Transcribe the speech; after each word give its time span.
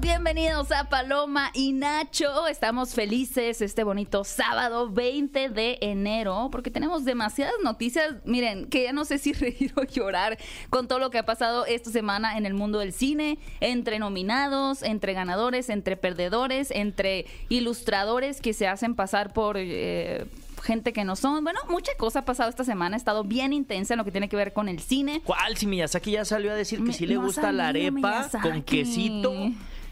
bienvenidos 0.00 0.72
a 0.72 0.88
Paloma 0.88 1.50
y 1.54 1.72
Nacho. 1.72 2.46
Estamos 2.46 2.94
felices 2.94 3.60
este 3.60 3.84
bonito 3.84 4.24
sábado 4.24 4.88
20 4.90 5.48
de 5.50 5.78
enero 5.82 6.48
porque 6.50 6.70
tenemos 6.70 7.04
demasiadas 7.04 7.54
noticias. 7.62 8.14
Miren, 8.24 8.66
que 8.66 8.84
ya 8.84 8.92
no 8.92 9.04
sé 9.04 9.18
si 9.18 9.32
reír 9.34 9.72
o 9.76 9.82
llorar 9.82 10.38
con 10.70 10.88
todo 10.88 10.98
lo 10.98 11.10
que 11.10 11.18
ha 11.18 11.26
pasado 11.26 11.66
esta 11.66 11.90
semana 11.90 12.36
en 12.38 12.46
el 12.46 12.54
mundo 12.54 12.78
del 12.78 12.92
cine, 12.92 13.38
entre 13.60 13.98
nominados, 13.98 14.82
entre 14.82 15.12
ganadores, 15.12 15.68
entre 15.68 15.96
perdedores, 15.96 16.70
entre 16.70 17.26
ilustradores 17.48 18.40
que 18.40 18.52
se 18.54 18.66
hacen 18.66 18.94
pasar 18.94 19.32
por... 19.32 19.56
eh, 19.58 20.26
gente 20.62 20.92
que 20.92 21.04
no 21.04 21.16
son. 21.16 21.42
Bueno, 21.42 21.58
mucha 21.70 21.92
cosa 21.96 22.18
ha 22.18 22.24
pasado 22.26 22.50
esta 22.50 22.64
semana. 22.64 22.94
Ha 22.94 22.98
estado 22.98 23.24
bien 23.24 23.54
intensa 23.54 23.94
en 23.94 23.98
lo 23.98 24.04
que 24.04 24.10
tiene 24.10 24.28
que 24.28 24.36
ver 24.36 24.52
con 24.52 24.68
el 24.68 24.78
cine. 24.78 25.22
¿Cuál? 25.24 25.56
Si 25.56 25.66
Miyazaki 25.66 26.10
ya 26.10 26.26
salió 26.26 26.52
a 26.52 26.54
decir 26.54 26.80
que 26.80 26.84
Mi- 26.88 26.92
sí 26.92 27.06
le 27.06 27.14
no 27.14 27.22
gusta 27.22 27.50
la 27.50 27.68
arepa 27.68 27.92
Miyazaki. 27.92 28.46
con 28.46 28.62
quesito 28.62 29.32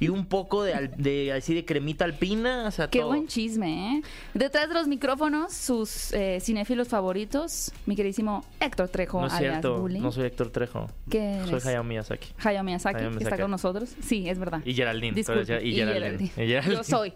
y 0.01 0.09
un 0.09 0.27
poco 0.27 0.63
de, 0.63 0.75
al- 0.75 0.91
de 0.97 1.33
así 1.33 1.55
de 1.55 1.65
cremita 1.65 2.05
alpina, 2.05 2.65
o 2.67 2.71
sea, 2.71 2.89
Qué 2.89 3.01
todo. 3.01 3.09
buen 3.09 3.27
chisme, 3.27 3.97
¿eh? 3.99 4.03
Detrás 4.35 4.69
de 4.69 4.75
los 4.75 4.87
micrófonos, 4.89 5.53
sus 5.53 6.13
eh, 6.13 6.39
cinéfilos 6.41 6.89
favoritos, 6.89 7.73
mi 7.87 7.97
queridísimo 7.97 8.45
Héctor 8.61 8.89
Trejo, 8.89 9.21
No 9.21 9.27
es 9.27 9.33
alias 9.33 9.53
cierto, 9.55 9.81
Bully. 9.81 9.99
no 10.01 10.13
soy 10.13 10.27
Héctor 10.27 10.51
Trejo. 10.51 10.87
¿Qué 11.11 11.41
Soy? 11.49 11.61
Hayao 11.65 11.85
Miyazaki. 11.85 12.29
Hayao 12.45 12.63
Miyazaki, 12.65 12.97
Hayao 12.99 13.11
que 13.11 13.17
Miyazaki. 13.17 13.33
está 13.35 13.43
con 13.43 13.51
nosotros. 13.51 13.95
Sí, 14.03 14.29
es 14.29 14.39
verdad. 14.39 14.61
Y 14.65 14.75
Geraldine. 14.75 15.15
Disculpe, 15.15 15.43
y 15.65 15.75
Geraldine. 15.75 16.31
Y 16.37 16.47
Geraldine. 16.47 16.75
Yo 16.77 16.85
soy, 16.85 17.13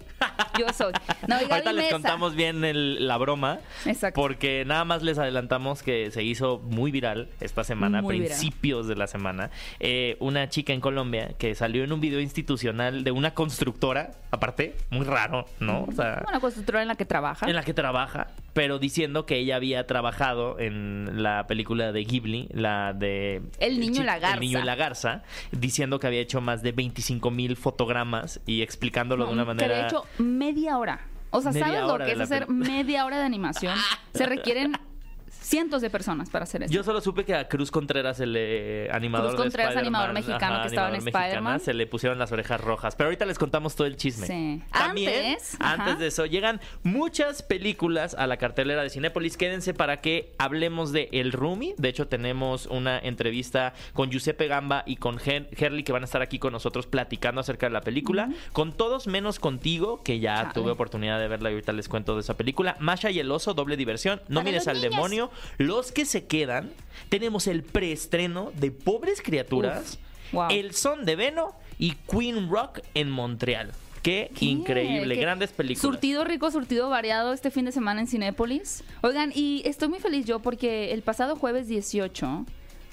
yo 0.59 0.67
soy. 0.77 0.93
No, 1.29 1.37
y 1.41 1.51
Ahorita 1.51 1.73
les 1.73 1.85
Mesa. 1.85 1.93
contamos 1.93 2.35
bien 2.35 2.65
el- 2.65 3.07
la 3.07 3.19
broma. 3.19 3.59
Exacto. 3.87 4.21
Porque 4.21 4.65
nada 4.67 4.85
más 4.85 5.03
les 5.03 5.19
adelantamos 5.19 5.83
que 5.83 6.11
se 6.11 6.23
hizo 6.23 6.59
muy 6.59 6.91
viral 6.91 7.29
esta 7.41 7.65
semana, 7.65 7.99
a 7.99 8.03
Muy 8.03 8.19
viral. 8.21 8.29
principios 8.37 8.89
de 8.89 8.97
la 8.97 9.07
semana. 9.07 9.51
eh, 9.79 10.17
una 10.21 10.49
chica 10.49 10.73
en 10.73 10.81
Colombia 10.81 11.35
que 11.39 11.55
salió 11.55 11.85
en 11.85 11.93
un 11.93 12.01
video 12.01 12.19
institucional 12.21 12.72
de 12.73 13.11
una 13.11 13.35
constructora, 13.35 14.13
aparte, 14.31 14.75
muy 14.91 15.05
raro, 15.05 15.47
¿no? 15.61 15.85
O 15.85 15.93
sea, 15.93 16.25
Una 16.29 16.41
constructora 16.41 16.83
en 16.83 16.89
la 16.89 16.95
que 16.95 17.05
trabaja. 17.05 17.47
en 17.47 17.55
la 17.55 17.63
que 17.63 17.75
trabaja, 17.75 18.29
pero 18.53 18.79
diciendo 18.79 19.27
que 19.27 19.37
ella 19.39 19.57
había 19.57 19.87
trabajado 19.87 20.59
en 20.59 21.23
la 21.23 21.47
película 21.47 21.93
de 21.93 22.05
Ghibli, 22.05 22.49
la 22.53 22.93
de 22.93 23.43
El 23.59 23.79
niño 23.81 24.03
y 24.03 24.05
la 24.05 24.19
garza. 24.19 24.35
El 24.35 24.41
niño 24.41 24.59
y 24.61 24.63
la 24.65 24.75
garza, 24.75 25.23
diciendo 25.53 25.99
que 26.01 26.07
había 26.07 26.21
hecho 26.21 26.41
más 26.41 26.63
de 26.63 26.73
25 26.73 27.31
mil 27.31 27.57
fotogramas 27.57 28.41
y 28.47 28.63
explicándolo 28.63 29.27
de 29.27 29.33
una 29.33 29.43
Que 29.43 29.47
manera. 29.49 29.77
de 29.79 29.83
hecho, 29.87 30.05
media 30.19 30.79
hora. 30.79 31.01
O 31.31 31.41
sea, 31.41 31.51
Media 31.53 31.67
¿sabes 31.67 31.83
lo 31.85 31.99
que 31.99 32.13
es 32.13 32.21
hacer 32.21 32.49
media 32.49 33.07
hora 33.07 33.19
de 33.19 33.25
animación? 33.25 33.75
Se 34.13 34.27
requieren 34.27 34.73
cientos 35.53 35.83
de 35.83 35.91
personas 35.91 36.31
para 36.31 36.45
hacer 36.45 36.63
eso. 36.63 36.73
Yo 36.73 36.83
solo 36.83 37.03
supe 37.03 37.27
que 37.27 37.35
a 37.35 37.47
Cruz 37.47 37.71
Contreras, 37.71 38.21
el 38.21 38.35
eh, 38.39 38.89
animador 38.91 39.33
Cruz 39.33 39.43
Contreras, 39.43 39.77
animador 39.77 40.15
mexicano 40.15 40.63
que 40.63 40.69
estaba 40.69 40.89
en 40.89 40.95
Spider-Man. 41.07 41.61
se 41.61 41.75
le 41.75 41.87
pusieron 41.87 42.19
las 42.19 42.33
orejas 42.33 42.59
rojas. 42.59 42.97
Pero 42.97 43.09
ahorita 43.09 43.27
les 43.27 43.39
contamos 43.39 43.77
todo 43.77 43.87
el 43.87 43.97
chisme. 43.97 44.27
Sí. 44.27 44.63
También, 44.73 45.33
Antes, 45.33 45.57
ajá. 45.61 45.75
antes 45.75 45.99
de 45.99 46.07
eso, 46.07 46.25
llegan 46.25 46.59
muchas 46.85 47.43
películas 47.43 48.15
a 48.15 48.27
la 48.27 48.39
cartelera 48.39 48.83
de 48.83 48.89
Cinépolis. 48.89 49.37
Quédense 49.37 49.75
para 49.75 50.01
que 50.01 50.33
hablemos 50.39 50.91
de 50.93 51.11
El 51.13 51.33
Rumi. 51.33 51.75
De 51.77 51.91
hecho, 51.91 52.09
tenemos 52.09 52.65
una 52.67 52.99
entrevista 52.99 53.75
con 53.93 54.11
Giuseppe 54.11 54.47
Gamba 54.49 54.85
y 54.87 54.97
con 54.97 55.19
Her- 55.19 55.49
Herli 55.57 55.83
que 55.85 55.93
van 55.93 56.03
a 56.03 56.07
estar 56.07 56.23
aquí 56.23 56.39
con 56.39 56.53
nosotros 56.55 56.87
platicando 56.87 57.43
acerca 57.43 57.67
de 57.67 57.73
la 57.75 57.83
película. 57.83 58.31
Con 58.53 58.73
todos 58.73 59.07
menos 59.07 59.39
contigo, 59.39 60.03
que 60.03 60.19
ya 60.19 60.37
Chale. 60.37 60.55
tuve 60.55 60.71
oportunidad 60.71 61.19
de 61.21 61.29
verla 61.29 61.51
y 61.51 61.55
ahorita 61.55 61.73
les 61.73 61.89
cuento 61.89 62.15
de 62.15 62.21
esa 62.23 62.39
película. 62.39 62.77
Masha 62.81 63.11
y 63.11 63.19
el 63.19 63.31
oso, 63.31 63.53
doble 63.55 63.77
diversión. 63.77 64.21
No 64.29 64.41
Para 64.41 64.45
mires 64.45 64.69
al 64.69 64.77
niños. 64.79 64.91
demonio. 64.91 65.31
Los 65.59 65.93
que 65.93 66.05
se 66.05 66.27
quedan, 66.27 66.71
tenemos 67.09 67.47
el 67.47 67.63
preestreno 67.63 68.53
de 68.57 68.71
Pobres 68.71 69.23
Criaturas, 69.23 69.99
Uf, 70.29 70.33
wow. 70.33 70.49
El 70.51 70.75
Son 70.75 71.05
de 71.05 71.17
Veno 71.17 71.55
y 71.79 71.93
Queen 72.11 72.49
Rock 72.51 72.81
en 72.95 73.11
Montreal. 73.11 73.73
Qué, 74.03 74.33
¿Qué? 74.37 74.47
increíble, 74.47 75.15
¿Qué? 75.15 75.21
grandes 75.21 75.53
películas. 75.53 75.81
Surtido 75.83 76.25
rico, 76.25 76.51
surtido 76.51 76.89
variado 76.89 77.33
este 77.33 77.51
fin 77.51 77.65
de 77.65 77.73
semana 77.73 78.01
en 78.01 78.09
Cinépolis. 78.09 78.83
Oigan, 79.03 79.33
y 79.35 79.63
estoy 79.65 79.89
muy 79.89 80.01
feliz 80.01 80.27
yo 80.27 80.41
porque 80.41 80.93
el 80.93 81.03
pasado 81.03 81.37
jueves 81.37 81.69
18 81.69 82.45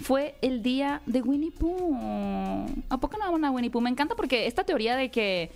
fue 0.04 0.36
el 0.42 0.62
día 0.62 1.02
de 1.08 1.22
Winnie 1.22 1.52
Pooh. 1.52 2.68
¿A 2.90 2.98
poco 3.00 3.18
no 3.18 3.26
aman 3.26 3.44
a 3.46 3.52
Winnie 3.52 3.72
Pooh? 3.72 3.82
Me 3.82 3.90
encanta 3.90 4.16
porque 4.16 4.46
esta 4.46 4.64
teoría 4.64 4.96
de 4.96 5.10
que 5.10 5.52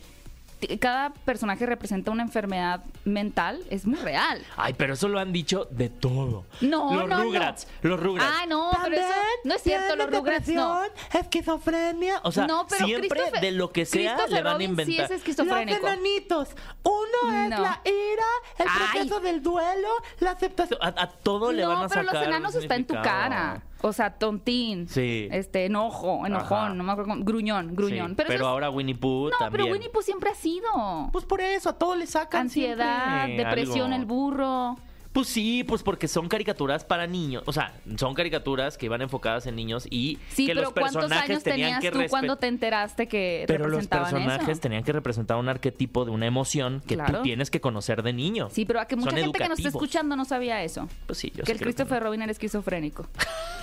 cada 0.79 1.11
personaje 1.11 1.65
representa 1.65 2.11
una 2.11 2.23
enfermedad 2.23 2.83
mental 3.05 3.61
es 3.69 3.85
muy 3.85 3.99
real. 3.99 4.43
Ay, 4.57 4.73
pero 4.77 4.93
eso 4.93 5.07
lo 5.07 5.19
han 5.19 5.31
dicho 5.33 5.67
de 5.71 5.89
todo. 5.89 6.45
No, 6.61 6.93
los 6.93 7.07
no, 7.09 7.17
no. 7.17 7.23
Rugrats, 7.23 7.67
los 7.81 7.99
Rugrats. 7.99 8.33
Ay, 8.41 8.47
no, 8.47 8.71
pero 8.83 8.95
eso 8.95 9.07
no 9.43 9.53
es 9.55 9.61
cierto, 9.63 9.95
los 9.95 10.09
Rugrats 10.11 10.47
no. 10.49 10.79
esquizofrenia. 11.13 12.19
O 12.23 12.31
sea, 12.31 12.47
No, 12.47 12.65
pero 12.67 12.85
siempre 12.85 13.21
de 13.41 13.51
lo 13.51 13.71
que 13.71 13.85
sea 13.85 14.17
le 14.27 14.41
van 14.41 14.59
a 14.59 14.63
inventar. 14.63 14.95
sí 14.95 15.01
es 15.01 15.11
esquizofrénico. 15.11 15.85
enanitos. 15.87 16.49
Uno 16.83 17.43
es 17.43 17.49
No. 17.49 17.61
la 17.61 17.81
ira, 17.85 18.23
el 18.59 18.67
Ay. 19.01 19.09
del 19.23 19.41
duelo, 19.43 19.89
la 20.19 20.31
aceptación. 20.31 20.79
A, 20.81 20.87
a 21.03 21.07
todo 21.09 21.51
le 21.51 21.65
van 21.65 21.79
No, 21.79 21.83
a 21.85 21.87
pero 21.89 22.03
sacar. 22.03 22.15
los 22.15 22.27
enanos 22.27 22.55
está 22.55 22.75
en 22.75 22.85
tu 22.85 22.93
cara. 22.95 23.61
O 23.85 23.91
sea, 23.91 24.11
tontín. 24.11 24.87
Sí. 24.87 25.27
Este, 25.29 25.65
enojo, 25.65 26.25
enojón, 26.25 26.57
Ajá. 26.57 26.73
no 26.73 26.83
me 26.85 26.91
acuerdo 26.93 27.11
cómo- 27.11 27.25
gruñón, 27.25 27.75
gruñón. 27.75 28.11
Sí, 28.11 28.15
pero 28.15 28.27
pero 28.27 28.39
eso 28.39 28.43
es- 28.45 28.49
ahora 28.49 28.69
Winnie 28.69 28.95
Pooh 28.95 29.25
No, 29.29 29.37
también. 29.37 29.51
pero 29.65 29.73
Winnie 29.73 29.89
Pooh 29.89 30.01
siempre 30.01 30.29
ha 30.29 30.35
sido. 30.35 31.09
Pues 31.11 31.25
por 31.25 31.41
eso, 31.41 31.69
a 31.69 31.73
todo 31.77 31.95
le 31.95 32.07
sacan 32.07 32.43
Ansiedad, 32.43 33.25
siempre 33.25 33.43
depresión, 33.45 33.91
algo. 33.91 33.95
el 34.01 34.05
burro. 34.05 34.77
Pues 35.11 35.27
sí, 35.27 35.63
pues 35.63 35.83
porque 35.83 36.07
son 36.07 36.27
caricaturas 36.27 36.83
para 36.85 37.05
niños. 37.05 37.43
O 37.45 37.53
sea, 37.53 37.71
son 37.97 38.15
caricaturas 38.15 38.79
que 38.79 38.87
iban 38.87 38.99
enfocadas 39.03 39.45
en 39.45 39.55
niños 39.55 39.85
y 39.91 40.17
Sí, 40.29 40.47
que 40.47 40.53
pero 40.55 40.61
los 40.63 40.73
¿cuántos 40.73 40.93
personajes 41.03 41.29
años 41.29 41.43
tenían 41.43 41.79
tenías 41.79 41.81
que 41.81 41.91
tú 42.05 42.09
cuando 42.09 42.37
te 42.37 42.47
enteraste 42.47 43.07
que 43.07 43.43
Pero 43.47 43.67
los 43.67 43.85
personajes 43.85 44.49
eso? 44.49 44.61
tenían 44.61 44.83
que 44.83 44.91
representar 44.91 45.37
un 45.37 45.49
arquetipo 45.49 46.03
de 46.05 46.09
una 46.09 46.25
emoción 46.25 46.81
que 46.87 46.95
Claro. 46.95 47.17
tú 47.17 47.21
tienes 47.23 47.51
que 47.51 47.61
conocer 47.61 48.01
de 48.01 48.11
niño. 48.11 48.47
Sí, 48.49 48.65
pero 48.65 48.79
a 48.79 48.85
que 48.85 48.95
mucha 48.95 49.11
Son 49.11 49.19
gente 49.19 49.37
que 49.37 49.49
nos 49.49 49.59
está 49.59 49.69
escuchando 49.69 50.15
no 50.15 50.25
sabía 50.25 50.63
eso. 50.63 50.87
Pues 51.05 51.19
sí, 51.19 51.29
yo 51.35 51.43
que 51.43 51.45
sí 51.45 51.51
el 51.51 51.59
Christopher 51.59 52.01
Robin 52.01 52.23
era 52.23 52.31
esquizofrénico. 52.31 53.05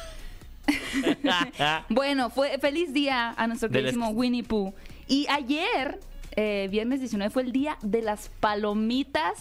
Bueno, 1.88 2.30
fue 2.30 2.58
feliz 2.58 2.92
día 2.92 3.34
a 3.36 3.46
nuestro 3.46 3.68
queridísimo 3.68 4.08
Winnie 4.10 4.42
Pooh. 4.42 4.72
Y 5.08 5.26
ayer, 5.28 5.98
eh, 6.36 6.68
viernes 6.70 7.00
19, 7.00 7.30
fue 7.30 7.42
el 7.42 7.52
día 7.52 7.76
de 7.82 8.02
las 8.02 8.30
palomitas 8.40 9.34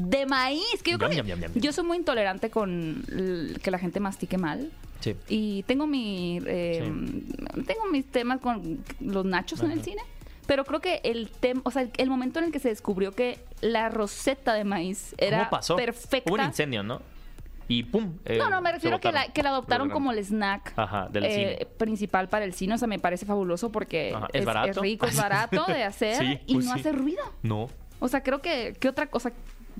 de 0.00 0.26
maíz. 0.26 0.82
Que 0.82 0.92
yo 0.92 0.98
creo 0.98 1.10
Yum, 1.10 1.26
que 1.26 1.30
yum, 1.32 1.40
yum, 1.40 1.52
yum. 1.54 1.62
yo 1.62 1.72
soy 1.72 1.84
muy 1.84 1.96
intolerante 1.96 2.50
con 2.50 3.02
que 3.62 3.70
la 3.70 3.78
gente 3.78 4.00
mastique 4.00 4.38
mal. 4.38 4.70
Sí. 5.00 5.14
Y 5.28 5.62
tengo 5.64 5.86
mi 5.86 6.40
eh, 6.44 6.90
tengo 7.66 7.86
mis 7.90 8.04
temas 8.06 8.40
con 8.40 8.84
los 9.00 9.24
nachos 9.24 9.60
en 9.62 9.70
el 9.72 9.82
cine. 9.82 10.02
Pero 10.46 10.64
creo 10.64 10.80
que 10.80 11.00
el 11.04 11.28
tema, 11.28 11.60
o 11.64 11.70
sea, 11.70 11.82
el, 11.82 11.90
el 11.98 12.08
momento 12.08 12.38
en 12.38 12.46
el 12.46 12.52
que 12.52 12.58
se 12.58 12.68
descubrió 12.70 13.12
que 13.12 13.38
la 13.60 13.90
roseta 13.90 14.54
de 14.54 14.64
maíz 14.64 15.14
era 15.18 15.40
¿Cómo 15.40 15.50
pasó? 15.50 15.76
perfecta. 15.76 16.30
Hubo 16.30 16.40
un 16.40 16.46
incendio, 16.46 16.82
¿no? 16.82 17.02
Y 17.68 17.82
pum. 17.84 18.14
eh, 18.24 18.38
No, 18.38 18.48
no, 18.50 18.60
me 18.62 18.72
refiero 18.72 18.96
a 18.96 19.00
que 19.00 19.12
la, 19.12 19.28
que 19.28 19.42
la 19.42 19.50
adoptaron 19.50 19.90
como 19.90 20.10
el 20.10 20.18
snack 20.24 20.72
Ajá, 20.76 21.08
del 21.10 21.24
eh, 21.24 21.32
cine. 21.58 21.66
principal 21.76 22.28
para 22.28 22.44
el 22.46 22.54
cine. 22.54 22.74
O 22.74 22.78
sea, 22.78 22.88
me 22.88 22.98
parece 22.98 23.26
fabuloso 23.26 23.70
porque 23.70 24.12
Ajá, 24.14 24.28
¿es 24.32 24.44
barato? 24.44 24.80
rico, 24.80 25.06
es 25.06 25.16
barato 25.16 25.64
de 25.66 25.84
hacer 25.84 26.16
Sí, 26.16 26.40
y 26.46 26.54
pues 26.54 26.66
no 26.66 26.74
sí. 26.74 26.80
hace 26.80 26.92
ruido. 26.92 27.22
No. 27.42 27.68
O 28.00 28.08
sea, 28.08 28.22
creo 28.22 28.40
que, 28.40 28.74
¿qué 28.80 28.88
otra 28.88 29.08
cosa? 29.08 29.32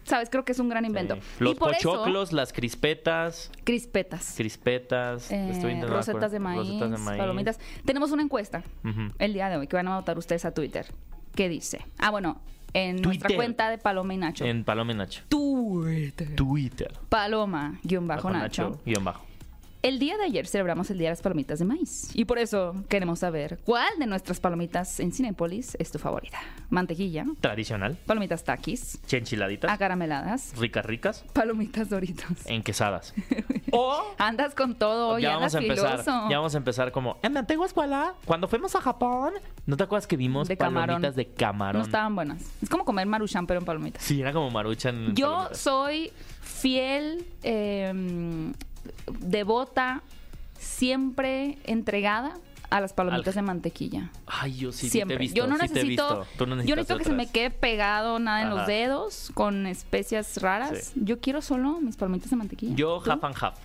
¿Sabes? 0.04 0.28
Creo 0.30 0.44
que 0.44 0.52
es 0.52 0.58
un 0.58 0.68
gran 0.68 0.84
invento. 0.84 1.14
Sí. 1.16 1.20
y 1.40 1.44
Los 1.44 1.54
eso, 1.54 1.60
pochoclos, 1.66 2.32
las 2.32 2.52
crispetas, 2.52 3.50
crispetas. 3.64 4.34
crispetas, 4.36 5.30
eh, 5.30 5.50
estoy 5.50 5.80
rosetas 5.82 6.30
de, 6.32 6.38
maíz, 6.38 6.58
rosetas 6.68 6.90
de 6.90 6.98
maíz. 6.98 7.18
palomitas. 7.18 7.60
Tenemos 7.84 8.10
una 8.12 8.22
encuesta 8.22 8.62
el 9.18 9.32
día 9.32 9.48
de 9.48 9.56
hoy 9.56 9.66
que 9.66 9.76
van 9.76 9.88
a 9.88 9.96
votar 9.96 10.16
ustedes 10.18 10.44
a 10.44 10.52
Twitter. 10.52 10.86
¿Qué 11.34 11.48
dice? 11.48 11.84
Ah, 11.98 12.10
bueno, 12.10 12.40
en 12.72 12.96
nuestra 13.02 13.34
cuenta 13.34 13.70
de 13.70 13.78
Paloma 13.78 14.14
y 14.14 14.16
Nacho. 14.18 14.44
En 14.44 14.64
Paloma 14.64 14.92
y 14.92 14.96
Nacho. 14.96 15.22
Twitter. 15.28 16.34
Twitter. 16.36 16.92
Paloma, 17.08 17.78
guion 17.82 18.06
bajo 18.06 18.30
Nacho. 18.30 18.80
guion 18.84 19.04
bajo. 19.04 19.27
El 19.80 20.00
día 20.00 20.16
de 20.16 20.24
ayer 20.24 20.46
celebramos 20.48 20.90
el 20.90 20.98
Día 20.98 21.06
de 21.08 21.12
las 21.12 21.22
Palomitas 21.22 21.60
de 21.60 21.64
Maíz. 21.64 22.10
Y 22.14 22.24
por 22.24 22.38
eso 22.40 22.74
queremos 22.88 23.20
saber 23.20 23.60
cuál 23.64 23.88
de 24.00 24.06
nuestras 24.06 24.40
palomitas 24.40 24.98
en 24.98 25.12
Cinépolis 25.12 25.76
es 25.78 25.92
tu 25.92 26.00
favorita. 26.00 26.38
Mantequilla, 26.68 27.24
Tradicional. 27.40 27.96
palomitas 28.04 28.42
taquis, 28.42 28.98
Chenchiladitas. 29.06 29.70
acarameladas, 29.70 30.52
Ricas, 30.58 30.84
ricas. 30.84 31.24
palomitas 31.32 31.88
doritos. 31.90 32.26
Enquesadas. 32.46 33.14
o 33.70 34.02
Andas 34.18 34.56
con 34.56 34.74
todo 34.74 35.10
hoy, 35.10 35.22
ya 35.22 35.36
vamos 35.36 35.54
a 35.54 35.58
empezar. 35.58 35.90
filoso. 36.00 36.28
Ya 36.28 36.38
vamos 36.38 36.54
a 36.54 36.58
empezar 36.58 36.90
como 36.90 37.16
en 37.22 37.36
escuela, 37.64 38.14
cuando 38.24 38.48
fuimos 38.48 38.74
a 38.74 38.80
Japón, 38.80 39.34
¿no 39.64 39.76
te 39.76 39.84
acuerdas 39.84 40.08
que 40.08 40.16
vimos 40.16 40.48
De 40.48 40.56
camarón. 40.56 40.86
palomitas 41.02 41.14
de 41.14 41.26
camarón? 41.28 41.82
No 41.82 41.86
estaban 41.86 42.16
buenas. 42.16 42.42
Es 42.60 42.68
como 42.68 42.84
comer 42.84 43.06
maruchan, 43.06 43.46
pero 43.46 43.60
en 43.60 43.64
palomitas. 43.66 44.02
Sí, 44.02 44.20
era 44.20 44.32
como 44.32 44.50
maruchan. 44.50 45.14
Yo 45.14 45.28
palomitas. 45.30 45.58
soy 45.60 46.12
fiel, 46.42 47.24
eh, 47.44 48.52
devota, 49.20 50.02
siempre 50.58 51.58
entregada 51.64 52.34
a 52.70 52.80
las 52.80 52.92
palomitas 52.92 53.28
Al- 53.28 53.42
de 53.42 53.46
mantequilla. 53.46 54.10
Ay, 54.26 54.56
yo 54.56 54.72
sí, 54.72 54.78
sí 54.78 54.82
te 54.82 54.86
he 54.88 54.90
Siempre. 54.90 55.16
visto. 55.18 55.36
yo 55.36 55.46
no 55.46 55.54
sí 55.54 55.60
te 55.60 55.64
he 55.80 55.84
necesito, 55.84 56.26
no 56.46 56.62
yo 56.64 56.76
necesito 56.76 56.98
que 56.98 57.04
se 57.04 57.12
me 57.12 57.26
quede 57.30 57.50
pegado 57.50 58.18
nada 58.18 58.42
en 58.42 58.50
los 58.50 58.66
dedos 58.66 59.30
con 59.34 59.66
especias 59.66 60.40
raras. 60.42 60.92
Sí. 60.92 61.00
Yo 61.04 61.18
quiero 61.20 61.40
solo 61.40 61.80
mis 61.80 61.96
palomitas 61.96 62.30
de 62.30 62.36
mantequilla. 62.36 62.74
Yo 62.76 63.00
¿Tú? 63.02 63.10
half 63.10 63.24
and 63.24 63.36
half. 63.40 63.58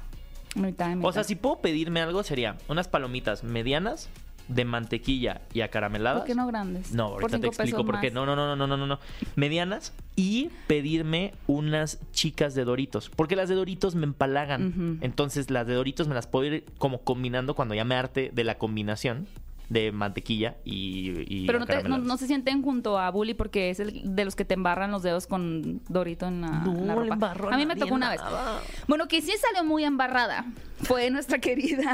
Mitad 0.56 0.96
O 1.02 1.12
sea, 1.12 1.24
si 1.24 1.36
puedo 1.36 1.60
pedirme 1.62 2.00
algo 2.02 2.22
sería 2.24 2.58
unas 2.68 2.88
palomitas 2.88 3.44
medianas 3.44 4.08
de 4.48 4.66
mantequilla 4.66 5.42
y 5.54 5.62
acarameladas. 5.62 6.19
¿Por 6.22 6.28
qué 6.28 6.36
no 6.36 6.48
grandes? 6.48 6.92
No, 6.94 7.12
Por 7.13 7.22
ahorita 7.24 7.40
te 7.40 7.48
explico 7.48 7.86
por 7.86 8.00
qué. 8.01 8.07
más. 8.07 8.13
No, 8.16 8.25
no, 8.25 8.36
no, 8.36 8.56
no, 8.56 8.68
no, 8.68 8.78
no, 8.78 8.86
no. 8.88 9.00
Medianas 9.36 9.94
y 10.16 10.50
pedirme 10.68 11.34
unas 11.48 12.00
chicas 12.12 12.54
de 12.56 12.66
Doritos. 12.66 13.10
Porque 13.10 13.36
las 13.36 13.50
de 13.50 13.56
Doritos 13.56 13.95
me 13.95 14.04
empalagan. 14.06 15.00
Entonces 15.01 15.50
las 15.50 15.66
de 15.68 15.74
Doritos 15.75 16.07
me 16.07 16.16
las 16.16 16.28
puedo 16.28 16.45
ir 16.45 16.66
como 16.78 17.00
combinando 17.00 17.56
cuando 17.56 17.74
ya 17.75 17.86
me 17.86 17.95
arte 17.95 18.31
de 18.34 18.44
la 18.44 18.57
combinación 18.57 19.28
de 19.69 19.92
mantequilla 19.94 20.57
y, 20.66 21.13
y 21.44 21.48
Pero 21.48 21.57
no, 21.57 21.66
te- 21.66 21.81
no, 21.84 22.18
se 22.18 22.28
sienten 22.28 22.62
junto 22.62 23.00
a 23.00 23.10
Bully 23.10 23.34
porque 23.34 23.69
es 23.69 23.80
el 23.80 24.13
de 24.16 24.25
los 24.25 24.36
que 24.36 24.45
te 24.45 24.54
embarran 24.54 24.92
los 24.92 25.01
dedos 25.04 25.25
con 25.25 25.81
Dorito 25.88 26.28
en 26.28 26.42
la, 26.42 26.50
No, 26.50 26.74
en 26.78 26.86
la 26.88 26.95
ropa. 26.95 27.34
A 27.51 27.57
mí 27.57 27.66
me 27.66 27.75
tocó 27.75 27.95
una 27.95 28.10
vez. 28.12 28.22
nada. 28.22 28.60
Bueno, 28.88 29.07
que 29.07 29.22
sí 29.22 29.31
salió 29.42 29.63
muy 29.68 29.84
embarrada 29.86 30.45
fue 30.84 31.10
nuestra 31.10 31.40
querida 31.40 31.94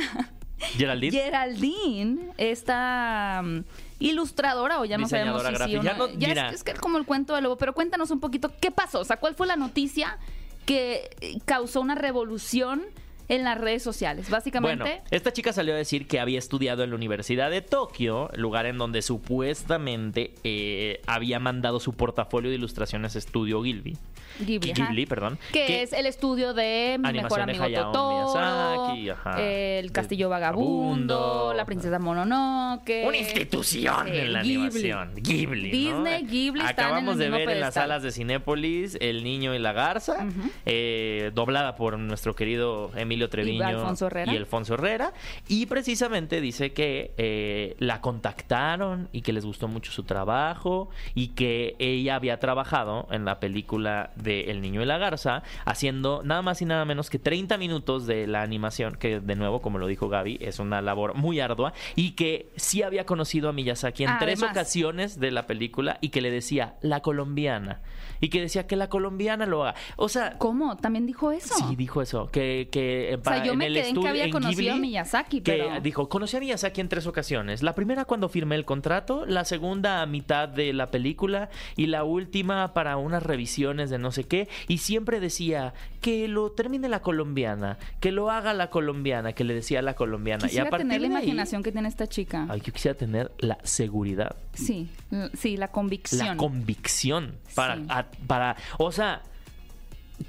Geraldine. 0.78 1.12
Geraldine, 1.18 2.32
esta 2.38 3.42
mm, 3.44 3.60
ilustradora 4.00 4.80
o 4.80 4.86
ya 4.86 4.98
no 4.98 5.08
sabemos 5.08 5.42
si 5.44 5.56
sí 5.78 5.80
Ya 5.84 5.94
no. 5.94 6.08
Ya 6.18 6.48
es- 6.50 6.56
es, 6.56 6.64
que 6.64 6.72
es 6.72 6.80
como 6.80 6.98
el 6.98 7.06
cuento 7.06 7.36
de 7.36 7.42
lobo, 7.42 7.58
pero 7.58 7.74
cuéntanos 7.74 8.12
un 8.12 8.20
poquito 8.20 8.52
qué 8.60 8.72
pasó, 8.72 9.00
o 9.00 9.06
sea, 9.06 9.18
cuál 9.18 9.36
fue 9.36 9.48
la 9.48 9.56
noticia 9.56 10.18
que 10.66 11.10
causó 11.46 11.82
una 11.82 11.96
revolución 11.96 12.84
en 13.30 13.44
las 13.44 13.58
redes 13.58 13.82
sociales, 13.84 14.30
básicamente. 14.30 14.84
Bueno, 14.84 15.02
esta 15.12 15.32
chica 15.32 15.54
salió 15.54 15.74
a 15.74 15.78
decir 15.78 16.08
que 16.08 16.20
había 16.20 16.38
estudiado 16.40 16.84
en 16.84 16.90
la 16.90 16.96
Universidad 16.98 17.50
de 17.50 17.62
Tokio, 17.62 18.30
lugar 18.36 18.66
en 18.66 18.78
donde 18.78 19.02
supuestamente 19.02 20.34
eh, 20.44 21.02
había 21.08 21.40
mandado 21.40 21.80
su 21.80 21.94
portafolio 21.94 22.50
de 22.50 22.58
ilustraciones 22.58 23.16
a 23.16 23.20
Estudio 23.20 23.62
Ghibli. 23.62 23.98
Ghibli. 24.40 24.72
Ghibli, 24.74 25.06
perdón. 25.06 25.38
que, 25.52 25.82
es 25.82 25.92
el 25.92 26.06
estudio 26.06 26.54
de 26.54 26.96
mi 27.00 27.12
mejor 27.14 27.42
Animación 27.42 27.48
de 27.48 27.64
Hayao 27.78 27.92
Totoro, 27.92 28.94
Miyazaki, 28.96 29.10
ajá. 29.10 29.42
el 29.42 29.92
Castillo 29.92 30.28
De- 30.28 30.30
Vagabundo, 30.30 31.54
la 31.56 31.66
princesa 31.66 32.00
Mononoke, 32.00 33.04
Una 33.06 33.18
institución 33.18 34.08
en 34.08 34.32
la 34.34 34.42
Ghibli. 34.42 34.92
animación. 34.92 35.12
Ghibli. 35.16 35.72
¿no? 35.90 36.04
Disney, 36.04 36.24
Ghibli 36.26 36.62
están 36.62 36.86
Acabamos 36.86 37.16
en 37.16 37.22
el 37.22 37.32
de 37.32 37.38
mismo 37.38 37.48
ver 37.48 37.56
en 37.58 37.62
las 37.62 37.74
salas 37.74 38.02
de 38.04 38.12
Cinépolis 38.12 38.98
El 39.02 39.24
Niño 39.26 39.54
y 39.56 39.60
la 39.60 39.74
Garza, 39.74 40.26
eh, 40.66 41.32
doblada 41.34 41.76
por 41.76 42.00
nuestro 42.00 42.34
querido 42.36 42.92
Emilio 42.96 43.19
Treviño 43.28 43.66
Alfonso 43.66 44.08
Herrera. 44.08 44.32
y 44.32 44.38
Alfonso 44.38 44.76
Herrera. 44.76 45.14
Y 45.48 45.66
precisamente 45.66 46.40
dice 46.40 46.72
que 46.74 47.14
eh, 47.18 47.76
la 47.80 48.00
contactaron 48.02 49.10
y 49.12 49.22
que 49.22 49.34
les 49.34 49.46
gustó 49.46 49.68
mucho 49.68 49.92
su 49.92 50.04
trabajo 50.04 50.90
y 51.16 51.30
que 51.30 51.76
ella 51.80 52.16
había 52.16 52.40
trabajado 52.40 53.08
en 53.12 53.26
la 53.26 53.40
película 53.40 54.12
de 54.16 54.52
El 54.52 54.62
Niño 54.62 54.82
y 54.82 54.86
la 54.86 54.98
Garza, 54.98 55.44
haciendo 55.66 56.22
nada 56.24 56.42
más 56.42 56.62
y 56.62 56.66
nada 56.66 56.86
menos 56.86 57.10
que 57.10 57.20
30 57.20 57.58
minutos 57.58 58.06
de 58.08 58.28
la 58.28 58.42
animación, 58.42 58.96
que 58.96 59.20
de 59.20 59.36
nuevo, 59.36 59.62
como 59.62 59.78
lo 59.80 59.88
dijo 59.88 60.08
Gaby, 60.10 60.38
es 60.42 60.60
una 60.60 60.82
labor 60.82 61.16
muy 61.16 61.40
ardua, 61.40 61.74
y 61.96 62.12
que 62.12 62.50
sí 62.56 62.84
había 62.84 63.06
conocido 63.06 63.50
a 63.50 63.54
Miyazaki 63.54 64.04
en 64.04 64.12
tres 64.20 64.40
Además. 64.40 64.52
ocasiones 64.58 65.20
de 65.20 65.32
la 65.32 65.48
película 65.48 65.98
y 66.02 66.10
que 66.10 66.22
le 66.22 66.32
decía 66.32 66.76
la 66.82 67.02
colombiana, 67.02 67.82
y 68.22 68.30
que 68.30 68.42
decía 68.42 68.68
que 68.68 68.76
la 68.76 68.90
colombiana 68.90 69.46
lo 69.46 69.64
haga. 69.64 69.76
O 69.96 70.10
sea, 70.10 70.38
¿Cómo? 70.38 70.78
¿También 70.78 71.06
dijo 71.06 71.32
eso? 71.32 71.56
Sí, 71.56 71.76
dijo 71.76 72.02
eso. 72.02 72.30
Que, 72.32 72.70
que 72.72 73.09
O 73.16 73.24
sea, 73.24 73.44
yo 73.44 73.56
me 73.56 73.68
quedé 73.68 73.90
en 73.90 74.02
que 74.02 74.08
había 74.08 74.30
conocido 74.30 74.74
a 74.74 74.78
Miyazaki, 74.78 75.42
que 75.42 75.52
pero... 75.54 75.82
dijo, 75.82 76.10
conocí 76.10 76.38
a 76.38 76.40
Miyazaki 76.40 76.82
en 76.82 76.90
tres 76.90 77.08
ocasiones. 77.08 77.64
La 77.64 77.76
primera 77.76 78.06
cuando 78.06 78.30
firmé 78.30 78.56
el 78.56 78.66
contrato, 78.66 79.26
la 79.26 79.46
segunda 79.46 80.02
a 80.02 80.06
mitad 80.06 80.48
de 80.50 80.74
la 80.74 80.92
película 80.92 81.50
y 81.76 81.88
la 81.88 82.04
última 82.04 82.74
para 82.74 82.98
unas 82.98 83.24
revisiones 83.24 83.90
de 83.90 83.98
no 83.98 84.12
sé 84.12 84.24
qué. 84.26 84.48
Y 84.68 84.80
siempre 84.80 85.20
decía 85.20 85.74
que 86.02 86.28
lo 86.28 86.52
termine 86.52 86.88
la 86.90 87.02
colombiana, 87.02 87.78
que 88.00 88.12
lo 88.12 88.32
haga 88.32 88.54
la 88.54 88.70
colombiana, 88.70 89.34
que 89.34 89.44
le 89.44 89.54
decía 89.54 89.82
la 89.82 89.96
colombiana. 89.96 90.46
y 90.46 90.50
Quisiera 90.50 90.68
a 90.68 90.70
partir 90.70 90.88
tener 90.88 91.02
la 91.02 91.08
de 91.10 91.16
ahí- 91.16 91.24
imaginación 91.24 91.64
que 91.64 91.72
tiene 91.72 91.88
esta 91.90 92.08
chica. 92.08 92.46
Ay, 92.50 92.62
yo 92.64 92.72
quisiera 92.74 92.98
tener 92.98 93.32
la 93.40 93.58
seguridad 93.64 94.36
Sí, 94.54 94.90
sí, 95.34 95.58
la 95.58 95.70
convicción. 95.70 96.26
la 96.28 96.38
convicción 96.38 97.36
para, 97.56 97.76
Sí. 97.78 97.84
a- 97.90 98.06
para 98.28 98.56
o 98.78 98.92
sea 98.92 99.22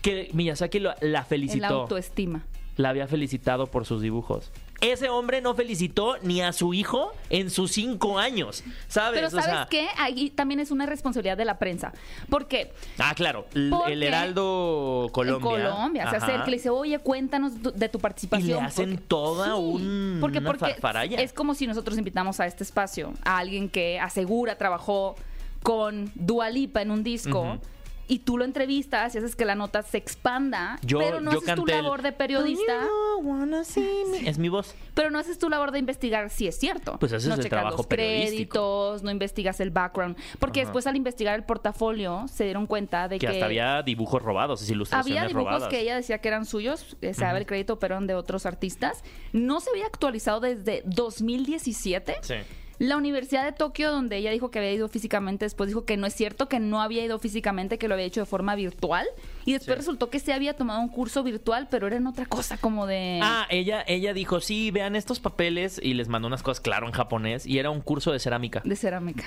que 0.02 0.30
Miyazaki 0.32 0.78
lo- 0.80 0.94
la 1.00 1.24
felicitó 1.24 1.60
la 1.62 1.68
autoestima. 1.68 2.44
La 2.82 2.90
había 2.90 3.06
felicitado 3.06 3.66
por 3.66 3.84
sus 3.86 4.02
dibujos 4.02 4.50
ese 4.80 5.10
hombre 5.10 5.42
no 5.42 5.54
felicitó 5.54 6.16
ni 6.22 6.40
a 6.40 6.54
su 6.54 6.72
hijo 6.72 7.12
en 7.28 7.50
sus 7.50 7.70
cinco 7.72 8.18
años 8.18 8.64
sabes 8.88 9.18
Pero 9.20 9.26
O 9.26 9.30
¿sabes 9.30 9.44
sea, 9.44 9.66
qué? 9.70 9.86
Ahí 9.98 10.30
también 10.30 10.58
es 10.58 10.70
una 10.70 10.86
responsabilidad 10.86 11.36
de 11.36 11.44
la 11.44 11.58
prensa. 11.58 11.92
Porque 12.30 12.72
ah 12.98 13.12
claro 13.14 13.44
Porque 13.70 13.92
el 13.92 14.02
Heraldo 14.02 15.10
Colombia 15.12 15.50
en 15.58 15.62
Colombia 15.66 16.10
se 16.10 16.16
acerca 16.16 16.44
y 16.46 16.50
le 16.52 16.56
dice, 16.56 16.70
oye, 16.70 16.98
cuéntanos 16.98 17.62
de 17.62 17.88
tu 17.90 17.98
y 17.98 18.00
participación. 18.00 18.60
le 18.60 18.64
hacen 18.66 18.90
porque- 18.92 19.04
toda 19.06 19.46
Sí, 19.48 19.52
un, 19.52 20.18
porque, 20.18 20.38
una 20.38 20.46
porque 20.48 20.60
farfaralla 20.72 21.20
es 21.20 21.34
como 21.34 21.54
si 21.54 21.66
nosotros 21.66 21.98
invitamos 21.98 22.40
a 22.40 22.46
este 22.46 22.64
espacio 22.64 23.12
a 23.22 23.36
alguien 23.36 23.68
que 23.68 24.00
asegura 24.00 24.56
trabajó 24.56 25.14
con 25.62 26.10
Dualipa 26.14 26.80
en 26.80 26.90
un 26.90 27.02
disco. 27.04 27.42
Ujú. 27.42 27.60
Y 28.10 28.18
tú 28.18 28.36
lo 28.36 28.44
entrevistas 28.44 29.14
y 29.14 29.18
haces 29.18 29.36
que 29.36 29.44
la 29.44 29.54
nota 29.54 29.82
se 29.82 29.96
expanda, 29.96 30.80
yo, 30.82 30.98
pero 30.98 31.20
no 31.20 31.30
yo 31.30 31.38
haces 31.38 31.54
tu 31.54 31.64
el, 31.66 31.82
labor 31.82 32.02
de 32.02 32.10
periodista, 32.10 32.80
"Do 32.80 33.22
you 33.22 33.28
wanna 33.28 33.62
see 33.62 34.04
me?". 34.10 34.28
es 34.28 34.36
mi 34.36 34.48
voz 34.48 34.74
pero 34.94 35.10
no 35.10 35.18
haces 35.18 35.38
tu 35.38 35.48
labor 35.48 35.70
de 35.70 35.78
investigar 35.78 36.28
si 36.28 36.46
es 36.46 36.58
cierto. 36.58 36.98
Pues 36.98 37.12
ese 37.12 37.28
no 37.28 37.34
es 37.34 37.38
el 37.38 37.44
checas 37.44 37.60
trabajo 37.60 37.78
los 37.78 37.86
periodístico. 37.86 38.58
créditos, 38.58 39.02
no 39.02 39.10
investigas 39.10 39.60
el 39.60 39.70
background, 39.70 40.16
porque 40.38 40.60
Ajá. 40.60 40.66
después 40.68 40.86
al 40.86 40.96
investigar 40.96 41.36
el 41.36 41.44
portafolio 41.44 42.26
se 42.28 42.44
dieron 42.44 42.66
cuenta 42.66 43.08
de 43.08 43.18
que 43.18 43.26
que, 43.26 43.32
hasta 43.32 43.46
había 43.46 43.82
dibujos 43.82 44.20
robados 44.20 44.68
ilustraciones 44.68 45.18
había 45.18 45.28
dibujos 45.28 45.52
robadas 45.52 45.68
que 45.68 45.80
ella 45.80 45.96
decía 45.96 46.18
que 46.18 46.28
eran 46.28 46.44
suyos, 46.44 46.96
se 47.00 47.12
daba 47.12 47.38
el 47.38 47.46
crédito, 47.46 47.78
pero 47.78 47.94
eran 47.94 48.06
de 48.06 48.14
otros 48.14 48.44
artistas. 48.44 49.02
No 49.32 49.60
se 49.60 49.70
había 49.70 49.86
actualizado 49.86 50.40
desde 50.40 50.82
2017. 50.84 52.16
sí 52.22 52.34
La 52.80 52.96
Universidad 52.96 53.44
de 53.44 53.52
Tokio, 53.52 53.90
donde 53.92 54.16
ella 54.16 54.30
dijo 54.30 54.50
que 54.50 54.58
había 54.58 54.72
ido 54.72 54.88
físicamente, 54.88 55.44
después 55.44 55.68
dijo 55.68 55.84
que 55.84 55.98
no 55.98 56.06
es 56.06 56.14
cierto, 56.14 56.48
que 56.48 56.58
no 56.60 56.80
había 56.80 57.04
ido 57.04 57.18
físicamente, 57.18 57.76
que 57.76 57.88
lo 57.88 57.94
había 57.94 58.06
hecho 58.06 58.20
de 58.20 58.26
forma 58.26 58.54
virtual. 58.54 59.06
Y 59.44 59.52
después 59.52 59.74
Sí. 59.74 59.80
resultó 59.80 60.08
que 60.08 60.18
se 60.18 60.32
había 60.32 60.54
tomado 60.56 60.80
un 60.80 60.88
curso 60.88 61.22
virtual, 61.22 61.68
pero 61.70 61.86
era 61.88 61.96
en 61.96 62.06
otra 62.06 62.24
cosa, 62.24 62.56
como 62.56 62.86
de... 62.86 63.20
Ah, 63.22 63.46
ella, 63.50 63.84
ella 63.86 64.14
dijo, 64.14 64.40
sí, 64.40 64.70
vean 64.70 64.96
estos 64.96 65.20
papeles 65.20 65.78
y 65.82 65.92
les 65.92 66.08
mandó 66.08 66.26
unas 66.28 66.42
cosas, 66.42 66.62
claro, 66.62 66.86
en 66.86 66.92
japonés 66.94 67.44
y 67.44 67.58
era 67.58 67.68
un 67.68 67.82
curso 67.82 68.12
de 68.12 68.18
cerámica. 68.18 68.62
De 68.64 68.74
cerámica. 68.76 69.26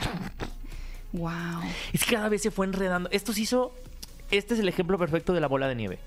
Wow. 1.12 1.62
Es 1.94 2.06
que 2.06 2.16
cada 2.16 2.30
vez 2.30 2.42
se 2.42 2.50
fue 2.50 2.66
enredando. 2.66 3.08
Esto 3.12 3.34
se 3.34 3.42
hizo, 3.42 3.72
este 4.32 4.56
es 4.56 4.60
el 4.62 4.68
ejemplo 4.68 4.98
perfecto 4.98 5.32
de 5.32 5.42
la 5.42 5.48
bola 5.48 5.68
de 5.68 5.76
nieve. 5.76 6.00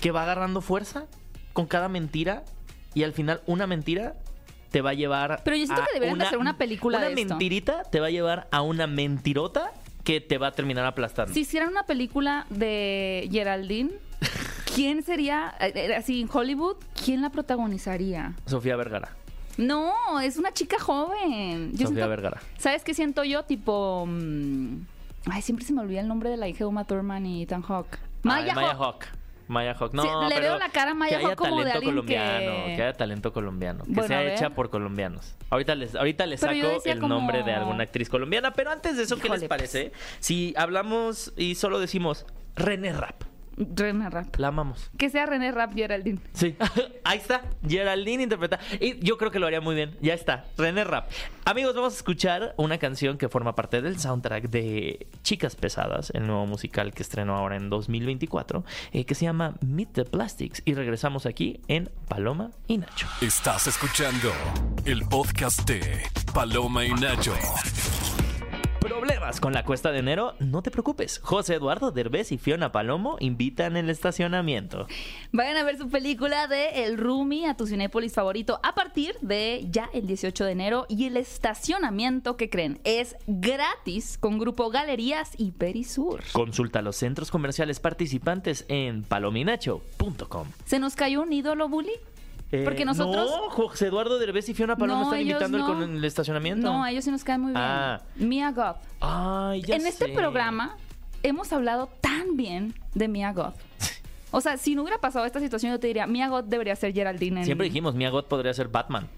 Que 0.00 0.12
va 0.12 0.22
agarrando 0.22 0.60
fuerza 0.60 1.06
con 1.52 1.66
cada 1.66 1.88
mentira 1.88 2.44
y 2.94 3.02
al 3.02 3.12
final 3.12 3.40
una 3.46 3.66
mentira 3.66 4.14
te 4.74 4.80
va 4.82 4.90
a 4.90 4.94
llevar 4.94 5.40
Pero 5.44 5.56
yo 5.56 5.66
siento 5.66 5.82
a 5.82 5.86
que 5.86 5.92
deberían 5.94 6.18
de 6.18 6.24
hacer 6.24 6.38
una 6.38 6.58
película 6.58 6.98
Una 6.98 7.06
de 7.06 7.12
esto. 7.14 7.28
mentirita 7.28 7.84
te 7.84 8.00
va 8.00 8.08
a 8.08 8.10
llevar 8.10 8.48
a 8.50 8.60
una 8.62 8.88
mentirota 8.88 9.70
que 10.02 10.20
te 10.20 10.36
va 10.36 10.48
a 10.48 10.50
terminar 10.50 10.84
aplastando. 10.84 11.32
Si 11.32 11.42
hicieran 11.42 11.68
una 11.68 11.84
película 11.84 12.44
de 12.50 13.28
Geraldine, 13.30 13.92
¿quién 14.74 15.04
sería, 15.04 15.54
eh, 15.60 15.72
eh, 15.76 15.94
así 15.94 16.20
en 16.20 16.28
Hollywood, 16.30 16.74
quién 17.04 17.22
la 17.22 17.30
protagonizaría? 17.30 18.34
Sofía 18.46 18.74
Vergara. 18.74 19.10
No, 19.58 20.18
es 20.18 20.38
una 20.38 20.52
chica 20.52 20.80
joven. 20.80 21.70
Yo 21.70 21.86
Sofía 21.86 21.86
siento- 21.86 22.08
Vergara. 22.08 22.40
¿Sabes 22.58 22.82
qué 22.82 22.94
siento 22.94 23.22
yo? 23.22 23.44
Tipo. 23.44 24.06
mm, 24.08 24.78
ay, 25.30 25.40
siempre 25.40 25.64
se 25.64 25.72
me 25.72 25.82
olvida 25.82 26.00
el 26.00 26.08
nombre 26.08 26.30
de 26.30 26.36
la 26.36 26.48
hija 26.48 26.58
de 26.58 26.64
Uma 26.64 26.82
Thurman 26.84 27.24
y 27.26 27.42
Ethan 27.44 27.62
Hawke. 27.62 27.96
Maya, 28.24 28.48
Ay, 28.48 28.54
Maya. 28.56 28.74
Hawk. 28.74 29.04
Maya 29.48 29.74
Hawk. 29.78 29.92
No, 29.92 30.02
Sí, 30.02 30.08
le 30.28 30.34
pero 30.34 30.40
veo 30.48 30.58
la 30.58 30.68
cara 30.70 30.92
a 30.92 30.94
Maya 30.94 31.20
Hawke 31.20 31.36
como 31.36 31.62
de 31.64 31.70
alguien 31.72 31.90
colombiano, 31.92 32.64
que- 32.66 32.76
que... 32.76 32.82
haya 32.82 32.92
talento 32.94 33.32
colombiano, 33.32 33.84
que 33.84 33.90
Bueno, 33.92 34.08
sea 34.08 34.22
hecha 34.32 34.50
por 34.50 34.70
colombianos. 34.70 35.36
Ahorita 35.50 35.74
les, 35.74 35.94
ahorita 35.94 36.26
les 36.26 36.40
saco 36.40 36.80
el 36.84 36.98
como- 37.00 37.14
nombre 37.14 37.42
de 37.42 37.52
alguna 37.52 37.84
actriz 37.84 38.08
colombiana, 38.08 38.52
pero 38.52 38.70
antes 38.70 38.96
de 38.96 39.02
eso, 39.04 39.16
¿qué 39.16 39.28
les 39.28 39.38
Híjole, 39.42 39.48
parece? 39.48 39.92
Si 40.20 40.54
hablamos 40.56 41.32
y 41.36 41.54
solo 41.56 41.78
decimos 41.80 42.24
René 42.56 42.92
Rap, 42.92 43.22
René 43.56 44.10
Rap. 44.10 44.36
la 44.36 44.48
amamos. 44.48 44.90
Que 44.98 45.10
sea 45.10 45.26
René 45.26 45.52
Rap 45.52 45.74
Geraldine. 45.74 46.20
Sí, 46.32 46.56
ahí 47.04 47.18
está, 47.18 47.42
Geraldine 47.66 48.22
interpreta. 48.24 48.58
Y 48.80 48.98
yo 49.04 49.18
creo 49.18 49.30
que 49.30 49.38
lo 49.38 49.46
haría 49.46 49.60
muy 49.60 49.74
bien. 49.74 49.96
Ya 50.00 50.14
está, 50.14 50.44
René 50.56 50.84
Rap. 50.84 51.10
Amigos, 51.44 51.74
vamos 51.74 51.94
a 51.94 51.96
escuchar 51.96 52.54
una 52.56 52.78
canción 52.78 53.18
que 53.18 53.28
forma 53.28 53.54
parte 53.54 53.82
del 53.82 53.98
soundtrack 53.98 54.48
de 54.48 55.06
Chicas 55.22 55.56
Pesadas, 55.56 56.10
el 56.14 56.26
nuevo 56.26 56.46
musical 56.46 56.92
que 56.92 57.02
estrenó 57.02 57.36
ahora 57.36 57.56
en 57.56 57.70
2024, 57.70 58.64
eh, 58.92 59.04
que 59.04 59.14
se 59.14 59.24
llama 59.26 59.54
Meet 59.60 59.92
the 59.92 60.04
Plastics. 60.04 60.62
Y 60.64 60.74
regresamos 60.74 61.26
aquí 61.26 61.60
en 61.68 61.90
Paloma 62.08 62.50
y 62.66 62.78
Nacho. 62.78 63.06
Estás 63.20 63.66
escuchando 63.66 64.32
el 64.84 65.02
podcast 65.06 65.68
de 65.68 66.02
Paloma 66.32 66.84
y 66.84 66.92
Nacho. 66.92 67.34
¿Problemas 68.84 69.40
con 69.40 69.54
la 69.54 69.64
cuesta 69.64 69.92
de 69.92 70.00
enero? 70.00 70.34
No 70.40 70.60
te 70.60 70.70
preocupes. 70.70 71.18
José 71.22 71.54
Eduardo 71.54 71.90
Derbez 71.90 72.32
y 72.32 72.36
Fiona 72.36 72.70
Palomo 72.70 73.16
invitan 73.18 73.78
el 73.78 73.88
estacionamiento. 73.88 74.86
Vayan 75.32 75.56
a 75.56 75.64
ver 75.64 75.78
su 75.78 75.88
película 75.88 76.48
de 76.48 76.84
El 76.84 76.98
Rumi 76.98 77.46
a 77.46 77.56
tu 77.56 77.66
Cinépolis 77.66 78.12
favorito 78.12 78.60
a 78.62 78.74
partir 78.74 79.16
de 79.22 79.66
ya 79.70 79.88
el 79.94 80.06
18 80.06 80.44
de 80.44 80.52
enero. 80.52 80.84
Y 80.90 81.06
el 81.06 81.16
estacionamiento, 81.16 82.36
que 82.36 82.50
creen? 82.50 82.78
Es 82.84 83.16
gratis 83.26 84.18
con 84.18 84.38
Grupo 84.38 84.68
Galerías 84.68 85.32
y 85.38 85.52
Perisur. 85.52 86.22
Consulta 86.32 86.82
los 86.82 86.96
centros 86.96 87.30
comerciales 87.30 87.80
participantes 87.80 88.66
en 88.68 89.02
palominacho.com. 89.02 90.48
¿Se 90.66 90.78
nos 90.78 90.94
cayó 90.94 91.22
un 91.22 91.32
ídolo, 91.32 91.70
Bully? 91.70 91.94
Porque 92.62 92.84
nosotros. 92.84 93.30
No, 93.30 93.50
José 93.50 93.86
Eduardo 93.88 94.18
Derbez 94.18 94.48
y 94.48 94.54
Fiona 94.54 94.76
Palomo 94.76 95.00
No, 95.00 95.04
están 95.06 95.20
invitando 95.22 95.56
el- 95.58 95.64
no. 95.90 95.96
el 95.98 96.04
estacionamiento. 96.04 96.66
No, 96.70 96.84
a 96.84 96.90
ellos 96.90 97.04
sí 97.04 97.10
nos 97.10 97.24
caen 97.24 97.40
muy 97.40 97.52
bien. 97.52 97.62
Ah. 97.64 98.02
Mia 98.16 98.52
Goth. 98.52 98.76
Ay, 99.00 99.62
ya 99.62 99.76
en 99.76 99.86
este 99.86 100.08
programa 100.10 100.76
hemos 101.22 101.52
hablado 101.52 101.88
tan 102.00 102.36
bien 102.36 102.74
de 102.94 103.08
Mia 103.08 103.32
Goth. 103.32 103.54
O 104.30 104.40
sea, 104.40 104.56
si 104.56 104.74
no 104.74 104.82
hubiera 104.82 104.98
pasado 105.00 105.24
esta 105.26 105.40
situación, 105.40 105.72
yo 105.72 105.80
te 105.80 105.86
diría, 105.86 106.06
Mia 106.06 106.28
Goth 106.28 106.46
debería 106.46 106.76
ser 106.76 106.92
Geraldine. 106.92 107.40
en- 107.40 107.46
Siempre 107.46 107.66
dijimos, 107.68 107.94
Mia 107.94 108.10
Goth 108.10 108.26
podría 108.28 108.52
ser 108.52 108.68
Batman. 108.68 109.08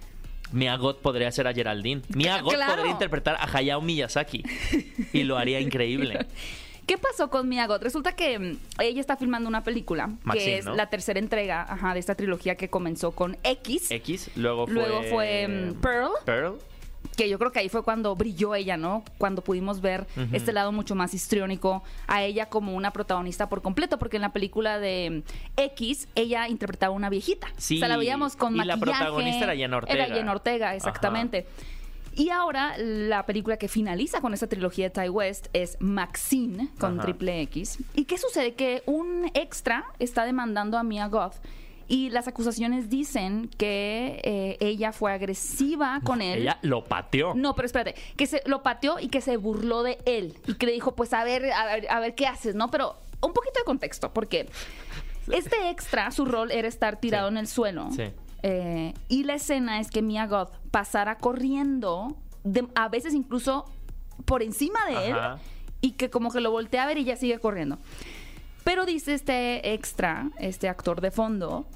Mia 0.53 0.77
Goth 0.77 1.01
podría 1.01 1.33
ser 1.33 1.49
a 1.49 1.53
Geraldine. 1.55 2.03
Mia 2.15 2.41
Goth 2.41 2.55
Claro. 2.55 2.75
podría 2.77 2.93
interpretar 2.93 3.35
a 3.41 3.45
Hayao 3.57 3.81
Miyazaki. 3.81 4.45
Y 5.13 5.25
lo 5.25 5.37
haría 5.39 5.59
increíble. 5.61 6.27
¿Qué 6.87 6.99
pasó 6.99 7.31
con 7.31 7.49
Mia 7.49 7.67
Goth? 7.67 7.83
Resulta 7.83 8.13
que 8.13 8.39
mm, 8.39 8.59
ella 8.81 9.01
está 9.01 9.17
filmando 9.17 9.49
una 9.49 9.65
película 9.65 10.07
Maxine, 10.23 10.45
que 10.45 10.59
es 10.59 10.65
¿no? 10.67 10.75
la 10.75 10.89
tercera 10.89 11.19
entrega 11.19 11.63
ajá, 11.69 11.95
de 11.95 12.01
esta 12.01 12.15
trilogía 12.15 12.55
que 12.55 12.69
comenzó 12.69 13.11
con 13.11 13.37
X, 13.43 13.91
X, 13.91 14.31
luego 14.37 14.67
fue... 14.67 14.75
Luego 14.75 15.03
fue, 15.03 15.49
mm, 15.49 15.81
Pearl. 15.81 16.11
Pearl. 16.25 16.59
que 17.17 17.29
yo 17.29 17.39
creo 17.39 17.51
que 17.51 17.59
ahí 17.61 17.69
fue 17.69 17.83
cuando 17.83 18.15
brilló 18.15 18.55
ella, 18.55 18.77
¿no? 18.77 19.03
Cuando 19.19 19.43
pudimos 19.43 19.81
ver 19.81 20.07
este 20.33 20.53
lado 20.53 20.71
mucho 20.71 20.95
más 20.95 21.15
histriónico 21.15 21.83
a 22.07 22.23
ella 22.23 22.47
como 22.47 22.75
una 22.75 22.93
protagonista 22.93 23.49
por 23.49 23.63
completo, 23.63 23.99
porque 23.99 24.17
en 24.17 24.23
la 24.23 24.33
película 24.33 24.79
de 24.79 25.25
mm, 25.25 25.61
X 25.61 26.09
ella 26.15 26.49
interpretaba 26.49 26.93
una 26.95 27.09
viejita. 27.11 27.49
Sí, 27.57 27.77
o 27.77 27.79
sea, 27.81 27.89
la 27.89 27.97
veíamos 27.97 28.37
con 28.37 28.55
y 28.55 28.59
la 28.59 28.77
maquillaje. 28.77 28.99
protagonista 28.99 29.45
era 29.45 29.57
Jenna 29.57 29.77
Ortega. 29.79 30.05
Era 30.05 30.15
Jenna 30.15 30.33
Ortega, 30.33 30.75
exactamente. 30.75 31.47
Y 32.17 32.31
ahora 32.31 32.77
la 32.79 33.27
película 33.27 33.59
que 33.59 33.69
finaliza 33.69 34.21
con 34.21 34.33
esta 34.35 34.47
trilogía 34.49 34.89
de 34.89 35.03
Ty 35.03 35.11
West 35.11 35.47
es 35.53 35.77
Maxine 35.81 36.71
con 36.79 36.95
Ajá. 36.95 37.03
triple 37.03 37.43
X. 37.43 37.79
¿Y 37.95 38.07
qué 38.07 38.17
sucede? 38.19 38.55
Que 38.55 38.83
un 38.87 39.31
extra 39.35 39.85
está 39.99 40.25
demandando 40.25 40.79
a 40.79 40.83
Mia 40.83 41.09
Goth 41.09 41.35
y 41.89 42.09
las 42.11 42.27
acusaciones 42.27 42.89
dicen 42.89 43.49
que 43.59 44.21
eh, 44.25 44.57
ella 44.61 44.93
fue 44.93 45.13
agresiva 45.13 46.01
con 46.03 46.23
él. 46.23 46.41
Ella 46.41 46.59
lo 46.63 46.85
pateó. 46.85 47.35
No, 47.35 47.55
pero 47.55 47.67
espérate, 47.67 47.95
que 48.17 48.27
se 48.27 48.43
lo 48.47 48.63
pateó 48.63 48.99
y 48.99 49.09
que 49.09 49.21
se 49.21 49.37
burló 49.37 49.83
de 49.83 49.99
él 50.07 50.35
y 50.47 50.55
que 50.55 50.67
le 50.67 50.73
dijo, 50.73 50.97
pues 50.97 51.13
a 51.13 51.23
ver, 51.23 51.53
a 51.53 51.67
ver, 51.67 51.87
a 51.91 52.01
ver 52.01 52.15
qué 52.15 52.27
haces, 52.27 52.55
¿no? 52.55 52.71
Pero 52.71 52.97
un 53.21 53.33
poquito 53.35 53.61
de 53.61 53.65
contexto, 53.65 54.13
porque 54.13 54.49
este 55.33 55.69
extra, 55.71 56.11
su 56.11 56.25
rol 56.25 56.51
era 56.51 56.67
estar 56.67 56.99
tirado 56.99 57.29
Sí. 57.29 57.33
en 57.35 57.37
el 57.39 57.47
suelo. 57.47 57.89
Sí. 57.93 58.05
Eh, 58.43 58.95
y 59.09 59.25
la 59.25 59.35
escena 59.35 59.81
es 59.81 59.91
que 59.91 60.03
Mia 60.03 60.27
Goth 60.27 60.53
pasara 60.71 61.19
corriendo, 61.19 62.17
de- 62.45 62.69
a 62.75 62.89
veces 62.89 63.15
incluso 63.15 63.65
por 64.25 64.43
encima 64.43 64.79
de 64.89 64.97
Ajá. 65.13 65.33
él, 65.35 65.41
y 65.81 65.93
que 65.93 66.11
como 66.11 66.31
que 66.31 66.41
lo 66.41 66.51
voltea 66.51 66.85
a 66.85 66.87
ver 66.87 66.99
y 66.99 67.05
ya 67.05 67.17
sigue 67.17 67.39
corriendo. 67.39 67.79
Pero 68.65 68.85
dice 68.87 69.15
este 69.15 69.73
extra, 69.75 70.31
este 70.39 70.69
actor 70.69 71.01
de 71.01 71.11
fondo, 71.11 71.67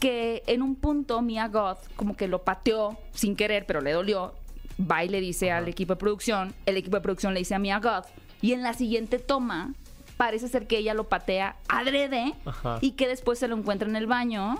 que 0.00 0.42
en 0.46 0.62
un 0.62 0.74
punto 0.76 1.22
Mia 1.22 1.48
Goth 1.48 1.78
como 1.96 2.16
que 2.16 2.28
lo 2.28 2.42
pateó 2.44 2.98
sin 3.12 3.36
querer, 3.36 3.64
pero 3.66 3.80
le 3.80 3.92
dolió. 3.92 4.34
Va 4.80 5.02
y 5.04 5.08
le 5.08 5.20
dice 5.20 5.50
al 5.50 5.66
equipo 5.66 5.94
de 5.94 5.98
producción, 5.98 6.54
el 6.66 6.76
equipo 6.76 6.96
de 6.96 7.02
producción 7.02 7.34
le 7.34 7.40
dice 7.40 7.54
a 7.54 7.58
Mia 7.58 7.80
Goth, 7.80 8.06
y 8.40 8.52
en 8.52 8.62
la 8.62 8.74
siguiente 8.74 9.18
toma 9.18 9.74
parece 10.16 10.48
ser 10.48 10.66
que 10.66 10.78
ella 10.78 10.94
lo 10.94 11.08
patea 11.08 11.56
adrede 11.68 12.34
Ajá. 12.44 12.78
y 12.80 12.92
que 12.92 13.06
después 13.08 13.38
se 13.38 13.48
lo 13.48 13.56
encuentra 13.56 13.88
en 13.88 13.96
el 13.96 14.06
baño 14.06 14.56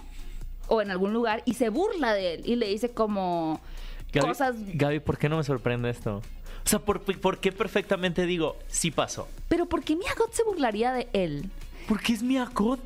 o 0.69 0.81
en 0.83 0.91
algún 0.91 1.13
lugar 1.13 1.43
y 1.45 1.55
se 1.55 1.69
burla 1.69 2.13
de 2.15 2.35
él 2.35 2.43
y 2.45 2.57
le 2.57 2.69
dice 2.69 2.91
como 2.91 3.61
Gaby, 4.13 4.27
cosas... 4.29 4.57
Gaby, 4.75 5.01
¿por 5.01 5.19
qué 5.19 5.29
no 5.29 5.37
me 5.39 5.45
sorprende 5.45 5.91
esto? 5.91 6.17
O 6.65 6.69
sea, 6.69 6.79
¿por, 6.81 7.01
por 7.03 7.39
qué 7.39 7.53
perfectamente 7.53 8.27
digo, 8.27 8.57
sí 8.69 8.91
pasó? 8.91 9.29
Pero 9.49 9.67
¿por 9.67 9.83
qué 9.83 9.97
Mia 9.97 10.15
Goth 10.17 10.33
se 10.33 10.45
burlaría 10.45 10.93
de 10.93 11.09
él? 11.13 11.51
Porque 11.89 12.13
es 12.13 12.23
Mia 12.23 12.45
Goth. 12.53 12.81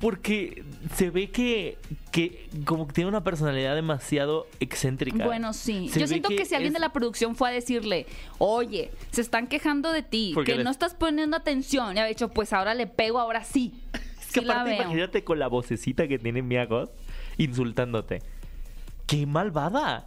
Porque 0.00 0.64
se 0.96 1.10
ve 1.10 1.30
que, 1.30 1.78
que 2.10 2.48
como 2.64 2.88
que 2.88 2.92
tiene 2.92 3.08
una 3.08 3.22
personalidad 3.22 3.76
demasiado 3.76 4.48
excéntrica. 4.58 5.24
Bueno, 5.24 5.52
sí. 5.52 5.88
Se 5.90 6.00
Yo 6.00 6.08
siento 6.08 6.28
que, 6.28 6.44
si 6.44 6.56
alguien 6.56 6.72
es- 6.72 6.74
de 6.74 6.80
la 6.80 6.92
producción 6.92 7.36
fue 7.36 7.50
a 7.50 7.52
decirle, 7.52 8.06
oye, 8.38 8.90
se 9.12 9.20
están 9.20 9.46
quejando 9.46 9.92
de 9.92 10.02
ti, 10.02 10.32
Porque 10.34 10.50
que 10.52 10.56
les- 10.56 10.64
no 10.64 10.72
estás 10.72 10.94
poniendo 10.94 11.36
atención, 11.36 11.96
y 11.96 12.00
había 12.00 12.06
dicho, 12.06 12.30
pues 12.30 12.52
ahora 12.52 12.74
le 12.74 12.88
pego, 12.88 13.20
ahora 13.20 13.44
sí. 13.44 13.72
Es 14.20 14.32
que 14.32 14.40
Sí 14.40 14.50
aparte, 14.50 14.74
imagínate 14.74 15.22
con 15.24 15.38
la 15.38 15.46
vocecita 15.46 16.08
que 16.08 16.18
tiene 16.18 16.42
Mia 16.42 16.64
Goth 16.66 16.90
insultándote. 17.38 18.22
¡Qué 19.06 19.26
malvada! 19.26 20.06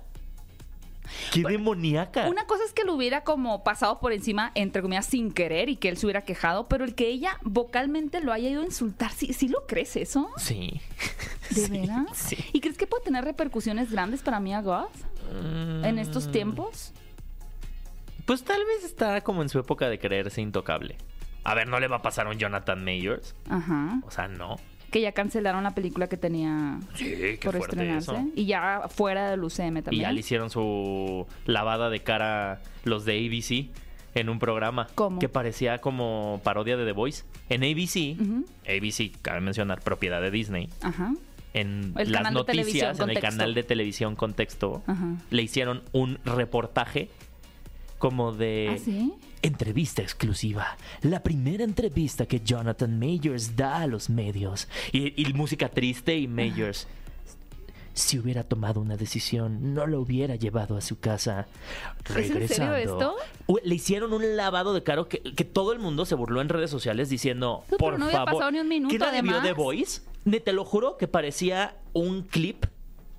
¡Qué 1.31 1.43
demoníaca! 1.43 2.27
Una 2.27 2.47
cosa 2.47 2.63
es 2.63 2.73
que 2.73 2.83
lo 2.83 2.95
hubiera 2.95 3.23
como 3.23 3.63
pasado 3.63 3.99
por 3.99 4.11
encima, 4.11 4.51
entre 4.55 4.81
comillas, 4.81 5.05
sin 5.05 5.31
querer 5.31 5.69
y 5.69 5.75
que 5.75 5.89
él 5.89 5.97
se 5.97 6.07
hubiera 6.07 6.21
quejado, 6.23 6.67
pero 6.67 6.83
el 6.83 6.95
que 6.95 7.07
ella 7.09 7.37
vocalmente 7.43 8.21
lo 8.21 8.33
haya 8.33 8.49
ido 8.49 8.61
a 8.61 8.65
insultar, 8.65 9.11
¿sí, 9.11 9.31
sí 9.33 9.47
lo 9.47 9.67
crees 9.67 9.95
eso? 9.97 10.29
Sí. 10.37 10.81
¿De 11.51 11.61
Sí, 11.67 11.69
veras? 11.71 12.17
Sí. 12.17 12.37
¿Y 12.53 12.59
crees 12.61 12.77
que 12.77 12.87
puede 12.87 13.03
tener 13.03 13.23
repercusiones 13.23 13.91
grandes 13.91 14.23
para 14.23 14.39
Mia 14.39 14.61
Goth 14.61 14.89
en 15.83 15.99
estos 15.99 16.27
Mm, 16.27 16.31
tiempos? 16.31 16.91
Pues 18.25 18.43
tal 18.43 18.61
vez 18.65 18.83
está 18.83 19.21
como 19.21 19.43
en 19.43 19.49
su 19.49 19.59
época 19.59 19.87
de 19.87 19.99
creerse 19.99 20.41
intocable. 20.41 20.97
A 21.43 21.53
ver, 21.53 21.67
no 21.67 21.79
le 21.79 21.87
va 21.87 21.97
a 21.97 22.01
pasar 22.01 22.25
a 22.25 22.31
un 22.31 22.39
Jonathan 22.39 22.83
Mayors. 22.83 23.35
Ajá. 23.47 23.99
O 24.07 24.09
sea, 24.09 24.27
no. 24.27 24.55
Que 24.95 25.01
ya 25.01 25.11
cancelaron 25.11 25.65
la 25.65 25.75
película 25.75 26.07
que 26.07 26.15
tenía 26.15 26.79
Sí, 26.93 27.13
por 27.43 27.57
estrenarse. 27.57 28.11
eso. 28.13 28.25
Y 28.33 28.45
ya 28.45 28.83
fuera 28.87 29.29
del 29.29 29.43
UCM 29.43 29.81
también. 29.83 29.93
Y 29.93 29.97
ya 29.99 30.11
le 30.13 30.21
hicieron 30.21 30.49
su 30.49 31.27
lavada 31.45 31.89
de 31.89 32.01
cara 32.01 32.61
los 32.85 33.03
de 33.03 33.17
ABC 33.27 33.71
en 34.17 34.29
un 34.29 34.39
programa 34.39 34.87
¿Cómo? 34.95 35.19
que 35.19 35.27
parecía 35.27 35.79
como 35.79 36.39
parodia 36.45 36.77
de 36.77 36.85
The 36.85 36.93
Voice. 36.93 37.25
En 37.49 37.63
ABC. 37.63 38.15
ABC, 38.65 39.11
cabe 39.21 39.41
mencionar, 39.41 39.81
propiedad 39.81 40.21
de 40.21 40.31
Disney. 40.31 40.69
Ajá. 40.81 41.13
En 41.53 41.91
El 41.97 42.13
las 42.13 42.31
noticias, 42.31 42.97
en 43.01 43.09
el 43.09 43.19
canal 43.19 43.53
de 43.53 43.63
televisión 43.63 44.15
Contexto, 44.15 44.81
Ajá. 44.87 45.17
le 45.29 45.41
hicieron 45.41 45.83
un 45.91 46.19
reportaje 46.23 47.09
como 47.97 48.31
de 48.31 48.69
¿Ah, 48.75 48.77
sí? 48.77 49.11
Entrevista 49.45 50.01
exclusiva. 50.01 50.77
La 51.01 51.21
primera 51.23 51.63
entrevista 51.63 52.25
que 52.25 52.39
Jonathan 52.41 52.99
Majors 52.99 53.55
da 53.55 53.81
a 53.81 53.87
los 53.87 54.09
medios. 54.09 54.67
Y, 54.91 55.19
y 55.21 55.33
música 55.33 55.69
triste 55.69 56.17
y 56.17 56.27
Majors. 56.27 56.87
Si 57.93 58.19
hubiera 58.19 58.43
tomado 58.43 58.81
una 58.81 58.97
decisión, 58.97 59.73
no 59.73 59.87
lo 59.87 60.01
hubiera 60.01 60.35
llevado 60.35 60.75
a 60.75 60.81
su 60.81 60.99
casa. 60.99 61.47
en 62.09 62.13
serio 62.13 62.33
Regresando. 62.33 62.75
esto? 62.75 63.15
Le 63.63 63.75
hicieron 63.75 64.11
un 64.11 64.35
lavado 64.35 64.73
de 64.73 64.83
caro 64.83 65.07
que, 65.07 65.21
que 65.21 65.45
todo 65.45 65.71
el 65.71 65.79
mundo 65.79 66.05
se 66.05 66.15
burló 66.15 66.41
en 66.41 66.49
redes 66.49 66.69
sociales 66.69 67.07
diciendo, 67.09 67.63
No, 67.71 67.77
por 67.77 67.97
no 67.97 68.05
había 68.05 68.17
favor. 68.17 68.33
pasado 68.33 68.51
ni 68.51 68.59
un 68.59 68.67
minuto, 68.67 68.89
¿Quién 68.89 68.99
la 69.01 69.11
vio 69.21 69.31
además. 69.31 69.43
The 69.43 69.53
Voice? 69.53 70.01
Te 70.43 70.51
lo 70.51 70.65
juro 70.65 70.97
que 70.97 71.07
parecía 71.07 71.77
un 71.93 72.23
clip 72.23 72.65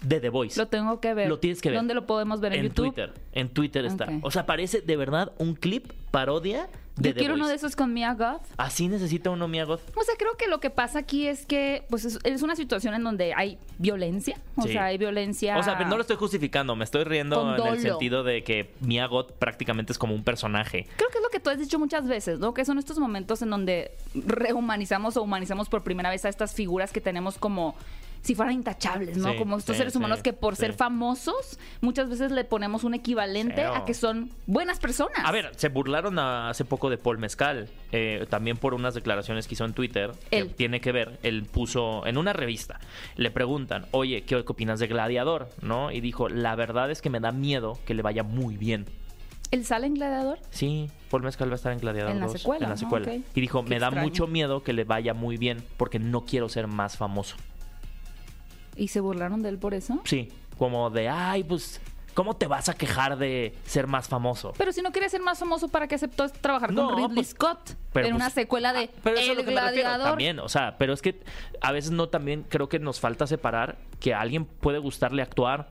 de 0.03 0.21
The 0.21 0.29
Voice. 0.29 0.59
Lo 0.61 0.69
tengo 0.69 1.01
que 1.01 1.15
ver. 1.15 1.29
Lo 1.29 1.39
tienes 1.39 1.61
que 1.61 1.71
ver. 1.71 1.79
¿Dónde 1.79 1.95
lo 1.95 2.07
podemos 2.07 2.41
ver? 2.41 2.55
¿En, 2.55 2.65
YouTube? 2.65 2.87
Twitter. 2.95 3.13
En 3.33 3.49
Twitter 3.49 3.85
está. 3.85 4.09
O 4.23 4.31
sea, 4.31 4.47
parece 4.47 4.81
de 4.81 4.97
verdad 4.97 5.33
un 5.39 5.55
clip 5.55 5.93
parodia 6.11 6.69
de 6.97 7.11
Yo 7.11 7.15
The 7.15 7.19
quiero 7.19 7.35
uno 7.35 7.45
Voice. 7.45 7.53
de 7.53 7.57
esos 7.57 7.77
con 7.77 7.93
Mia 7.93 8.15
Goth. 8.15 8.43
Así 8.57 8.89
necesita 8.89 9.29
uno 9.31 9.49
Mia 9.49 9.65
Goth. 9.65 9.83
O 9.97 10.03
sea, 10.03 10.15
creo 10.19 10.35
que 10.39 10.47
lo 10.47 10.61
que 10.61 10.71
pasa 10.71 10.99
aquí 11.01 11.27
es 11.27 11.45
que 11.45 11.85
pues 11.91 12.05
es, 12.07 12.19
es 12.25 12.43
una 12.43 12.57
situación 12.57 12.95
en 12.95 13.05
donde 13.05 13.35
hay 13.35 13.59
violencia. 13.79 14.39
O 14.57 14.63
Sí. 14.63 14.73
sea, 14.73 14.87
hay 14.87 14.97
violencia. 14.99 15.59
O 15.59 15.63
sea, 15.63 15.79
no 15.85 15.97
lo 15.97 16.01
estoy 16.03 16.17
justificando, 16.17 16.75
me 16.77 16.85
estoy 16.85 17.05
riendo 17.05 17.55
en 17.57 17.67
el 17.67 17.81
sentido 17.81 18.23
de 18.25 18.43
que 18.45 18.73
Mia 18.81 19.07
Goth 19.07 19.33
prácticamente 19.33 19.93
es 19.93 19.99
como 19.99 20.15
un 20.15 20.25
personaje. 20.25 20.87
Creo 20.97 21.11
que 21.11 21.19
es 21.19 21.23
lo 21.23 21.29
que 21.31 21.41
tú 21.41 21.51
has 21.51 21.59
dicho 21.59 21.79
muchas 21.79 22.07
veces, 22.07 22.39
¿no? 22.39 22.55
Que 22.55 22.65
son 22.65 22.79
estos 22.79 22.99
momentos 22.99 23.43
en 23.43 23.51
donde 23.51 23.91
rehumanizamos 24.15 25.17
o 25.17 25.23
humanizamos 25.23 25.69
por 25.69 25.83
primera 25.83 26.09
vez 26.11 26.25
a 26.25 26.29
estas 26.29 26.55
figuras 26.55 26.93
que 26.93 27.01
tenemos 27.01 27.37
como 27.39 27.75
si 28.27 28.35
fueran 28.35 28.55
intachables, 28.55 29.17
¿no? 29.19 29.31
Sí, 29.33 29.39
como 29.39 29.57
estos 29.57 29.77
sí, 29.77 29.79
seres 29.79 29.95
humanos 29.95 30.19
sí, 30.19 30.23
que 30.25 30.33
por 30.33 30.57
ser 30.57 30.73
famosos 30.73 31.59
muchas 31.81 32.09
veces 32.11 32.33
le 32.33 32.43
ponemos 32.45 32.83
un 32.83 32.95
equivalente 32.95 33.55
Cero. 33.59 33.75
a 33.77 33.85
que 33.85 33.95
son 33.95 34.31
buenas 34.47 34.81
personas. 34.81 35.21
A 35.25 35.31
ver, 35.31 35.53
se 35.57 35.69
burlaron 35.69 36.19
a- 36.19 36.51
hace 36.51 36.65
poco 36.65 36.91
de 36.91 36.99
Paul 36.99 37.19
Mezcal, 37.19 37.69
eh, 37.93 38.27
también 38.29 38.57
por 38.57 38.75
unas 38.75 38.95
declaraciones 38.95 39.47
que 39.47 39.55
hizo 39.55 39.65
en 39.65 39.75
Twitter, 39.75 40.11
que 40.31 40.39
Él. 40.39 40.55
tiene 40.57 40.81
que 40.81 40.91
ver, 40.91 41.19
él 41.23 41.45
puso 41.45 42.05
en 42.07 42.19
una 42.19 42.33
revista, 42.33 42.81
le 43.15 43.31
preguntan, 43.31 43.87
oye, 43.93 44.23
¿qué 44.23 44.35
opinas 44.37 44.81
de 44.81 44.89
Gladiador? 44.89 45.49
¿No? 45.63 45.93
Y 45.93 46.01
dijo, 46.01 46.29
la 46.29 46.57
verdad 46.57 46.91
es 46.91 47.01
que 47.03 47.11
me 47.11 47.21
da 47.21 47.31
miedo 47.31 47.79
que 47.87 47.95
le 47.95 48.03
vaya 48.03 48.25
muy 48.25 48.57
bien. 48.57 48.87
¿El 49.53 49.65
sale 49.65 49.87
en 49.87 49.95
Gladiador? 49.95 50.41
Sí, 50.51 50.91
Paul 51.09 51.23
Mezcal 51.23 51.49
va 51.49 51.53
a 51.53 51.55
estar 51.55 51.73
en 51.73 51.79
Gladiador 51.79 52.11
En 52.11 52.19
la 52.19 52.27
2, 52.27 52.41
secuela, 52.41 52.65
En 52.65 52.71
la 52.71 52.77
secuela. 52.77 53.15
Y 53.15 53.41
dijo, 53.41 53.63
Qué 53.63 53.71
me 53.71 53.79
da 53.79 53.93
mucho 53.93 54.27
miedo 54.27 54.65
que 54.65 54.73
le 54.73 54.83
vaya 54.83 55.15
muy 55.15 55.37
bien 55.37 55.63
porque 55.77 56.01
no 56.01 56.25
quiero 56.25 56.49
ser 56.49 56.67
más 56.67 56.97
famoso. 56.97 57.37
¿Y 58.77 58.89
se 58.89 59.01
burlaron 59.01 59.43
de 59.43 59.49
él 59.51 59.59
por 59.59 59.75
eso? 59.75 60.01
Sí, 60.05 60.29
como 60.59 60.91
de, 60.91 61.09
ay, 61.09 61.45
pues 61.45 61.81
¿cómo 62.15 62.35
te 62.35 62.47
vas 62.47 62.69
a 62.71 62.75
quejar 62.75 63.19
de 63.19 63.55
ser 63.67 63.87
más 63.87 64.09
famoso? 64.09 64.53
Pero 64.57 64.73
si 64.73 64.81
no 64.83 64.91
quieres 64.93 65.13
ser 65.13 65.21
más 65.21 65.39
famoso, 65.39 65.69
¿para 65.69 65.87
qué 65.87 65.95
aceptó 65.97 66.29
trabajar 66.29 66.73
No, 66.73 66.89
con 66.89 66.97
Ridley 66.99 67.15
pues, 67.15 67.29
Scott? 67.31 67.75
pero 67.93 68.07
en 68.09 68.15
una 68.15 68.27
pues, 68.27 68.35
secuela 68.35 68.73
de 68.73 68.85
ah, 68.95 68.99
pero 69.03 69.17
eso 69.17 69.25
es 69.25 69.31
El 69.33 69.37
lo 69.39 69.45
que 69.45 69.55
me 69.55 69.61
refiero, 69.61 69.83
Gladiador. 69.89 70.09
También, 70.11 70.39
o 70.41 70.49
sea, 70.49 70.77
pero 70.79 70.93
es 70.95 71.03
que 71.03 71.21
a 71.61 71.73
veces 71.73 71.91
no 71.91 72.09
también 72.09 72.45
creo 72.49 72.69
que 72.69 72.79
nos 72.79 73.01
falta 73.01 73.27
separar 73.27 73.77
que 74.01 74.15
a 74.15 74.21
alguien 74.21 74.45
puede 74.47 74.79
gustarle 74.79 75.21
actuar 75.23 75.69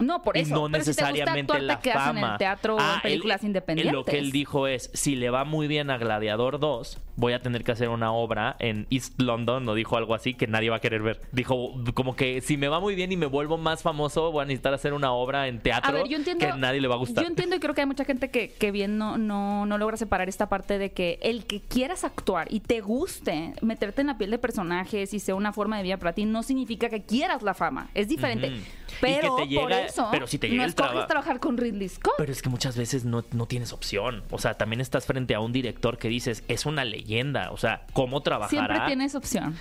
No, 0.00 0.22
por 0.22 0.36
y 0.36 0.40
eso. 0.40 0.54
no 0.54 0.68
pero 0.70 0.84
si 0.84 0.90
te 0.90 0.90
gusta 0.92 1.12
necesariamente 1.12 1.52
actuar, 1.52 1.62
la 1.62 1.80
te 1.80 1.92
fama. 1.92 2.20
en 2.26 2.32
el 2.32 2.38
teatro 2.38 2.74
o 2.76 2.78
Ah, 2.80 2.94
en 2.96 3.02
películas 3.02 3.40
él- 3.42 3.46
independientes. 3.48 3.92
Lo 3.92 4.04
que 4.04 4.18
él 4.18 4.32
dijo 4.32 4.66
es, 4.66 4.90
si 4.94 5.14
le 5.16 5.30
va 5.30 5.44
muy 5.44 5.66
bien 5.68 5.90
a 5.90 5.98
Gladiador 5.98 6.58
2, 6.58 6.98
voy 7.18 7.32
a 7.32 7.42
tener 7.42 7.64
que 7.64 7.72
hacer 7.72 7.88
una 7.88 8.12
obra 8.12 8.54
en 8.60 8.86
East 8.90 9.20
London, 9.20 9.68
o 9.68 9.74
dijo 9.74 9.96
algo 9.96 10.14
así 10.14 10.34
que 10.34 10.46
nadie 10.46 10.70
va 10.70 10.76
a 10.76 10.80
querer 10.80 11.02
ver. 11.02 11.20
Dijo 11.32 11.74
como 11.92 12.14
que 12.14 12.40
si 12.40 12.56
me 12.56 12.68
va 12.68 12.78
muy 12.78 12.94
bien 12.94 13.10
y 13.10 13.16
me 13.16 13.26
vuelvo 13.26 13.58
más 13.58 13.82
famoso, 13.82 14.30
voy 14.30 14.42
a 14.42 14.44
necesitar 14.46 14.72
hacer 14.72 14.92
una 14.92 15.12
obra 15.12 15.48
en 15.48 15.58
teatro 15.60 15.90
A 15.90 15.92
ver, 15.92 16.06
yo 16.08 16.16
entiendo, 16.16 16.46
que 16.46 16.52
nadie 16.56 16.80
le 16.80 16.86
va 16.88 16.94
a 16.94 16.98
gustar. 16.98 17.24
Yo 17.24 17.28
entiendo 17.28 17.56
y 17.56 17.58
creo 17.60 17.74
que 17.74 17.80
hay 17.80 17.86
mucha 17.88 18.04
gente 18.04 18.30
que, 18.30 18.50
que 18.52 18.70
bien 18.70 18.98
no, 18.98 19.18
no, 19.18 19.66
no 19.66 19.78
logra 19.78 19.96
separar 19.96 20.28
esta 20.28 20.48
parte 20.48 20.78
de 20.78 20.92
que 20.92 21.18
el 21.20 21.44
que 21.44 21.60
quieras 21.60 22.04
actuar 22.04 22.46
y 22.50 22.60
te 22.60 22.80
guste 22.80 23.52
meterte 23.62 24.00
en 24.00 24.06
la 24.06 24.16
piel 24.16 24.30
de 24.30 24.38
personajes 24.38 25.12
y 25.12 25.18
sea 25.18 25.34
una 25.34 25.52
forma 25.52 25.76
de 25.76 25.82
vida 25.82 25.96
para 25.96 26.12
ti, 26.12 26.24
no 26.24 26.44
significa 26.44 26.88
que 26.88 27.02
quieras 27.02 27.42
la 27.42 27.54
fama. 27.54 27.90
Es 27.94 28.06
diferente. 28.08 28.52
Pero 29.00 29.36
que 29.36 29.46
te 29.46 29.54
por 29.56 29.68
llega- 29.70 29.86
eso 29.86 30.08
pero 30.10 30.26
si 30.26 30.38
te 30.38 30.48
llega 30.48 30.62
no 30.62 30.68
el 30.68 30.74
traba- 30.74 31.06
trabajar 31.06 31.40
con 31.40 31.56
Ridley 31.56 31.88
Scott. 31.88 32.14
Pero 32.16 32.32
es 32.32 32.42
que 32.42 32.48
muchas 32.48 32.76
veces 32.76 33.04
no, 33.04 33.24
no 33.32 33.46
tienes 33.46 33.72
opción. 33.72 34.22
O 34.30 34.38
sea, 34.38 34.54
también 34.54 34.80
estás 34.80 35.06
frente 35.06 35.34
a 35.34 35.40
un 35.40 35.52
director 35.52 35.98
que 35.98 36.08
dices, 36.08 36.44
es 36.48 36.64
una 36.66 36.84
leyenda. 37.08 37.50
O 37.52 37.56
sea, 37.56 37.82
¿cómo 37.92 38.20
trabajará? 38.22 38.48
Siempre 38.50 38.86
tienes 38.86 39.14
opción. 39.14 39.56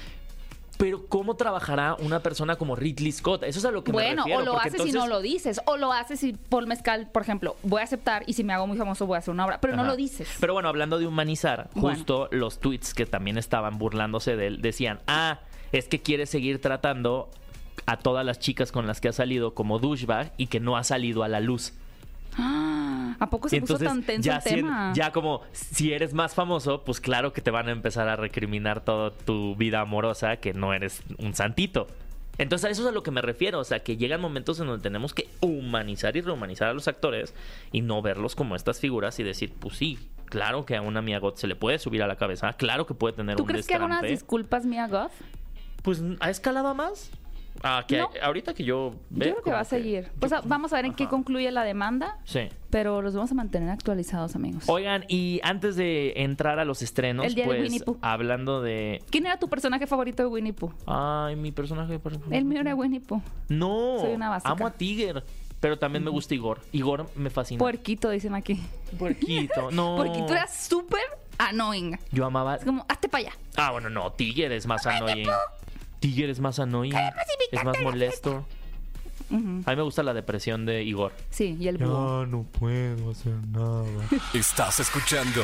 Pero 0.78 1.08
¿cómo 1.08 1.36
trabajará 1.36 1.96
una 1.96 2.20
persona 2.20 2.56
como 2.56 2.76
Ridley 2.76 3.12
Scott? 3.12 3.42
Eso 3.44 3.58
es 3.58 3.66
a 3.66 3.72
lo 3.72 3.84
que 3.84 3.92
me 3.92 3.94
Bueno, 3.94 4.24
refiero. 4.26 4.42
o 4.42 4.46
lo 4.46 4.60
haces 4.60 4.76
y 4.76 4.78
no 4.78 4.86
entonces- 4.86 5.10
lo 5.10 5.22
dices. 5.22 5.62
O 5.66 5.76
lo 5.78 5.92
haces 5.92 6.22
y 6.24 6.34
por 6.34 6.68
mezcal, 6.68 7.10
por 7.12 7.24
ejemplo, 7.24 7.56
voy 7.64 7.82
a 7.82 7.84
aceptar 7.84 8.24
y 8.28 8.34
si 8.34 8.44
me 8.44 8.54
hago 8.54 8.68
muy 8.68 8.78
famoso 8.78 9.08
voy 9.08 9.16
a 9.16 9.20
hacer 9.20 9.34
una 9.34 9.46
obra. 9.46 9.60
Pero 9.60 9.76
no 9.76 9.84
lo 9.86 9.96
dices. 9.96 10.30
Pero 10.40 10.54
bueno, 10.54 10.70
hablando 10.70 11.00
de 11.00 11.08
humanizar, 11.08 11.70
Bueno. 11.74 11.96
justo 11.98 12.28
los 12.32 12.60
tweets 12.60 12.94
que 12.94 13.08
también 13.08 13.40
estaban 13.40 13.80
burlándose 13.80 14.36
de 14.36 14.48
él 14.48 14.62
decían, 14.62 15.00
ah, 15.08 15.40
es 15.72 15.88
que 15.88 16.00
quiere 16.04 16.28
seguir 16.28 16.62
tratando 16.62 17.32
a 17.88 17.98
todas 17.98 18.24
las 18.24 18.38
chicas 18.40 18.72
con 18.72 18.86
las 18.86 19.02
que 19.02 19.08
ha 19.08 19.14
salido 19.14 19.56
como 19.56 19.80
douchebag 19.80 20.32
y 20.38 20.46
que 20.48 20.60
no 20.60 20.78
ha 20.78 20.84
salido 20.84 21.24
a 21.24 21.28
la 21.28 21.40
luz. 21.40 21.74
Ah, 22.38 23.16
¿A 23.20 23.30
poco 23.30 23.50
se 23.50 23.58
Y 23.58 23.62
puso 23.62 23.78
tan 23.80 24.04
tenso 24.04 24.28
ya, 24.28 24.36
el 24.38 24.42
si- 24.44 24.50
tema? 24.56 24.94
ya 24.96 25.12
como 25.12 25.42
si 25.52 25.92
eres 25.94 26.14
más 26.14 26.36
famoso, 26.36 26.84
pues 26.84 27.00
claro 27.02 27.34
que 27.34 27.42
te 27.42 27.50
van 27.52 27.68
a 27.68 27.72
empezar 27.72 28.08
a 28.10 28.16
recriminar 28.16 28.82
toda 28.82 29.12
tu 29.12 29.56
vida 29.56 29.82
amorosa 29.82 30.38
que 30.38 30.54
no 30.54 30.74
eres 30.74 31.02
un 31.18 31.34
santito. 31.34 31.88
Entonces 32.38 32.66
a 32.66 32.70
eso 32.70 32.84
es 32.84 32.88
a 32.90 32.92
lo 32.92 33.02
que 33.02 33.10
me 33.10 33.22
refiero, 33.24 33.60
o 33.60 33.64
sea, 33.64 33.80
que 33.80 33.98
llegan 33.98 34.22
momentos 34.22 34.60
en 34.60 34.68
donde 34.68 34.84
tenemos 34.84 35.16
que 35.16 35.28
humanizar 35.42 36.16
y 36.16 36.22
rehumanizar 36.22 36.68
a 36.70 36.74
los 36.74 36.88
actores 36.88 37.34
y 37.72 37.82
no 37.82 38.04
verlos 38.04 38.36
como 38.36 38.56
estas 38.56 38.80
figuras 38.80 39.18
y 39.20 39.24
decir, 39.24 39.54
pues 39.60 39.76
sí, 39.78 39.98
claro 40.26 40.64
que 40.64 40.76
a 40.76 40.84
una 40.84 41.02
Mia 41.02 41.18
Goth 41.20 41.38
se 41.38 41.48
le 41.48 41.56
puede 41.56 41.80
subir 41.80 42.04
a 42.04 42.08
la 42.08 42.18
cabeza, 42.18 42.54
claro 42.54 42.86
que 42.86 42.94
puede 42.94 43.16
tener 43.16 43.38
¿Tú 43.38 43.44
un 43.44 43.48
crees 43.50 43.66
que 43.66 43.74
haga 43.74 43.86
unas 43.86 44.02
destrampe. 44.02 44.12
disculpas, 44.22 44.66
Mia 44.66 44.88
Goth? 44.88 45.12
Pues 45.82 46.04
ha 46.20 46.30
escalado 46.30 46.68
a 46.68 46.74
más. 46.76 47.10
Ah, 47.64 47.84
que 47.88 47.98
No. 47.98 48.10
ahorita 48.22 48.54
que 48.54 48.64
yo 48.64 48.94
veo 49.10 49.30
Yo 49.30 49.34
creo 49.36 49.44
que 49.44 49.52
va 49.52 49.60
a 49.62 49.66
seguir. 49.66 50.10
Pues 50.20 50.32
a- 50.32 50.42
vamos 50.42 50.74
a 50.74 50.78
ver 50.78 50.86
en 50.86 50.94
qué 50.94 51.08
concluye 51.08 51.52
la 51.52 51.64
demanda, 51.64 52.18
Sí. 52.26 52.50
pero 52.70 53.02
los 53.02 53.14
vamos 53.16 53.32
a 53.32 53.36
mantener 53.36 53.70
actualizados, 53.70 54.36
amigos. 54.36 54.64
Oigan, 54.68 55.06
y 55.08 55.40
antes 55.44 55.76
de 55.76 56.14
entrar 56.18 56.60
a 56.60 56.66
los 56.66 56.82
estrenos, 56.82 57.26
El 57.26 57.36
día 57.36 57.44
de 57.46 57.50
pues 57.50 57.62
Winnie 57.64 57.80
Pooh. 57.82 57.98
hablando 58.02 58.62
de 58.62 59.02
¿Quién 59.10 59.26
era 59.26 59.38
tu 59.40 59.48
personaje 59.50 59.88
favorito 59.88 60.24
de 60.24 60.30
Winnie 60.30 60.54
Pooh? 60.54 60.72
Ay, 60.86 61.36
mi 61.36 61.52
personaje. 61.52 62.00
por- 62.00 62.14
El 62.32 62.46
mío 62.46 62.62
era 62.62 62.76
Winnie 62.76 63.00
Pooh. 63.02 63.22
No, 63.50 63.98
Soy 64.02 64.14
una 64.14 64.30
básica. 64.30 64.52
amo 64.52 64.68
a 64.68 64.72
Tiger. 64.72 65.24
Pero 65.60 65.80
también 65.80 66.04
me 66.04 66.12
gusta 66.12 66.36
Igor. 66.36 66.60
Igor 66.72 67.10
me 67.16 67.32
fascina. 67.32 67.58
Puerquito, 67.58 68.12
dicen 68.12 68.36
aquí. 68.36 68.62
Puerquito. 69.00 69.72
No. 69.72 69.96
Puerquito 69.96 70.34
era 70.34 70.48
súper 70.48 71.02
annoying. 71.40 71.98
Yo 72.12 72.26
amaba. 72.26 72.56
Es 72.58 72.64
como, 72.64 72.86
hazte 72.88 73.10
para 73.10 73.30
allá. 73.30 73.38
Ah, 73.56 73.72
bueno, 73.72 73.90
no. 73.90 74.12
Tiger 74.12 74.52
es 74.52 74.68
más 74.68 74.86
annoying. 74.86 75.28
Tiger 76.00 76.30
es 76.30 76.40
más 76.40 76.60
annoying. 76.60 76.94
Es 77.52 77.64
más 77.64 77.80
molesto. 77.82 78.46
A 79.30 79.36
mí 79.36 79.76
me 79.76 79.82
gusta 79.82 80.04
la 80.04 80.14
depresión 80.14 80.66
de 80.66 80.84
Igor. 80.84 81.12
Sí, 81.30 81.58
y 81.60 81.68
el 81.68 81.78
búho. 81.78 82.26
no 82.26 82.44
puedo 82.44 83.12
hacer 83.12 83.34
nada. 83.48 83.84
Estás 84.34 84.80
escuchando 84.80 85.44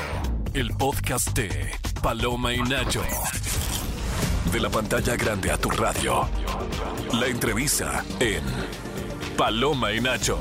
el 0.53 0.69
podcast 0.72 1.36
de 1.38 1.69
Paloma 2.01 2.53
y 2.53 2.62
Nacho. 2.62 3.04
De 4.51 4.60
la 4.60 4.69
pantalla 4.69 5.15
grande 5.17 5.51
a 5.51 5.58
tu 5.58 5.69
radio. 5.69 6.27
La 7.19 7.27
entrevista 7.27 8.06
en 8.19 8.43
Paloma 9.36 9.91
y 9.91 9.99
Nacho. 9.99 10.39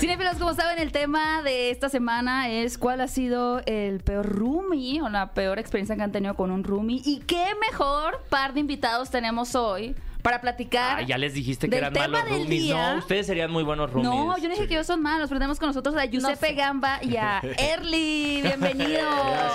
Cinefilos, 0.00 0.38
como 0.38 0.54
saben, 0.54 0.78
el 0.78 0.92
tema 0.92 1.42
de 1.42 1.70
esta 1.70 1.90
semana 1.90 2.48
es 2.48 2.78
cuál 2.78 3.02
ha 3.02 3.06
sido 3.06 3.60
el 3.66 4.00
peor 4.00 4.26
roomie 4.26 5.02
o 5.02 5.10
la 5.10 5.34
peor 5.34 5.58
experiencia 5.58 5.94
que 5.94 6.00
han 6.00 6.10
tenido 6.10 6.32
con 6.36 6.50
un 6.50 6.64
roomie. 6.64 7.02
Y 7.04 7.18
qué 7.18 7.48
mejor 7.70 8.24
par 8.30 8.54
de 8.54 8.60
invitados 8.60 9.10
tenemos 9.10 9.54
hoy 9.54 9.94
para 10.22 10.40
platicar. 10.40 10.98
Ah, 11.00 11.02
ya 11.02 11.18
les 11.18 11.34
dijiste 11.34 11.68
que 11.68 11.76
del 11.76 11.84
eran 11.84 11.92
tema 11.92 12.08
malos 12.08 12.24
del 12.30 12.42
roomies. 12.42 12.62
día. 12.62 12.92
No, 12.92 12.98
ustedes 12.98 13.26
serían 13.26 13.50
muy 13.50 13.62
buenos 13.62 13.90
roomies. 13.90 14.10
No, 14.12 14.36
yo 14.38 14.44
no 14.48 14.54
dije 14.54 14.66
que 14.66 14.74
ellos 14.74 14.86
son 14.86 15.02
malos, 15.02 15.28
pero 15.28 15.38
tenemos 15.38 15.58
con 15.58 15.68
nosotros 15.68 15.94
a 15.96 16.04
Giuseppe 16.06 16.48
sé. 16.48 16.54
Gamba 16.54 16.98
y 17.02 17.16
a 17.16 17.40
Erly. 17.58 18.40
Bienvenidos. 18.42 19.02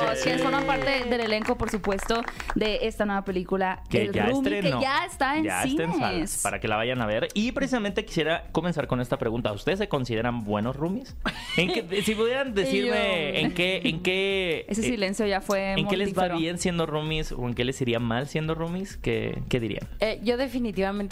Gracias, 0.01 0.23
que 0.23 0.37
sí. 0.37 0.39
forman 0.43 0.65
parte 0.65 1.05
del 1.05 1.21
elenco, 1.21 1.57
por 1.57 1.69
supuesto, 1.69 2.21
de 2.55 2.79
esta 2.83 3.05
nueva 3.05 3.23
película, 3.23 3.81
que 3.89 4.03
El 4.03 4.11
ya 4.13 4.25
Roomie, 4.27 4.55
estrenó. 4.57 4.79
que 4.79 4.83
ya 4.85 5.05
está 5.05 5.37
en 5.37 5.43
Ya 5.43 5.63
está 5.63 5.67
cines. 5.69 5.87
en 5.95 5.99
salas, 5.99 6.39
para 6.43 6.59
que 6.59 6.67
la 6.67 6.75
vayan 6.77 7.01
a 7.01 7.05
ver. 7.05 7.27
Y 7.33 7.51
precisamente 7.51 8.05
quisiera 8.05 8.47
comenzar 8.51 8.87
con 8.87 9.01
esta 9.01 9.17
pregunta. 9.17 9.51
¿Ustedes 9.51 9.79
se 9.79 9.87
consideran 9.87 10.43
buenos 10.43 10.75
roomies? 10.75 11.15
¿En 11.57 11.71
qué- 11.71 12.01
si 12.03 12.15
pudieran 12.15 12.53
decirme 12.53 13.33
Yo. 13.33 13.39
en 13.39 13.53
qué, 13.53 13.81
en 13.85 14.01
qué, 14.01 14.65
Ese 14.67 14.81
eh, 14.81 14.83
silencio 14.85 15.25
ya 15.27 15.41
fue 15.41 15.73
en 15.73 15.87
qué 15.87 15.97
les 15.97 16.17
va 16.17 16.27
bien 16.29 16.57
siendo 16.57 16.85
roomies 16.85 17.31
o 17.31 17.47
en 17.47 17.53
qué 17.53 17.63
les 17.65 17.79
iría 17.81 17.99
mal 17.99 18.27
siendo 18.27 18.55
roomies, 18.55 18.97
¿qué, 18.97 19.41
qué 19.49 19.59
dirían? 19.59 19.87
Eh, 19.99 20.19
yo 20.23 20.37
definitivamente 20.37 20.54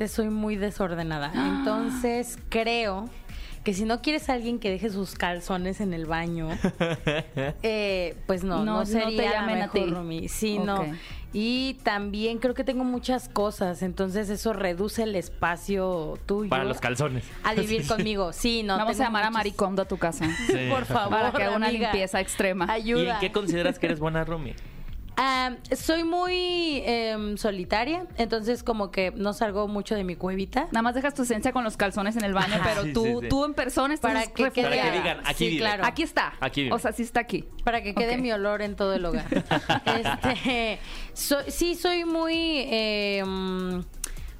soy 0.07 0.29
muy 0.29 0.55
desordenada. 0.55 1.31
Entonces 1.33 2.37
creo 2.49 3.09
que 3.63 3.73
si 3.73 3.85
no 3.85 4.01
quieres 4.01 4.29
a 4.29 4.33
alguien 4.33 4.59
que 4.59 4.69
deje 4.69 4.89
sus 4.89 5.15
calzones 5.15 5.79
en 5.79 5.93
el 5.93 6.05
baño, 6.05 6.49
eh, 7.63 8.15
pues 8.27 8.43
no, 8.43 8.57
No, 8.59 8.65
no, 8.65 8.73
no 8.79 8.85
te 8.85 8.91
sería 8.91 9.41
la 9.41 9.41
mejor 9.43 9.89
roomie. 9.89 10.27
Sí, 10.27 10.59
no. 10.59 10.85
Y 11.35 11.79
también 11.83 12.37
creo 12.37 12.53
que 12.53 12.63
tengo 12.63 12.83
muchas 12.83 13.27
cosas, 13.27 13.81
entonces 13.81 14.29
eso 14.29 14.53
reduce 14.53 15.01
el 15.01 15.15
espacio 15.15 16.19
tuyo. 16.27 16.49
Para 16.49 16.63
los 16.63 16.79
calzones. 16.79 17.23
A 17.43 17.53
vivir 17.55 17.87
conmigo. 17.87 18.33
Sí, 18.33 18.61
no. 18.61 18.77
Vamos 18.77 18.99
a 18.99 19.05
llamar 19.05 19.23
a 19.23 19.31
Maricondo 19.31 19.81
a 19.81 19.85
tu 19.85 19.97
casa. 19.97 20.25
Sí. 20.47 20.69
Por 20.69 20.85
favor, 20.85 21.09
Para 21.09 21.31
que 21.31 21.43
haga 21.43 21.55
una 21.55 21.67
amiga. 21.69 21.89
limpieza 21.91 22.19
extrema. 22.19 22.65
¿Y 22.67 22.81
Ayuda. 22.81 23.13
en 23.15 23.19
qué 23.19 23.31
consideras 23.31 23.79
que 23.79 23.87
eres 23.87 23.99
buena 23.99 24.23
roomie? 24.23 24.55
Ah, 25.15 25.51
soy 25.75 26.03
muy 26.03 26.81
em, 26.85 27.37
solitaria, 27.37 28.07
entonces 28.17 28.63
como 28.63 28.89
que 28.89 29.11
no 29.11 29.33
salgo 29.33 29.67
mucho 29.67 29.93
de 29.95 30.03
mi 30.03 30.15
cuevita. 30.15 30.65
Nada 30.71 30.81
más 30.81 30.95
dejas 30.95 31.13
tu 31.13 31.21
esencia 31.23 31.51
con 31.53 31.63
los 31.63 31.77
calzones 31.77 32.15
en 32.15 32.23
el 32.23 32.33
baño, 32.33 32.55
Ajá. 32.55 32.63
pero 32.69 32.83
Sí, 32.83 32.93
tú, 32.93 33.03
sí, 33.05 33.13
sí. 33.21 33.29
tú 33.29 33.45
en 33.45 33.53
persona 33.53 33.93
estás 33.93 34.11
Para 34.13 34.25
que 34.25 34.33
quede- 34.33 34.69
refugiada. 34.69 34.81
Para 34.81 34.91
que 34.91 34.97
digan, 34.97 35.19
aquí 35.25 35.33
Sí, 35.35 35.47
vive. 35.49 35.59
claro. 35.59 35.85
Aquí 35.85 36.03
está. 36.03 36.33
Aquí 36.39 36.63
vive. 36.63 36.75
O 36.75 36.79
sea, 36.79 36.91
sí 36.93 37.03
está 37.03 37.19
aquí. 37.19 37.45
Para 37.63 37.83
que 37.83 37.93
quede 37.93 38.17
mi 38.17 38.31
olor 38.31 38.61
en 38.63 38.75
todo 38.75 38.93
el 38.93 39.05
hogar. 39.05 39.25
este, 39.85 40.79
soy- 41.13 41.49
sí, 41.51 41.75
soy 41.75 42.05
muy 42.05 42.33
eh, 42.69 43.23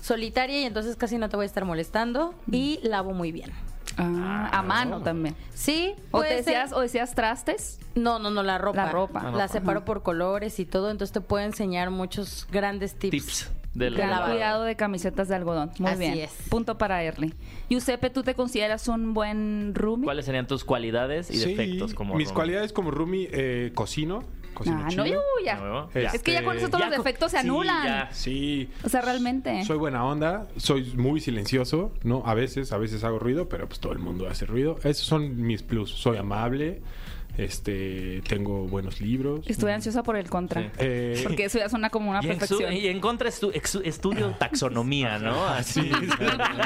solitaria 0.01 0.59
y 0.61 0.63
entonces 0.65 0.95
casi 0.95 1.17
no 1.17 1.29
te 1.29 1.35
voy 1.35 1.43
a 1.43 1.47
estar 1.47 1.65
molestando 1.65 2.33
y 2.51 2.79
lavo 2.83 3.13
muy 3.13 3.31
bien. 3.31 3.51
Ah, 3.97 4.49
a 4.51 4.61
mano 4.63 5.01
también. 5.01 5.35
Sí, 5.53 5.93
O 6.11 6.17
puede 6.19 6.29
te 6.37 6.43
ser- 6.43 6.45
decías, 6.45 6.73
o 6.73 6.79
decías 6.81 7.15
trastes. 7.15 7.79
No, 7.95 8.19
no, 8.19 8.29
no, 8.31 8.41
la 8.43 8.57
ropa. 8.57 8.85
La 8.85 8.91
ropa. 8.91 9.19
La 9.19 9.25
La, 9.25 9.31
ropa. 9.31 9.47
separo 9.49 9.85
por 9.85 10.01
colores 10.03 10.59
y 10.59 10.65
todo, 10.65 10.89
entonces 10.89 11.13
te 11.13 11.21
puedo 11.21 11.43
enseñar 11.45 11.91
muchos 11.91 12.47
grandes 12.51 12.95
tips. 12.95 13.11
Tips 13.11 13.51
del 13.73 13.95
Gran 13.95 14.29
cuidado 14.31 14.63
de 14.63 14.75
camisetas 14.75 15.27
de 15.29 15.35
algodón. 15.35 15.71
Muy 15.79 15.89
Así 15.91 15.99
bien. 15.99 16.17
es. 16.19 16.31
Punto 16.49 16.77
para 16.77 17.01
Erly. 17.03 17.33
Giuseppe, 17.69 18.09
¿tú 18.11 18.21
te 18.23 18.35
consideras 18.35 18.87
un 18.87 19.13
buen 19.15 19.73
roomie? 19.75 20.05
¿Cuáles 20.05 20.25
serían 20.25 20.45
tus 20.47 20.63
cualidades 20.63 21.29
y 21.31 21.37
Sí, 21.37 21.49
defectos 21.55 21.93
como 21.93 22.13
Mis 22.15 22.27
roomie? 22.27 22.35
cualidades 22.35 22.73
como 22.73 22.91
roomie, 22.91 23.29
eh, 23.31 23.71
cocino. 23.73 24.23
Cocino 24.53 24.77
Ah, 24.79 24.83
no, 24.83 24.89
chido. 24.89 25.05
yo 25.05 25.21
ya. 25.43 25.55
¿De 25.55 25.61
nuevo? 25.61 25.89
Este, 25.93 26.17
Es 26.17 26.23
que 26.23 26.33
ya 26.33 26.43
con 26.43 26.57
eso 26.57 26.69
todos 26.69 26.85
los 26.85 26.97
defectos 26.97 27.31
se 27.31 27.37
sí, 27.37 27.45
anulan. 27.45 27.85
ya. 27.85 28.09
Sí. 28.11 28.69
O 28.83 28.89
sea, 28.89 29.01
realmente. 29.01 29.63
Soy 29.65 29.77
buena 29.77 30.05
onda, 30.05 30.47
soy 30.57 30.93
muy 30.95 31.19
silencioso, 31.19 31.91
¿no? 32.03 32.23
A 32.25 32.33
veces, 32.33 32.71
a 32.71 32.77
veces 32.77 33.03
hago 33.03 33.19
ruido, 33.19 33.49
pero 33.49 33.67
pues 33.67 33.79
todo 33.79 33.93
el 33.93 33.99
mundo 33.99 34.27
hace 34.29 34.45
ruido. 34.45 34.77
Esos 34.83 35.05
son 35.05 35.41
mis 35.41 35.63
plus. 35.63 35.89
Soy 35.91 36.17
amable, 36.17 36.81
este, 37.37 38.21
tengo 38.27 38.67
buenos 38.67 39.01
libros. 39.01 39.45
Estuve 39.47 39.73
ansiosa 39.73 40.03
por 40.03 40.15
el 40.17 40.29
contra. 40.29 40.61
Sí. 40.61 40.69
Eh, 40.79 41.19
Porque 41.23 41.45
eso 41.45 41.57
ya 41.59 41.69
suena 41.69 41.89
como 41.89 42.09
una 42.11 42.19
Y 42.23 42.27
en, 42.27 42.33
su- 42.33 42.39
perfección. 42.39 42.73
y 42.73 42.87
en 42.87 42.99
contra 42.99 43.29
estu- 43.29 43.51
ex- 43.53 43.79
estudio 43.83 44.31
taxonomía, 44.39 45.19
¿no? 45.19 45.45
Así. 45.45 45.81
sí, 45.81 45.91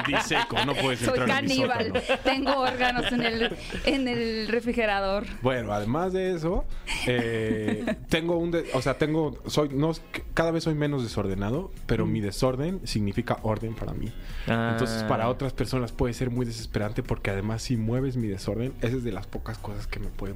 diseco, 0.07 0.57
no 0.65 0.73
puedes 0.75 0.99
Soy 0.99 1.19
entrar 1.19 1.43
en 1.43 1.49
mi 1.49 1.57
caníbal. 1.67 2.03
Tengo 2.23 2.57
órganos 2.59 3.11
en 3.11 3.21
el, 3.23 3.55
en 3.85 4.07
el 4.07 4.47
refrigerador. 4.47 5.25
Bueno, 5.41 5.71
además 5.73 6.13
de 6.13 6.33
eso, 6.35 6.65
Eh, 7.05 7.85
tengo 8.09 8.37
un, 8.37 8.51
de- 8.51 8.65
o 8.73 8.81
sea, 8.81 8.97
tengo, 8.97 9.41
soy, 9.47 9.69
no, 9.69 9.91
cada 10.33 10.51
vez 10.51 10.63
soy 10.63 10.75
menos 10.75 11.03
desordenado, 11.03 11.71
pero 11.85 12.05
mi 12.05 12.19
desorden 12.21 12.81
significa 12.85 13.37
orden 13.43 13.73
para 13.75 13.93
mí. 13.93 14.11
Ah. 14.47 14.69
Entonces, 14.73 15.03
para 15.03 15.29
otras 15.29 15.53
personas 15.53 15.91
puede 15.91 16.13
ser 16.13 16.29
muy 16.29 16.45
desesperante 16.45 17.03
porque 17.03 17.29
además 17.31 17.61
si 17.63 17.77
mueves 17.77 18.17
mi 18.17 18.27
desorden, 18.27 18.73
esa 18.81 18.97
es 18.97 19.03
de 19.03 19.11
las 19.11 19.27
pocas 19.27 19.57
cosas 19.57 19.87
que 19.87 19.99
me 19.99 20.07
puede 20.07 20.33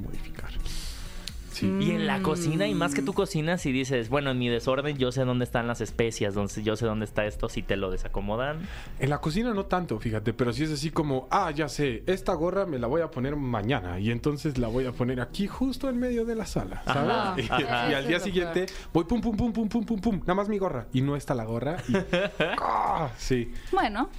Sí. 1.51 1.67
Y 1.79 1.91
en 1.91 2.07
la 2.07 2.23
cocina, 2.23 2.65
y 2.65 2.73
más 2.73 2.95
que 2.95 3.01
tú 3.01 3.13
cocinas 3.13 3.65
y 3.65 3.71
dices, 3.71 4.10
bueno, 4.10 4.31
en 4.31 4.39
mi 4.39 4.49
desorden 4.49 4.97
yo 4.97 5.12
sé 5.12 5.25
dónde 5.25 5.45
están 5.45 5.67
las 5.67 5.79
especias, 5.81 6.34
donde 6.34 6.63
yo 6.63 6.75
sé 6.75 6.86
dónde 6.86 7.05
está 7.05 7.25
esto, 7.25 7.49
si 7.49 7.62
te 7.62 7.75
lo 7.75 7.91
desacomodan. 7.91 8.67
En 8.99 9.10
la 9.10 9.19
cocina 9.19 9.53
no 9.53 9.65
tanto, 9.65 9.99
fíjate, 9.99 10.34
pero 10.34 10.53
sí 10.53 10.63
es 10.63 10.71
así 10.71 10.89
como, 10.89 11.27
ah, 11.29 11.51
ya 11.51 11.67
sé, 11.69 12.03
esta 12.07 12.34
gorra 12.34 12.65
me 12.65 12.79
la 12.79 12.88
voy 12.88 13.01
a 13.01 13.12
poner 13.12 13.36
mañana 13.36 13.99
y 13.99 14.12
entonces 14.12 14.57
la 14.57 14.69
voy 14.69 14.86
a 14.86 14.91
poner 14.91 15.21
aquí 15.21 15.45
justo 15.45 15.89
en 15.89 15.99
medio 15.99 16.25
de 16.25 16.36
la 16.36 16.45
sala, 16.45 16.81
¿sabes? 16.86 17.12
Ajá, 17.12 17.36
y, 17.38 17.63
ajá. 17.63 17.91
y 17.91 17.93
al 17.93 18.07
día 18.07 18.19
siguiente 18.19 18.65
voy 18.91 19.03
pum, 19.03 19.21
pum, 19.21 19.36
pum, 19.36 19.53
pum, 19.53 19.69
pum, 19.69 19.86
pum, 19.86 19.99
pum, 19.99 20.19
nada 20.21 20.34
más 20.34 20.49
mi 20.49 20.57
gorra 20.57 20.88
y 20.93 21.01
no 21.01 21.15
está 21.15 21.36
la 21.36 21.43
gorra 21.43 21.77
y... 21.88 21.93
¡Ah! 22.60 23.12
sí. 23.17 23.53
Bueno, 23.71 24.10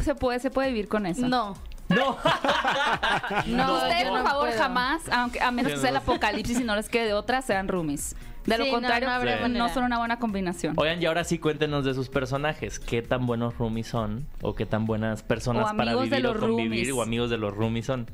se, 0.00 0.14
puede, 0.14 0.38
se 0.38 0.50
puede 0.50 0.68
vivir 0.68 0.88
con 0.88 1.06
eso. 1.06 1.26
No. 1.26 1.56
No. 1.94 2.16
No, 3.46 3.74
Usted, 3.76 4.04
yo 4.04 4.08
por 4.10 4.18
no 4.18 4.24
favor, 4.24 4.48
puedo. 4.48 4.58
jamás, 4.62 5.02
aunque 5.10 5.40
a 5.40 5.50
menos 5.50 5.70
Yo 5.72 5.76
que 5.76 5.80
sea 5.80 5.90
el 5.90 5.96
apocalipsis 5.96 6.60
y 6.60 6.64
no 6.64 6.76
les 6.76 6.88
quede 6.88 7.06
de 7.06 7.14
otra, 7.14 7.42
sean 7.42 7.68
roomies. 7.68 8.14
De 8.46 8.58
lo 8.58 8.64
Sí, 8.64 8.70
contrario, 8.70 9.08
no 9.48 9.68
son 9.68 9.84
una 9.84 9.98
buena 9.98 10.18
combinación. 10.18 10.74
Oigan, 10.76 11.00
y 11.00 11.06
ahora 11.06 11.22
sí 11.24 11.38
cuéntenos 11.38 11.84
de 11.84 11.94
sus 11.94 12.08
personajes. 12.08 12.78
¿Qué 12.80 13.00
tan 13.02 13.26
buenos 13.26 13.56
roomies 13.56 13.86
son? 13.86 14.26
¿O 14.40 14.54
qué 14.54 14.66
tan 14.66 14.84
buenas 14.84 15.22
personas 15.22 15.72
para 15.74 15.94
vivir 15.94 16.26
o 16.26 16.38
convivir? 16.38 16.86
roomies. 16.86 16.92
¿O 16.92 17.02
amigos 17.02 17.30
de 17.30 17.38
los 17.38 17.54
roomies 17.54 17.86
son? 17.86 18.06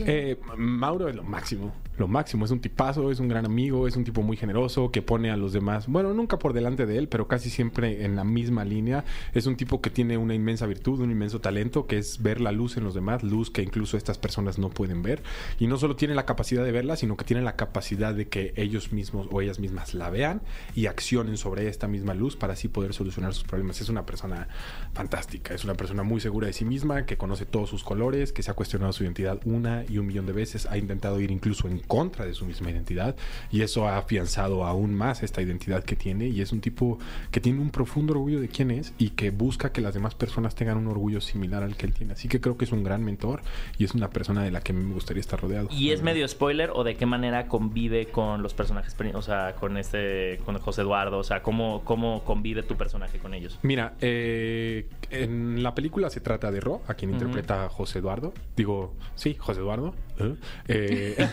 Eh, 0.00 0.36
Mauro 0.56 1.08
es 1.08 1.14
lo 1.14 1.22
máximo, 1.22 1.72
lo 1.98 2.08
máximo, 2.08 2.44
es 2.44 2.50
un 2.50 2.60
tipazo, 2.60 3.12
es 3.12 3.20
un 3.20 3.28
gran 3.28 3.46
amigo, 3.46 3.86
es 3.86 3.96
un 3.96 4.04
tipo 4.04 4.22
muy 4.22 4.36
generoso 4.36 4.90
que 4.90 5.02
pone 5.02 5.30
a 5.30 5.36
los 5.36 5.52
demás, 5.52 5.86
bueno, 5.86 6.12
nunca 6.12 6.38
por 6.38 6.52
delante 6.52 6.86
de 6.86 6.98
él, 6.98 7.08
pero 7.08 7.28
casi 7.28 7.50
siempre 7.50 8.04
en 8.04 8.16
la 8.16 8.24
misma 8.24 8.64
línea. 8.64 9.04
Es 9.32 9.46
un 9.46 9.56
tipo 9.56 9.80
que 9.80 9.90
tiene 9.90 10.16
una 10.16 10.34
inmensa 10.34 10.66
virtud, 10.66 11.00
un 11.00 11.10
inmenso 11.10 11.40
talento, 11.40 11.86
que 11.86 11.98
es 11.98 12.22
ver 12.22 12.40
la 12.40 12.50
luz 12.50 12.76
en 12.76 12.84
los 12.84 12.94
demás, 12.94 13.22
luz 13.22 13.50
que 13.50 13.62
incluso 13.62 13.96
estas 13.96 14.18
personas 14.18 14.58
no 14.58 14.70
pueden 14.70 15.02
ver. 15.02 15.22
Y 15.58 15.66
no 15.66 15.76
solo 15.76 15.94
tiene 15.94 16.14
la 16.14 16.26
capacidad 16.26 16.64
de 16.64 16.72
verla, 16.72 16.96
sino 16.96 17.16
que 17.16 17.24
tiene 17.24 17.42
la 17.42 17.56
capacidad 17.56 18.14
de 18.14 18.26
que 18.28 18.52
ellos 18.56 18.92
mismos 18.92 19.28
o 19.30 19.40
ellas 19.40 19.60
mismas 19.60 19.94
la 19.94 20.10
vean 20.10 20.42
y 20.74 20.86
accionen 20.86 21.36
sobre 21.36 21.68
esta 21.68 21.86
misma 21.86 22.14
luz 22.14 22.36
para 22.36 22.54
así 22.54 22.68
poder 22.68 22.94
solucionar 22.94 23.32
sus 23.34 23.44
problemas. 23.44 23.80
Es 23.80 23.88
una 23.88 24.04
persona 24.04 24.48
fantástica, 24.92 25.54
es 25.54 25.64
una 25.64 25.74
persona 25.74 26.02
muy 26.02 26.20
segura 26.20 26.48
de 26.48 26.52
sí 26.52 26.64
misma, 26.64 27.06
que 27.06 27.16
conoce 27.16 27.46
todos 27.46 27.70
sus 27.70 27.84
colores, 27.84 28.32
que 28.32 28.42
se 28.42 28.50
ha 28.50 28.54
cuestionado 28.54 28.92
su 28.92 29.04
identidad 29.04 29.40
una 29.44 29.83
y 29.88 29.98
un 29.98 30.06
millón 30.06 30.26
de 30.26 30.32
veces, 30.32 30.66
ha 30.66 30.76
intentado 30.78 31.20
ir 31.20 31.30
incluso 31.30 31.68
en 31.68 31.78
contra 31.78 32.24
de 32.24 32.34
su 32.34 32.44
misma 32.46 32.70
identidad 32.70 33.16
y 33.50 33.62
eso 33.62 33.88
ha 33.88 33.98
afianzado 33.98 34.64
aún 34.64 34.94
más 34.94 35.22
esta 35.22 35.42
identidad 35.42 35.84
que 35.84 35.96
tiene 35.96 36.26
y 36.28 36.40
es 36.40 36.52
un 36.52 36.60
tipo 36.60 36.98
que 37.30 37.40
tiene 37.40 37.60
un 37.60 37.70
profundo 37.70 38.12
orgullo 38.12 38.40
de 38.40 38.48
quién 38.48 38.70
es 38.70 38.92
y 38.98 39.10
que 39.10 39.30
busca 39.30 39.72
que 39.72 39.80
las 39.80 39.94
demás 39.94 40.14
personas 40.14 40.54
tengan 40.54 40.76
un 40.76 40.86
orgullo 40.86 41.20
similar 41.20 41.62
al 41.62 41.76
que 41.76 41.86
él 41.86 41.92
tiene. 41.92 42.12
Así 42.14 42.28
que 42.28 42.40
creo 42.40 42.56
que 42.56 42.64
es 42.64 42.72
un 42.72 42.84
gran 42.84 43.04
mentor 43.04 43.42
y 43.78 43.84
es 43.84 43.94
una 43.94 44.10
persona 44.10 44.42
de 44.42 44.50
la 44.50 44.60
que 44.60 44.72
me 44.72 44.92
gustaría 44.92 45.20
estar 45.20 45.40
rodeado. 45.40 45.68
¿Y 45.70 45.90
es 45.90 46.02
medio 46.02 46.26
spoiler 46.28 46.70
o 46.74 46.84
de 46.84 46.96
qué 46.96 47.06
manera 47.06 47.48
convive 47.48 48.06
con 48.06 48.42
los 48.42 48.54
personajes? 48.54 48.94
O 49.14 49.22
sea, 49.22 49.54
con 49.58 49.76
este, 49.76 50.38
con 50.44 50.58
José 50.58 50.82
Eduardo. 50.82 51.18
O 51.18 51.24
sea, 51.24 51.42
¿cómo, 51.42 51.82
cómo 51.84 52.24
convive 52.24 52.62
tu 52.62 52.76
personaje 52.76 53.18
con 53.18 53.34
ellos? 53.34 53.58
Mira, 53.62 53.94
eh, 54.00 54.86
en 55.10 55.62
la 55.62 55.74
película 55.74 56.10
se 56.10 56.20
trata 56.20 56.50
de 56.50 56.60
Ro, 56.60 56.82
a 56.86 56.94
quien 56.94 57.10
Ujú. 57.10 57.18
interpreta 57.20 57.64
a 57.64 57.68
José 57.68 57.98
Eduardo. 57.98 58.32
Digo, 58.56 58.94
sí, 59.14 59.36
José 59.38 59.60
Eduardo. 59.60 59.73
¿Eh? 59.80 60.34
Eh, 60.68 61.28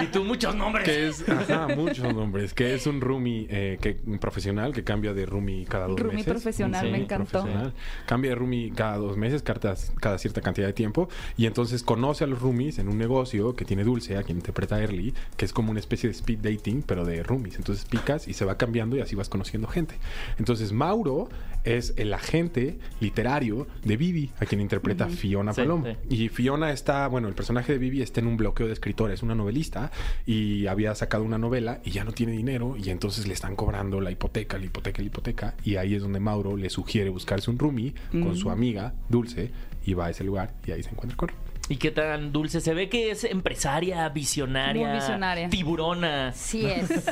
y 0.02 0.06
tú 0.06 0.24
muchos 0.24 0.54
nombres. 0.54 0.84
que 0.84 1.08
es, 1.08 1.28
ajá, 1.28 1.68
muchos 1.74 2.14
nombres, 2.14 2.54
que 2.54 2.74
es 2.74 2.86
un 2.86 3.00
roomie 3.00 3.46
eh, 3.50 3.78
que, 3.80 3.98
un 4.06 4.18
profesional 4.18 4.72
que 4.72 4.84
cambia 4.84 5.12
de 5.12 5.26
roomie 5.26 5.64
cada 5.64 5.86
dos 5.86 5.98
Roomie 5.98 6.18
meses. 6.18 6.32
profesional, 6.32 6.90
me 6.90 6.98
encantó. 6.98 7.40
profesional. 7.40 7.72
Cambia 8.06 8.30
de 8.30 8.34
roomie 8.36 8.72
cada 8.74 8.96
dos 8.98 9.16
meses, 9.16 9.42
cada, 9.42 9.74
cada 10.00 10.18
cierta 10.18 10.40
cantidad 10.40 10.66
de 10.66 10.72
tiempo, 10.72 11.08
y 11.36 11.46
entonces 11.46 11.82
conoce 11.82 12.24
a 12.24 12.26
los 12.26 12.40
roomies 12.40 12.78
en 12.78 12.88
un 12.88 12.98
negocio 12.98 13.54
que 13.54 13.64
tiene 13.64 13.84
Dulce, 13.84 14.16
a 14.16 14.22
quien 14.22 14.38
interpreta 14.38 14.80
Early, 14.80 15.14
que 15.36 15.44
es 15.44 15.52
como 15.52 15.70
una 15.70 15.80
especie 15.80 16.08
de 16.08 16.14
speed 16.14 16.38
dating, 16.38 16.82
pero 16.82 17.04
de 17.04 17.22
roomies. 17.22 17.56
Entonces 17.56 17.84
picas 17.84 18.28
y 18.28 18.34
se 18.34 18.44
va 18.44 18.56
cambiando 18.56 18.96
y 18.96 19.00
así 19.00 19.14
vas 19.14 19.28
conociendo 19.28 19.68
gente. 19.68 19.96
Entonces 20.38 20.72
Mauro 20.72 21.28
es 21.64 21.94
el 21.96 22.12
agente 22.12 22.78
literario 23.00 23.66
de 23.84 23.96
Vivi, 23.96 24.30
a 24.40 24.46
quien 24.46 24.60
interpreta 24.60 25.08
Fiona 25.08 25.52
Sí, 25.52 25.62
sí. 25.62 26.14
Y 26.14 26.28
Fiona 26.28 26.72
está, 26.72 27.06
bueno, 27.08 27.28
el 27.32 27.36
personaje 27.36 27.72
de 27.72 27.78
Vivi 27.78 28.02
está 28.02 28.20
en 28.20 28.26
un 28.26 28.36
bloqueo 28.36 28.66
de 28.66 28.72
escritora, 28.72 29.12
es 29.14 29.22
una 29.22 29.34
novelista 29.34 29.90
y 30.26 30.66
había 30.66 30.94
sacado 30.94 31.24
una 31.24 31.38
novela 31.38 31.80
y 31.84 31.90
ya 31.90 32.04
no 32.04 32.12
tiene 32.12 32.32
dinero 32.32 32.76
y 32.76 32.90
entonces 32.90 33.26
le 33.26 33.34
están 33.34 33.56
cobrando 33.56 34.00
la 34.00 34.10
hipoteca, 34.10 34.58
la 34.58 34.66
hipoteca, 34.66 35.00
la 35.00 35.06
hipoteca 35.06 35.54
y 35.64 35.76
ahí 35.76 35.94
es 35.94 36.02
donde 36.02 36.20
Mauro 36.20 36.56
le 36.56 36.70
sugiere 36.70 37.10
buscarse 37.10 37.50
un 37.50 37.58
roomie 37.58 37.94
con 38.10 38.36
su 38.36 38.50
amiga 38.50 38.94
Dulce 39.08 39.50
y 39.84 39.94
va 39.94 40.06
a 40.06 40.10
ese 40.10 40.24
lugar 40.24 40.54
y 40.66 40.72
ahí 40.72 40.82
se 40.82 40.90
encuentra 40.90 41.16
con 41.16 41.30
¿Y 41.68 41.76
qué 41.76 41.90
tan 41.90 42.32
dulce? 42.32 42.60
Se 42.60 42.74
ve 42.74 42.88
que 42.88 43.10
es 43.10 43.24
empresaria, 43.24 44.08
visionaria. 44.08 44.88
Muy 44.88 44.96
visionaria. 44.96 45.48
Tiburona. 45.48 46.32
Sí 46.32 46.66
es. 46.66 46.90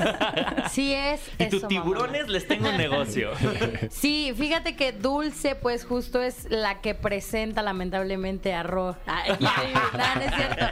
Sí 0.70 0.92
es. 0.92 1.20
Y 1.38 1.44
eso, 1.44 1.50
tus 1.50 1.62
mamá. 1.62 1.68
tiburones 1.68 2.28
les 2.28 2.46
tengo 2.46 2.68
un 2.68 2.76
negocio. 2.76 3.30
Sí, 3.90 4.32
fíjate 4.36 4.76
que 4.76 4.92
Dulce, 4.92 5.54
pues 5.54 5.84
justo 5.84 6.20
es 6.22 6.50
la 6.50 6.80
que 6.80 6.94
presenta 6.94 7.62
lamentablemente 7.62 8.52
a 8.54 8.62
Ro. 8.62 8.96
Ay, 9.06 9.32
no, 9.40 9.50
no 9.98 10.20
es 10.20 10.34
cierto. 10.34 10.66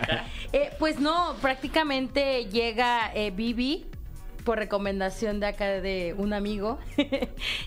Eh, 0.52 0.70
pues 0.78 0.98
no, 0.98 1.36
prácticamente 1.40 2.46
llega 2.46 3.12
eh, 3.14 3.30
Vivi 3.30 3.86
por 4.44 4.58
recomendación 4.58 5.40
de 5.40 5.46
acá 5.46 5.66
de 5.66 6.14
un 6.16 6.32
amigo 6.32 6.78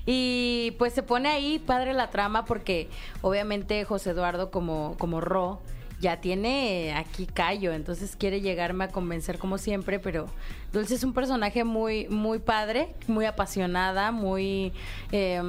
y 0.05 0.73
pues 0.79 0.93
se 0.93 1.03
pone 1.03 1.29
ahí 1.29 1.59
padre 1.59 1.93
la 1.93 2.09
trama 2.09 2.45
porque 2.45 2.89
obviamente 3.21 3.83
José 3.85 4.11
Eduardo 4.11 4.49
como, 4.49 4.95
como 4.97 5.21
Ro 5.21 5.61
ya 6.01 6.19
tiene 6.19 6.93
aquí 6.95 7.27
callo, 7.27 7.71
entonces 7.73 8.15
quiere 8.15 8.41
llegarme 8.41 8.85
a 8.85 8.87
convencer 8.89 9.37
como 9.37 9.57
siempre, 9.57 9.99
pero 9.99 10.27
Dulce 10.73 10.95
es 10.95 11.03
un 11.03 11.13
personaje 11.13 11.65
muy, 11.65 12.07
muy 12.07 12.39
padre, 12.39 12.95
muy 13.07 13.25
apasionada, 13.25 14.11
muy 14.11 14.71
eh, 15.11 15.41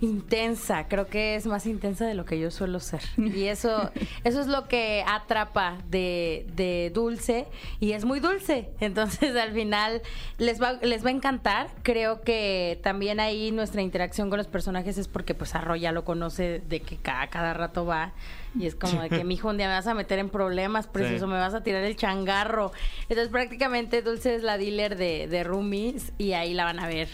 intensa. 0.00 0.88
Creo 0.88 1.06
que 1.06 1.36
es 1.36 1.46
más 1.46 1.64
intensa 1.64 2.06
de 2.06 2.12
lo 2.12 2.26
que 2.26 2.38
yo 2.38 2.50
suelo 2.50 2.78
ser. 2.78 3.00
Y 3.16 3.44
eso, 3.44 3.90
eso 4.24 4.40
es 4.40 4.46
lo 4.48 4.68
que 4.68 5.04
atrapa 5.06 5.78
de, 5.88 6.46
de 6.54 6.90
Dulce. 6.94 7.46
Y 7.80 7.92
es 7.92 8.04
muy 8.04 8.20
dulce. 8.20 8.68
Entonces 8.80 9.34
al 9.36 9.52
final 9.52 10.02
les 10.36 10.60
va, 10.60 10.74
les 10.74 11.02
va 11.02 11.08
a 11.08 11.12
encantar. 11.12 11.68
Creo 11.82 12.20
que 12.20 12.78
también 12.82 13.20
ahí 13.20 13.52
nuestra 13.52 13.80
interacción 13.80 14.28
con 14.28 14.36
los 14.36 14.48
personajes 14.48 14.98
es 14.98 15.08
porque 15.08 15.34
pues 15.34 15.54
Arro 15.54 15.76
ya 15.76 15.92
lo 15.92 16.04
conoce 16.04 16.60
de 16.68 16.80
que 16.80 16.98
cada, 16.98 17.28
cada 17.28 17.54
rato 17.54 17.86
va. 17.86 18.12
Y 18.58 18.66
es 18.66 18.74
como 18.74 19.00
de 19.00 19.08
que 19.08 19.24
mi 19.24 19.34
hijo 19.34 19.48
un 19.48 19.56
día 19.56 19.66
me 19.68 19.74
vas 19.74 19.86
a 19.86 19.94
meter 19.94 20.18
en 20.18 20.28
problemas, 20.28 20.86
precioso, 20.86 21.24
Sí. 21.26 21.32
me 21.32 21.38
vas 21.38 21.54
a 21.54 21.62
tirar 21.62 21.82
el 21.84 21.96
changarro. 21.96 22.72
Entonces 23.02 23.28
prácticamente 23.28 24.02
Dulce 24.02 24.34
es 24.34 24.42
la 24.42 24.58
dealer 24.58 24.96
de, 24.96 25.26
de 25.28 25.42
roomies 25.44 26.12
y 26.18 26.32
ahí 26.34 26.52
la 26.52 26.64
van 26.64 26.78
a 26.78 26.86
ver 26.86 27.08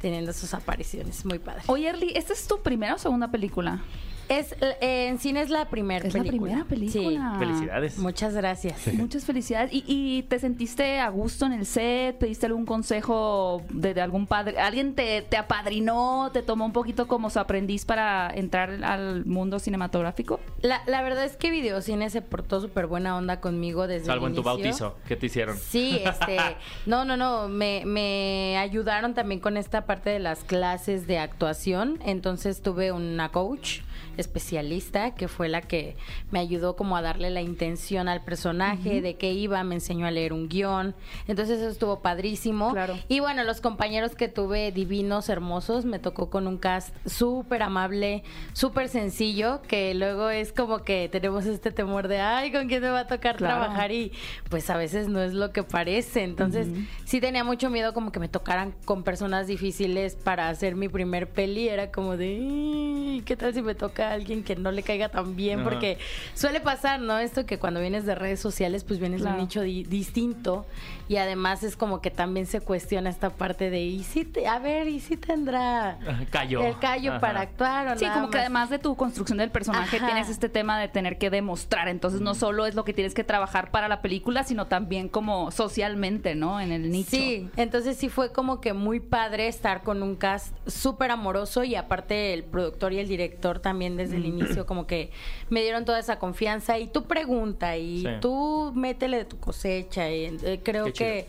teniendo 0.00 0.32
sus 0.32 0.54
apariciones. 0.54 1.24
Muy 1.24 1.38
padre. 1.40 1.62
Oye, 1.66 1.88
Erly, 1.88 2.12
¿esta 2.14 2.32
es 2.32 2.46
tu 2.46 2.62
primera 2.62 2.94
o 2.94 2.98
segunda 2.98 3.28
película? 3.28 3.82
Es, 4.28 4.52
eh, 4.60 5.08
en 5.08 5.18
cine 5.18 5.42
es 5.42 5.50
la 5.50 5.68
primera 5.68 6.06
Es 6.06 6.14
la 6.14 6.22
película. 6.22 6.64
primera 6.64 6.68
película. 6.68 7.36
Felicidades. 7.38 7.94
Sí. 7.94 8.00
Muchas 8.00 8.34
gracias. 8.34 8.94
Muchas 8.94 9.24
felicidades. 9.24 9.72
¿Y, 9.72 9.84
y 9.86 10.22
te 10.24 10.38
sentiste 10.38 10.98
a 10.98 11.08
gusto 11.08 11.46
en 11.46 11.52
el 11.52 11.66
set? 11.66 12.16
¿Pediste 12.18 12.46
algún 12.46 12.64
consejo 12.66 13.62
de, 13.70 13.94
de 13.94 14.00
algún 14.00 14.26
padre? 14.26 14.58
¿Alguien 14.58 14.94
te, 14.94 15.22
te 15.22 15.36
apadrinó? 15.36 16.30
¿Te 16.32 16.42
tomó 16.42 16.64
un 16.64 16.72
poquito 16.72 17.06
como 17.06 17.28
su 17.30 17.38
aprendiz 17.38 17.84
para 17.84 18.30
entrar 18.34 18.82
al 18.84 19.24
mundo 19.26 19.58
cinematográfico? 19.58 20.40
La, 20.62 20.82
la 20.86 21.02
verdad 21.02 21.24
es 21.24 21.36
que 21.36 21.50
Videocine 21.50 22.08
se 22.10 22.22
portó 22.22 22.60
súper 22.60 22.86
buena 22.86 23.16
onda 23.16 23.40
conmigo 23.40 23.86
desde 23.86 24.06
Salvo 24.06 24.26
el 24.26 24.32
en 24.32 24.36
tu 24.36 24.42
bautizo. 24.42 24.96
¿Qué 25.06 25.16
te 25.16 25.26
hicieron? 25.26 25.56
Sí, 25.58 26.00
este, 26.04 26.38
no, 26.86 27.04
no, 27.04 27.16
no, 27.16 27.48
me, 27.48 27.82
me 27.84 28.56
ayudaron 28.58 29.14
también 29.14 29.40
con 29.40 29.56
esta 29.56 29.84
parte 29.86 30.10
de 30.10 30.18
las 30.18 30.44
clases 30.44 31.06
de 31.06 31.18
actuación, 31.18 31.98
entonces 32.04 32.62
tuve 32.62 32.92
una 32.92 33.28
coach 33.30 33.80
especialista 34.20 35.14
que 35.14 35.28
fue 35.28 35.48
la 35.48 35.60
que 35.60 35.96
me 36.30 36.38
ayudó 36.38 36.76
como 36.76 36.96
a 36.96 37.02
darle 37.02 37.30
la 37.30 37.40
intención 37.42 38.08
al 38.08 38.22
personaje, 38.22 39.00
de 39.00 39.16
qué 39.16 39.32
iba, 39.32 39.62
me 39.64 39.74
enseñó 39.76 40.06
a 40.06 40.10
leer 40.10 40.32
un 40.32 40.48
guion, 40.48 40.94
entonces 41.28 41.58
eso 41.60 41.70
estuvo 41.70 42.00
padrísimo. 42.00 42.72
Claro. 42.72 42.98
Y 43.08 43.20
bueno, 43.20 43.44
los 43.44 43.60
compañeros 43.60 44.14
que 44.14 44.28
tuve 44.28 44.72
divinos, 44.72 45.28
hermosos, 45.28 45.84
me 45.84 45.98
tocó 45.98 46.30
con 46.30 46.46
un 46.46 46.58
cast 46.58 46.94
súper 47.06 47.62
amable, 47.62 48.22
súper 48.52 48.88
sencillo, 48.88 49.62
que 49.62 49.94
luego 49.94 50.30
es 50.30 50.52
como 50.52 50.78
que 50.78 51.08
tenemos 51.10 51.46
este 51.46 51.70
temor 51.72 52.08
de, 52.08 52.20
ay, 52.20 52.52
¿con 52.52 52.68
quién 52.68 52.82
me 52.82 52.88
va 52.90 53.00
a 53.00 53.06
tocar 53.06 53.36
Claro. 53.36 53.60
trabajar? 53.60 53.92
Y 53.92 54.12
pues 54.48 54.68
a 54.70 54.76
veces 54.76 55.08
no 55.08 55.20
es 55.20 55.32
lo 55.34 55.52
que 55.52 55.62
parece. 55.62 56.22
Entonces 56.22 56.68
sí 57.04 57.20
tenía 57.20 57.44
mucho 57.44 57.70
miedo 57.70 57.92
como 57.94 58.12
que 58.12 58.20
me 58.20 58.28
tocaran 58.28 58.74
con 58.84 59.02
personas 59.02 59.46
difíciles 59.46 60.14
para 60.16 60.48
hacer 60.48 60.74
mi 60.76 60.88
primer 60.88 61.28
peli. 61.30 61.68
Era 61.68 61.90
como 61.90 62.16
de, 62.16 62.38
"Ay, 62.40 63.22
¿qué 63.24 63.36
tal 63.36 63.54
si 63.54 63.62
me 63.62 63.74
toca 63.74 64.03
a 64.04 64.12
alguien 64.12 64.42
que 64.44 64.56
no 64.56 64.70
le 64.70 64.82
caiga 64.82 65.08
tan 65.08 65.36
bien, 65.36 65.60
Ajá. 65.60 65.70
porque 65.70 65.98
suele 66.34 66.60
pasar, 66.60 67.00
¿no? 67.00 67.18
Esto 67.18 67.46
que 67.46 67.58
cuando 67.58 67.80
vienes 67.80 68.06
de 68.06 68.14
redes 68.14 68.40
sociales, 68.40 68.84
pues 68.84 68.98
vienes 69.00 69.20
de 69.20 69.24
Claro. 69.24 69.36
un 69.38 69.42
nicho 69.44 69.60
di- 69.62 69.84
distinto 69.84 70.66
y 71.08 71.16
además 71.16 71.62
es 71.62 71.76
como 71.76 72.00
que 72.00 72.10
también 72.10 72.46
se 72.46 72.60
cuestiona 72.60 73.10
esta 73.10 73.30
parte 73.30 73.70
de, 73.70 73.80
¿y 73.82 74.02
si 74.04 74.24
te, 74.24 74.46
a 74.46 74.58
ver, 74.58 74.88
¿y 74.88 75.00
si 75.00 75.16
tendrá 75.16 75.98
Callo. 76.30 76.62
el 76.62 76.78
callo 76.78 77.12
Ajá. 77.12 77.20
para 77.20 77.40
actuar 77.42 77.88
o 77.88 77.98
Sí, 77.98 78.04
nada 78.04 78.16
como 78.16 78.30
que 78.30 78.38
más? 78.38 78.42
además 78.46 78.70
de 78.70 78.78
tu 78.78 78.96
construcción 78.96 79.38
del 79.38 79.50
personaje 79.50 79.96
Ajá. 79.96 80.06
tienes 80.06 80.28
este 80.28 80.48
tema 80.48 80.78
de 80.78 80.88
tener 80.88 81.18
que 81.18 81.30
demostrar, 81.30 81.88
entonces 81.88 82.20
no 82.20 82.34
solo 82.34 82.66
es 82.66 82.74
lo 82.74 82.84
que 82.84 82.92
tienes 82.92 83.14
que 83.14 83.24
trabajar 83.24 83.70
para 83.70 83.88
la 83.88 84.00
película, 84.02 84.44
sino 84.44 84.66
también 84.66 85.08
como 85.08 85.50
socialmente, 85.50 86.34
¿no? 86.34 86.60
En 86.60 86.72
el 86.72 86.90
nicho. 86.90 87.10
Sí, 87.10 87.48
entonces 87.56 87.96
sí 87.96 88.08
fue 88.08 88.32
como 88.32 88.60
que 88.60 88.72
muy 88.72 89.00
padre 89.00 89.48
estar 89.48 89.82
con 89.82 90.02
un 90.02 90.16
cast 90.16 90.56
súper 90.66 91.10
amoroso 91.10 91.64
y 91.64 91.74
aparte 91.74 92.32
el 92.32 92.44
productor 92.44 92.92
y 92.92 92.98
el 92.98 93.08
director 93.08 93.58
también 93.58 93.96
desde 93.96 94.14
Mm. 94.14 94.20
el 94.20 94.26
inicio 94.26 94.66
como 94.66 94.86
que 94.86 95.10
me 95.50 95.62
dieron 95.62 95.84
toda 95.84 95.98
esa 95.98 96.18
confianza 96.18 96.78
y 96.78 96.86
tú 96.86 97.04
pregunta 97.04 97.76
y 97.76 98.00
Sí. 98.02 98.08
tú 98.20 98.72
métele 98.74 99.18
de 99.18 99.24
tu 99.24 99.38
cosecha 99.38 100.08
y 100.10 100.36
eh, 100.42 100.60
creo 100.62 100.84
Qué 100.84 100.92
que 100.94 101.26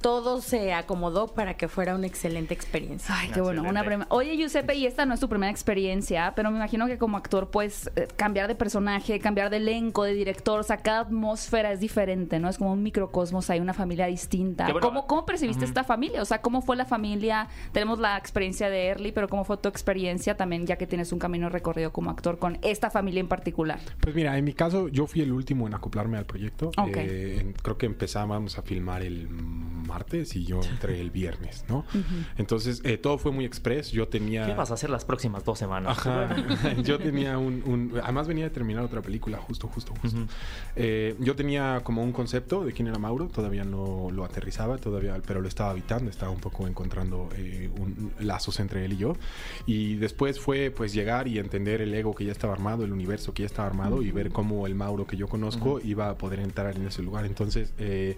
todo 0.00 0.40
se 0.40 0.72
acomodó 0.72 1.28
para 1.28 1.54
que 1.54 1.68
fuera 1.68 1.94
una 1.94 2.06
excelente 2.06 2.54
experiencia. 2.54 3.14
Ay, 3.18 3.30
qué 3.32 3.40
bueno. 3.40 3.62
Una 3.62 3.82
prima- 3.84 4.06
Oye, 4.10 4.36
Giuseppe, 4.36 4.74
y 4.74 4.86
esta 4.86 5.06
no 5.06 5.14
es 5.14 5.20
tu 5.20 5.28
primera 5.28 5.50
experiencia, 5.50 6.32
pero 6.36 6.50
me 6.50 6.56
imagino 6.56 6.86
que 6.86 6.98
como 6.98 7.16
actor, 7.16 7.50
pues, 7.50 7.90
eh, 7.96 8.06
cambiar 8.16 8.48
de 8.48 8.54
personaje, 8.54 9.18
cambiar 9.18 9.50
de 9.50 9.56
elenco, 9.58 10.04
de 10.04 10.14
director, 10.14 10.60
o 10.60 10.62
sea, 10.62 10.76
cada 10.78 11.00
atmósfera 11.00 11.72
es 11.72 11.80
diferente, 11.80 12.38
¿no? 12.38 12.48
Es 12.48 12.58
como 12.58 12.72
un 12.72 12.82
microcosmos, 12.82 13.50
hay 13.50 13.60
una 13.60 13.74
familia 13.74 14.06
distinta. 14.06 14.64
Bueno. 14.64 14.80
¿Cómo, 14.80 15.06
¿Cómo 15.06 15.26
percibiste 15.26 15.64
esta 15.64 15.84
familia? 15.84 16.22
O 16.22 16.24
sea, 16.24 16.40
¿cómo 16.42 16.62
fue 16.62 16.76
la 16.76 16.84
familia? 16.84 17.48
Tenemos 17.72 17.98
la 17.98 18.16
experiencia 18.16 18.70
de 18.70 18.86
Early, 18.88 19.12
pero 19.12 19.28
¿cómo 19.28 19.44
fue 19.44 19.56
tu 19.56 19.68
experiencia 19.68 20.36
también, 20.36 20.66
ya 20.66 20.76
que 20.76 20.86
tienes 20.86 21.12
un 21.12 21.18
camino 21.18 21.48
recorrido 21.48 21.92
como 21.92 22.10
actor 22.10 22.38
con 22.38 22.58
esta 22.62 22.90
familia 22.90 23.20
en 23.20 23.28
particular? 23.28 23.80
Pues 24.00 24.14
mira, 24.14 24.38
en 24.38 24.44
mi 24.44 24.52
caso 24.54 24.88
yo 24.88 25.06
fui 25.06 25.22
el 25.22 25.32
último 25.32 25.66
en 25.66 25.74
acoplarme 25.74 26.18
al 26.18 26.24
proyecto. 26.26 26.70
Eh, 26.94 27.52
creo 27.62 27.76
que 27.76 27.86
empezábamos 27.86 28.58
a 28.58 28.62
filmar 28.62 29.02
el 29.02 29.28
martes 29.88 30.36
y 30.36 30.44
yo 30.44 30.60
entré 30.62 31.00
el 31.00 31.10
viernes, 31.10 31.64
¿no? 31.68 31.84
Entonces 32.36 32.80
eh, 32.84 32.96
todo 32.98 33.18
fue 33.18 33.32
muy 33.32 33.44
express. 33.44 33.90
Yo 33.90 34.06
tenía... 34.06 34.46
¿Qué 34.46 34.54
vas 34.54 34.70
a 34.70 34.74
hacer 34.74 34.90
las 34.90 35.04
próximas 35.04 35.44
dos 35.44 35.58
semanas? 35.58 35.98
Ajá. 35.98 36.36
yo 36.84 36.98
tenía 37.00 37.38
un, 37.38 37.62
un- 37.66 38.00
Además 38.02 38.28
venía 38.28 38.44
de 38.44 38.50
terminar 38.50 38.84
otra 38.84 39.02
película, 39.02 39.38
justo, 39.38 39.66
justo, 39.66 39.92
justo. 40.00 40.20
Eh, 40.76 41.16
yo 41.18 41.34
tenía 41.34 41.80
como 41.82 42.02
un 42.04 42.12
concepto 42.12 42.64
de 42.64 42.72
quién 42.72 42.86
era 42.88 42.98
Mauro, 42.98 43.26
todavía 43.28 43.64
no 43.64 44.08
lo 44.12 44.24
aterrizaba, 44.24 44.78
todavía, 44.78 45.16
pero 45.26 45.40
lo 45.40 45.48
estaba 45.48 45.70
habitando, 45.70 46.10
estaba 46.10 46.30
un 46.30 46.40
poco 46.40 46.68
encontrando 46.68 47.28
eh, 47.36 47.70
un- 47.78 48.12
lazos 48.20 48.60
entre 48.60 48.84
él 48.84 48.92
y 48.92 48.96
yo. 48.98 49.14
Y 49.66 49.96
después 49.96 50.38
fue 50.38 50.70
pues 50.70 50.92
llegar 50.92 51.26
y 51.28 51.38
entender 51.38 51.80
el 51.80 51.94
ego 51.94 52.14
que 52.14 52.24
ya 52.26 52.32
estaba 52.32 52.52
armado, 52.52 52.84
el 52.84 52.92
universo 52.92 53.32
que 53.34 53.42
ya 53.42 53.46
estaba 53.46 53.66
armado 53.66 54.02
y 54.02 54.10
ver 54.12 54.30
cómo 54.30 54.66
el 54.66 54.74
Mauro 54.74 55.06
que 55.06 55.16
yo 55.16 55.26
conozco 55.28 55.80
iba 55.82 56.10
a 56.10 56.14
poder 56.18 56.40
entrar 56.40 56.76
en 56.76 56.86
ese 56.86 57.02
lugar. 57.02 57.24
Entonces... 57.24 57.72
Eh, 57.78 58.16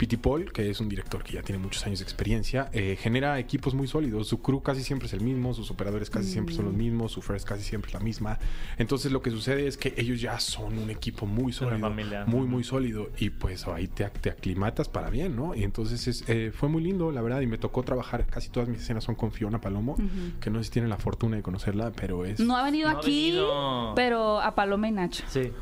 Pity 0.00 0.16
Paul, 0.16 0.50
que 0.50 0.70
es 0.70 0.80
un 0.80 0.88
director 0.88 1.22
que 1.22 1.34
ya 1.34 1.42
tiene 1.42 1.58
muchos 1.58 1.84
años 1.84 1.98
de 1.98 2.04
experiencia, 2.04 2.70
eh, 2.72 2.96
genera 2.98 3.38
equipos 3.38 3.74
muy 3.74 3.86
sólidos. 3.86 4.28
Su 4.28 4.40
crew 4.40 4.62
casi 4.62 4.82
siempre 4.82 5.08
es 5.08 5.12
el 5.12 5.20
mismo, 5.20 5.52
sus 5.52 5.70
operadores 5.70 6.08
casi 6.08 6.26
siempre 6.26 6.54
son 6.54 6.64
los 6.64 6.72
mismos, 6.74 7.12
su 7.12 7.20
first 7.20 7.46
casi 7.46 7.62
siempre 7.62 7.88
es 7.90 7.92
la 7.94 8.00
misma. 8.00 8.38
Entonces 8.78 9.12
lo 9.12 9.20
que 9.20 9.30
sucede 9.30 9.66
es 9.66 9.76
que 9.76 9.92
ellos 9.98 10.18
ya 10.18 10.40
son 10.40 10.78
un 10.78 10.88
equipo 10.88 11.26
muy 11.26 11.52
sólido, 11.52 11.80
familia. 11.80 12.24
muy 12.24 12.46
muy 12.46 12.64
sólido 12.64 13.10
y 13.18 13.28
pues 13.28 13.66
ahí 13.68 13.88
te, 13.88 14.06
te 14.08 14.30
aclimatas 14.30 14.88
para 14.88 15.10
bien, 15.10 15.36
¿no? 15.36 15.54
Y 15.54 15.64
entonces 15.64 16.08
es, 16.08 16.24
eh, 16.28 16.50
fue 16.50 16.70
muy 16.70 16.82
lindo, 16.82 17.10
la 17.12 17.20
verdad, 17.20 17.42
y 17.42 17.46
me 17.46 17.58
tocó 17.58 17.82
trabajar. 17.82 18.24
Casi 18.26 18.48
todas 18.48 18.70
mis 18.70 18.80
escenas 18.80 19.04
son 19.04 19.16
con 19.16 19.32
Fiona 19.32 19.60
Palomo, 19.60 19.96
que 20.40 20.48
no 20.48 20.60
sé 20.60 20.64
si 20.64 20.70
tienen 20.70 20.88
la 20.88 20.96
fortuna 20.96 21.36
de 21.36 21.42
conocerla, 21.42 21.92
pero 21.92 22.24
es 22.24 22.40
No 22.40 22.56
ha 22.56 22.64
venido 22.64 22.88
No 22.90 22.96
ha 22.96 23.00
aquí, 23.00 23.32
venido. 23.32 23.92
pero 23.94 24.40
a 24.40 24.54
Paloma 24.54 24.88
y 24.88 24.92
Nacho. 24.92 25.24
Sí. 25.28 25.52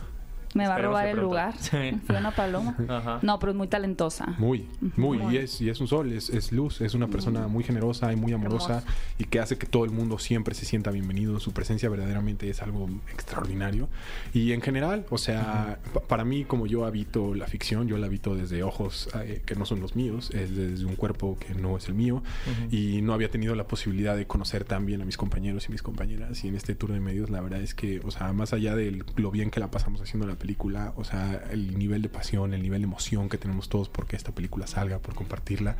Me 0.54 0.66
va 0.66 0.76
a 0.76 0.78
robar 0.78 1.06
el 1.06 1.12
pronto. 1.12 1.28
lugar. 1.28 1.54
Sí. 1.58 1.76
Fiona 2.06 2.30
Paloma. 2.30 2.76
Ajá. 2.88 3.18
No, 3.22 3.38
pero 3.38 3.52
es 3.52 3.58
muy 3.58 3.68
talentosa. 3.68 4.34
Muy, 4.38 4.66
muy, 4.96 5.18
y 5.34 5.36
es, 5.38 5.60
y 5.60 5.68
es 5.68 5.80
un 5.80 5.88
sol, 5.88 6.12
es, 6.12 6.30
es 6.30 6.52
luz, 6.52 6.80
es 6.80 6.94
una 6.94 7.08
persona 7.08 7.48
muy 7.48 7.64
generosa 7.64 8.12
y 8.12 8.16
muy 8.16 8.32
amorosa 8.32 8.82
y 9.18 9.24
que 9.24 9.40
hace 9.40 9.58
que 9.58 9.66
todo 9.66 9.84
el 9.84 9.90
mundo 9.90 10.18
siempre 10.18 10.54
se 10.54 10.64
sienta 10.64 10.90
bienvenido. 10.90 11.38
Su 11.40 11.52
presencia 11.52 11.88
verdaderamente 11.88 12.48
es 12.48 12.62
algo 12.62 12.88
extraordinario. 13.12 13.88
Y 14.32 14.52
en 14.52 14.60
general, 14.62 15.04
o 15.10 15.18
sea, 15.18 15.78
pa- 15.92 16.00
para 16.00 16.24
mí, 16.24 16.44
como 16.44 16.66
yo 16.66 16.84
habito 16.86 17.34
la 17.34 17.46
ficción, 17.46 17.86
yo 17.88 17.98
la 17.98 18.06
habito 18.06 18.34
desde 18.34 18.62
ojos 18.62 19.08
eh, 19.22 19.42
que 19.44 19.54
no 19.54 19.66
son 19.66 19.80
los 19.80 19.96
míos, 19.96 20.30
es 20.32 20.54
desde 20.56 20.84
un 20.84 20.96
cuerpo 20.96 21.36
que 21.38 21.54
no 21.54 21.76
es 21.76 21.88
el 21.88 21.94
mío 21.94 22.22
y 22.70 23.02
no 23.02 23.12
había 23.12 23.30
tenido 23.30 23.54
la 23.54 23.66
posibilidad 23.66 24.16
de 24.16 24.26
conocer 24.26 24.64
tan 24.64 24.86
bien 24.86 25.02
a 25.02 25.04
mis 25.04 25.16
compañeros 25.16 25.68
y 25.68 25.72
mis 25.72 25.82
compañeras. 25.82 26.42
Y 26.44 26.48
en 26.48 26.54
este 26.56 26.74
tour 26.74 26.92
de 26.92 27.00
medios, 27.00 27.28
la 27.30 27.40
verdad 27.40 27.60
es 27.60 27.74
que, 27.74 28.00
o 28.04 28.10
sea, 28.10 28.32
más 28.32 28.52
allá 28.52 28.74
de 28.74 29.02
lo 29.16 29.30
bien 29.30 29.50
que 29.50 29.60
la 29.60 29.70
pasamos 29.70 30.00
haciendo 30.00 30.26
la 30.26 30.36
película, 30.38 30.92
o 30.96 31.04
sea, 31.04 31.42
el 31.50 31.78
nivel 31.78 32.02
de 32.02 32.08
pasión, 32.08 32.54
el 32.54 32.62
nivel 32.62 32.80
de 32.82 32.86
emoción 32.86 33.28
que 33.28 33.38
tenemos 33.38 33.68
todos 33.68 33.88
porque 33.88 34.16
esta 34.16 34.32
película 34.32 34.66
salga, 34.66 34.98
por 34.98 35.14
compartirla, 35.14 35.76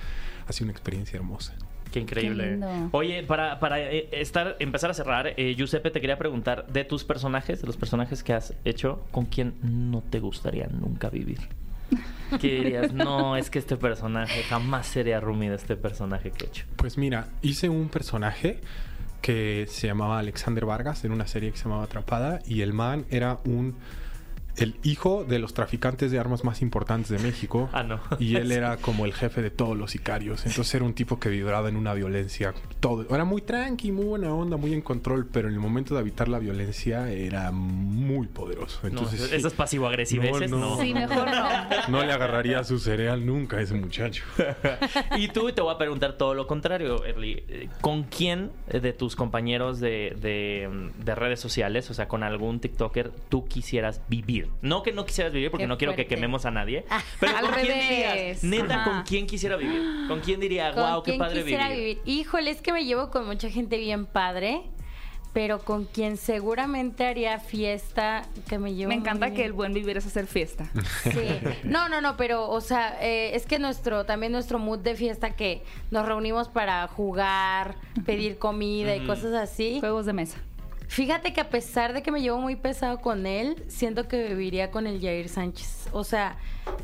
ha 0.47 0.53
sido 0.53 0.66
una 0.66 0.73
experiencia 0.73 1.16
hermosa. 1.16 1.55
Qué 1.92 2.01
increíble. 2.01 2.59
Qué. 2.59 2.88
Oye, 2.92 3.23
para, 3.23 3.61
para 3.61 3.81
eh, 3.81 4.09
estar, 4.12 4.57
empezar 4.59 4.90
a 4.90 4.94
cerrar, 4.94 5.35
eh, 5.37 5.55
Giuseppe, 5.57 5.90
te 5.90 6.01
quería 6.01 6.18
preguntar 6.18 6.66
de 6.66 6.85
tus 6.85 7.05
personajes, 7.05 7.61
de 7.61 7.66
los 7.66 7.77
personajes 7.77 8.23
que 8.23 8.35
has 8.35 8.55
hecho, 8.64 9.05
¿con 9.11 9.27
quién 9.27 9.55
no 9.62 10.03
te 10.03 10.21
gustaría 10.21 10.66
nunca 10.66 11.09
vivir? 11.09 11.38
¿Qué 12.40 12.49
dirías? 12.49 12.92
No, 12.92 13.37
es 13.37 13.49
que 13.49 13.59
este 13.59 13.77
personaje 13.77 14.42
jamás 14.42 14.87
sería 14.87 15.21
roomie 15.21 15.49
de 15.49 15.57
este 15.57 15.77
personaje 15.77 16.31
que 16.31 16.44
he 16.44 16.49
hecho. 16.49 16.66
Pues 16.77 16.99
mira, 16.99 17.29
hice 17.40 17.68
un 17.68 17.88
personaje 17.88 18.61
que 19.23 19.66
se 19.68 19.87
llamaba 19.87 20.18
Alexander 20.18 20.64
Vargas 20.64 21.05
en 21.05 21.12
una 21.12 21.27
serie 21.27 21.51
que 21.51 21.57
se 21.57 21.64
llamaba 21.64 21.85
Atrapada 21.85 22.40
y 22.47 22.61
el 22.61 22.73
man 22.73 23.07
era 23.11 23.38
un 23.44 23.77
el 24.61 24.77
hijo 24.83 25.25
de 25.25 25.38
los 25.38 25.55
traficantes 25.55 26.11
de 26.11 26.18
armas 26.18 26.44
más 26.44 26.62
importantes 26.62 27.09
de 27.11 27.18
México 27.18 27.68
Ah, 27.73 27.83
no. 27.83 28.01
y 28.18 28.37
él 28.37 28.51
era 28.59 28.77
como 28.77 29.05
el 29.05 29.12
jefe 29.14 29.42
de 29.42 29.51
todos 29.51 29.77
los 29.77 29.90
sicarios 29.90 30.44
entonces 30.47 30.75
era 30.75 30.85
un 30.85 30.94
tipo 30.94 31.18
que 31.21 31.29
vibraba 31.29 31.68
en 31.68 31.77
una 31.77 31.94
violencia 31.94 32.55
todo 32.81 33.07
era 33.14 33.25
muy 33.25 33.42
tranqui 33.42 33.92
muy 33.92 34.05
buena 34.05 34.33
onda 34.33 34.57
muy 34.57 34.73
en 34.75 34.83
control 34.83 35.27
pero 35.33 35.49
en 35.49 35.55
el 35.55 35.61
momento 35.61 35.94
de 35.94 36.01
habitar 36.01 36.29
la 36.29 36.38
violencia 36.38 37.11
era 37.11 37.51
muy 37.53 38.27
poderoso 38.27 38.81
No, 38.83 38.88
entonces 38.88 39.33
esas 39.33 39.53
pasivo-agresiveces, 39.55 40.51
no. 40.51 40.79
Sí, 40.81 40.92
mejor 40.94 41.29
no. 41.31 41.49
no 41.88 42.05
le 42.05 42.12
agarraría 42.12 42.62
su 42.64 42.79
cereal 42.79 43.25
nunca 43.25 43.59
a 43.59 43.62
ese 43.62 43.75
muchacho 43.75 44.25
Y 45.16 45.29
tú 45.29 45.51
te 45.53 45.61
voy 45.61 45.75
a 45.75 45.79
preguntar 45.79 46.14
todo 46.14 46.35
lo 46.35 46.47
contrario, 46.47 47.05
Erly. 47.05 47.68
¿Con 47.81 48.05
quién 48.05 48.51
de 48.68 48.92
tus 48.92 49.16
compañeros 49.16 49.81
de, 49.81 50.16
de- 50.21 50.90
de 51.05 51.14
redes 51.14 51.40
sociales, 51.40 51.90
o 51.90 51.94
sea, 51.94 52.09
con 52.09 52.23
algún 52.23 52.61
TikToker, 52.61 53.11
tú 53.29 53.44
quisieras 53.47 54.01
vivir? 54.09 54.48
No 54.63 54.83
que 54.83 54.93
no 54.93 55.05
quisieras 55.07 55.33
vivir, 55.33 55.51
porque 55.51 55.65
Qué 55.65 55.69
no 55.69 55.79
quiero 55.79 55.95
que 55.95 56.07
quememos 56.07 56.45
a 56.47 56.51
nadie. 56.51 56.85
Pero 57.21 57.37
Al 57.37 57.47
¿con 57.47 57.55
quién 57.61 57.81
dirías? 57.81 58.45
Neta, 58.45 58.83
Ajá. 58.83 58.91
¿con 58.91 59.03
quién 59.03 59.27
quisiera 59.27 59.57
vivir? 59.57 59.83
¿Con 60.09 60.21
quién 60.21 60.41
diría, 60.41 60.73
¿Con 60.75 60.83
wow, 60.91 61.03
qué 61.03 61.13
quién 61.13 61.19
padre 61.19 61.43
quisiera 61.43 61.69
vivir? 61.69 61.99
vivir? 61.99 62.01
Híjole, 62.05 62.51
es 62.51 62.61
que 62.61 62.73
me 62.73 62.85
llevo 62.85 63.11
con 63.11 63.27
mucha 63.27 63.49
gente 63.51 63.79
bien 63.79 64.07
padre, 64.07 64.63
pero 65.33 65.61
con 65.61 65.85
quien 65.85 66.17
seguramente 66.17 67.07
haría 67.07 67.39
fiesta 67.39 68.23
que 68.49 68.59
me 68.59 68.75
llevo 68.75 68.89
Me 68.89 68.95
encanta 68.97 69.33
que 69.33 69.45
el 69.45 69.53
buen 69.53 69.73
vivir 69.75 69.97
es 69.97 70.07
hacer 70.07 70.27
fiesta. 70.27 70.69
Sí. 71.05 71.29
No, 71.65 71.89
no, 71.89 72.01
no, 72.01 72.17
pero, 72.17 72.49
o 72.49 72.61
sea, 72.61 72.97
eh, 73.01 73.37
es 73.37 73.47
que 73.47 73.59
nuestro, 73.59 74.05
también 74.05 74.33
nuestro 74.33 74.59
mood 74.59 74.79
de 74.81 74.97
fiesta 74.97 75.37
que 75.37 75.63
nos 75.91 76.07
reunimos 76.07 76.49
para 76.49 76.87
jugar, 76.89 77.77
pedir 78.07 78.39
comida 78.39 78.97
y 78.97 79.07
cosas 79.07 79.35
así. 79.35 79.79
Juegos 79.81 80.07
de 80.07 80.13
mesa. 80.15 80.39
Fíjate 80.88 81.33
que 81.33 81.40
a 81.40 81.48
pesar 81.51 81.92
de 81.92 82.03
que 82.03 82.11
me 82.11 82.20
llevo 82.22 82.38
muy 82.38 82.57
pesado 82.57 83.01
con 83.01 83.27
él, 83.27 83.62
siento 83.68 84.09
que 84.09 84.29
viviría 84.29 84.70
con 84.70 84.87
el 84.87 85.01
Jair 85.01 85.29
Sánchez. 85.29 85.88
O 85.92 86.03
sea, 86.03 86.37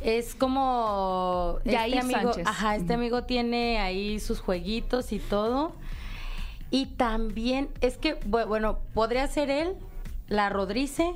es 0.02 0.34
como 0.34 1.58
Yair 1.64 1.94
este 1.94 1.98
amigo, 2.14 2.32
Sánchez. 2.34 2.46
ajá, 2.46 2.76
este 2.76 2.94
amigo 2.94 3.24
tiene 3.24 3.78
ahí 3.80 4.20
sus 4.20 4.40
jueguitos 4.40 5.10
y 5.12 5.18
todo. 5.18 5.74
Y 6.70 6.86
también 6.86 7.68
es 7.80 7.96
que 7.96 8.20
bu- 8.20 8.46
bueno, 8.46 8.78
podría 8.92 9.26
ser 9.26 9.48
él, 9.50 9.74
la 10.28 10.48
Rodrice 10.50 11.14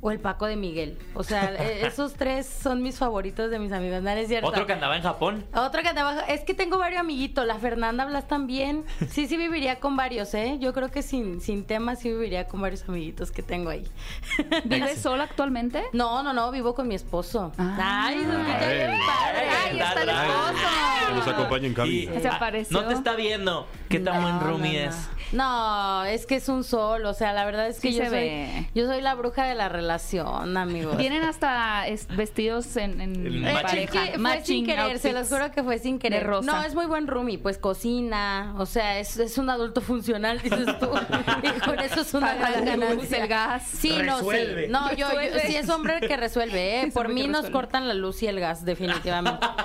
o 0.00 0.10
el 0.10 0.18
Paco 0.18 0.46
de 0.46 0.56
Miguel. 0.56 0.98
O 1.14 1.22
sea, 1.22 1.54
e- 1.54 1.86
esos 1.86 2.14
tres 2.14 2.46
son 2.46 2.82
mis 2.82 2.98
favoritos 2.98 3.50
de 3.50 3.58
mis 3.58 3.72
amigos, 3.72 4.02
¿no 4.02 4.10
es 4.10 4.28
cierto? 4.28 4.48
Otro 4.48 4.66
que 4.66 4.72
andaba 4.72 4.96
en 4.96 5.02
Japón. 5.02 5.44
Otro 5.54 5.82
que 5.82 5.88
andaba. 5.88 6.20
Es 6.20 6.42
que 6.42 6.54
tengo 6.54 6.78
varios 6.78 7.00
amiguitos. 7.00 7.46
La 7.46 7.58
Fernanda 7.58 8.04
Blas 8.06 8.26
también. 8.26 8.84
Sí, 9.10 9.26
sí 9.26 9.36
viviría 9.36 9.80
con 9.80 9.96
varios, 9.96 10.32
¿eh? 10.34 10.56
Yo 10.60 10.72
creo 10.72 10.90
que 10.90 11.02
sin, 11.02 11.40
sin 11.40 11.64
temas 11.64 12.00
sí 12.00 12.08
viviría 12.10 12.48
con 12.48 12.60
varios 12.60 12.88
amiguitos 12.88 13.30
que 13.30 13.42
tengo 13.42 13.70
ahí. 13.70 13.86
¿Vives 14.64 15.00
sola 15.00 15.24
actualmente? 15.24 15.84
No, 15.92 16.22
no, 16.22 16.32
no, 16.32 16.50
vivo 16.50 16.74
con 16.74 16.88
mi 16.88 16.94
esposo. 16.94 17.52
Ah. 17.58 18.06
Ay, 18.06 18.18
Ay. 18.18 18.98
padre. 19.06 19.48
Ay, 19.48 19.80
está 19.80 20.02
el 20.02 20.10
Ay. 20.10 20.28
esposo. 20.28 21.08
Que 21.08 21.14
nos 21.14 21.28
acompañe 21.28 21.66
en 21.66 21.74
cabina. 21.74 22.20
Se 22.20 22.28
ah, 22.28 22.36
apareció. 22.36 22.80
No 22.80 22.88
te 22.88 22.94
está 22.94 23.14
viendo. 23.14 23.66
¿Qué 23.90 23.98
tan 23.98 24.22
buen 24.22 24.36
No, 24.36 24.40
roomie 24.40 24.78
no, 24.84 24.90
no. 24.90 24.90
es? 24.90 25.08
No, 25.32 26.04
es 26.06 26.26
que 26.26 26.36
es 26.36 26.48
un 26.48 26.64
sol, 26.64 27.04
o 27.06 27.14
sea, 27.14 27.32
la 27.32 27.44
verdad 27.44 27.68
es 27.68 27.78
que 27.78 27.92
Sí 27.92 27.98
yo 27.98 28.04
soy 28.06 28.10
ve. 28.12 28.68
yo 28.74 28.86
soy 28.86 29.00
la 29.00 29.14
bruja 29.14 29.44
de 29.44 29.54
la 29.54 29.68
relación, 29.68 30.56
amigos. 30.56 30.96
Tienen 30.98 31.22
hasta 31.22 31.86
es- 31.86 32.08
vestidos 32.08 32.76
en, 32.76 33.00
en 33.00 33.42
matching. 33.42 33.62
pareja. 33.86 34.00
fue 34.18 34.44
sin 34.44 34.66
querer, 34.66 34.98
se 34.98 35.12
los 35.12 35.28
juro 35.28 35.52
que 35.52 35.62
fue 35.62 35.78
sin 35.78 35.98
querer. 36.00 36.26
rosa. 36.26 36.50
No, 36.50 36.62
es 36.64 36.74
muy 36.74 36.86
buen 36.86 37.06
roomie, 37.06 37.38
pues 37.38 37.58
cocina, 37.58 38.54
o 38.58 38.66
sea, 38.66 38.98
es, 38.98 39.16
es 39.18 39.38
un 39.38 39.50
adulto 39.50 39.80
funcional, 39.80 40.40
dices 40.42 40.66
tú. 40.80 40.88
y 41.44 41.60
con 41.60 41.78
eso 41.78 42.00
es 42.00 42.12
una 42.14 42.34
gran 42.34 42.64
ganancia. 42.64 43.22
el 43.22 43.28
gas. 43.28 43.62
Sí, 43.68 43.98
no, 44.04 44.18
sí. 44.20 44.26
No, 44.68 44.90
yo, 44.94 45.08
yo- 45.12 45.38
sí 45.46 45.54
es 45.54 45.68
hombre 45.68 46.00
que 46.00 46.16
resuelve, 46.16 46.80
¿eh? 46.80 46.82
Es 46.88 46.94
Por 46.94 47.08
mí 47.08 47.22
nos 47.28 47.42
resuelve. 47.42 47.52
cortan 47.52 47.86
la 47.88 47.94
luz 47.94 48.20
y 48.22 48.26
el 48.26 48.40
gas, 48.40 48.64
definitivamente. 48.64 49.46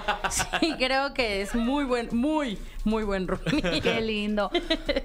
Sí, 0.59 0.73
creo 0.79 1.13
que 1.13 1.41
es 1.43 1.53
muy 1.53 1.83
buen, 1.85 2.09
muy, 2.11 2.57
muy 2.85 3.03
buen 3.03 3.27
roomie. 3.27 3.81
Qué 3.81 3.99
lindo. 4.01 4.49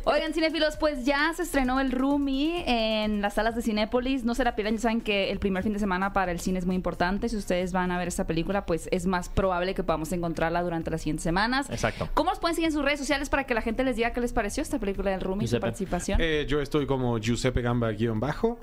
Oigan, 0.04 0.32
cinéfilos, 0.32 0.76
pues 0.76 1.04
ya 1.04 1.32
se 1.34 1.42
estrenó 1.42 1.80
el 1.80 1.90
Roomie 1.90 2.64
en 2.66 3.20
las 3.22 3.34
salas 3.34 3.56
de 3.56 3.62
Cinépolis. 3.62 4.24
No 4.24 4.34
se 4.34 4.44
la 4.44 4.54
pierdan, 4.54 4.76
ya 4.76 4.82
saben 4.82 5.00
que 5.00 5.30
el 5.30 5.38
primer 5.38 5.62
fin 5.62 5.72
de 5.72 5.78
semana 5.78 6.12
para 6.12 6.30
el 6.32 6.40
cine 6.40 6.58
es 6.58 6.66
muy 6.66 6.76
importante. 6.76 7.28
Si 7.28 7.36
ustedes 7.36 7.72
van 7.72 7.90
a 7.90 7.98
ver 7.98 8.08
esta 8.08 8.26
película, 8.26 8.66
pues 8.66 8.88
es 8.92 9.06
más 9.06 9.28
probable 9.28 9.74
que 9.74 9.82
podamos 9.82 10.12
encontrarla 10.12 10.62
durante 10.62 10.90
las 10.90 11.00
siguientes 11.00 11.24
semanas. 11.24 11.68
Exacto. 11.70 12.08
¿Cómo 12.14 12.30
los 12.30 12.38
pueden 12.38 12.54
seguir 12.54 12.68
en 12.68 12.72
sus 12.72 12.84
redes 12.84 13.00
sociales 13.00 13.28
para 13.28 13.44
que 13.44 13.54
la 13.54 13.62
gente 13.62 13.82
les 13.82 13.96
diga 13.96 14.12
qué 14.12 14.20
les 14.20 14.32
pareció 14.32 14.62
esta 14.62 14.78
película 14.78 15.10
del 15.10 15.20
Roomie, 15.20 15.46
su 15.46 15.52
Giuseppe. 15.52 15.60
participación? 15.62 16.20
Eh, 16.20 16.46
yo 16.48 16.60
estoy 16.60 16.86
como 16.86 17.18
Giuseppe 17.18 17.62
Gamba 17.62 17.90
guion 17.92 18.20
bajo. 18.20 18.58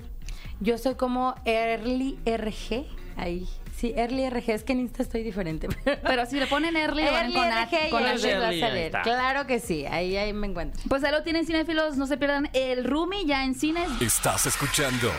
Yo 0.60 0.77
soy 0.77 0.95
como 0.95 1.36
Early 1.45 2.17
RG, 2.25 2.86
ahí. 3.15 3.47
Sí, 3.80 3.94
Early 3.96 4.28
RG, 4.28 4.50
es 4.50 4.63
que 4.63 4.74
en 4.74 4.80
Insta 4.80 5.04
estoy 5.04 5.22
diferente. 5.22 5.68
Pero 6.04 6.26
si 6.26 6.40
le 6.40 6.48
ponen 6.48 6.76
early, 6.76 7.04
lo 7.06 7.12
van 7.12 7.26
Early 7.32 7.36
con, 7.36 7.46
RG 7.48 7.76
a- 7.76 7.88
y 7.88 7.90
con 7.92 8.04
les 8.04 8.26
va 8.42 8.48
a 8.48 8.52
está. 8.52 9.02
Claro 9.04 9.46
que 9.46 9.60
sí, 9.60 9.86
ahí, 9.86 10.18
ahí 10.18 10.34
me 10.34 10.48
encuentro. 10.48 10.82
Pues 10.90 11.04
ahí 11.04 11.12
lo 11.12 11.22
tienen 11.22 11.46
cinéfilos, 11.46 11.96
no 11.96 12.08
se 12.08 12.18
pierdan 12.18 12.50
el 12.54 12.84
Roomie 12.86 13.26
ya 13.26 13.44
en 13.44 13.54
cines. 13.54 13.88
Estás 14.02 14.48
escuchando 14.48 15.12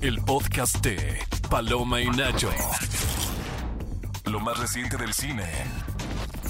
el 0.00 0.20
podcast 0.22 0.76
de 0.84 1.18
Paloma 1.50 2.00
y 2.02 2.06
Nacho. 2.10 2.50
Lo 4.26 4.38
más 4.38 4.58
reciente 4.58 4.96
del 4.96 5.12
cine. 5.12 5.44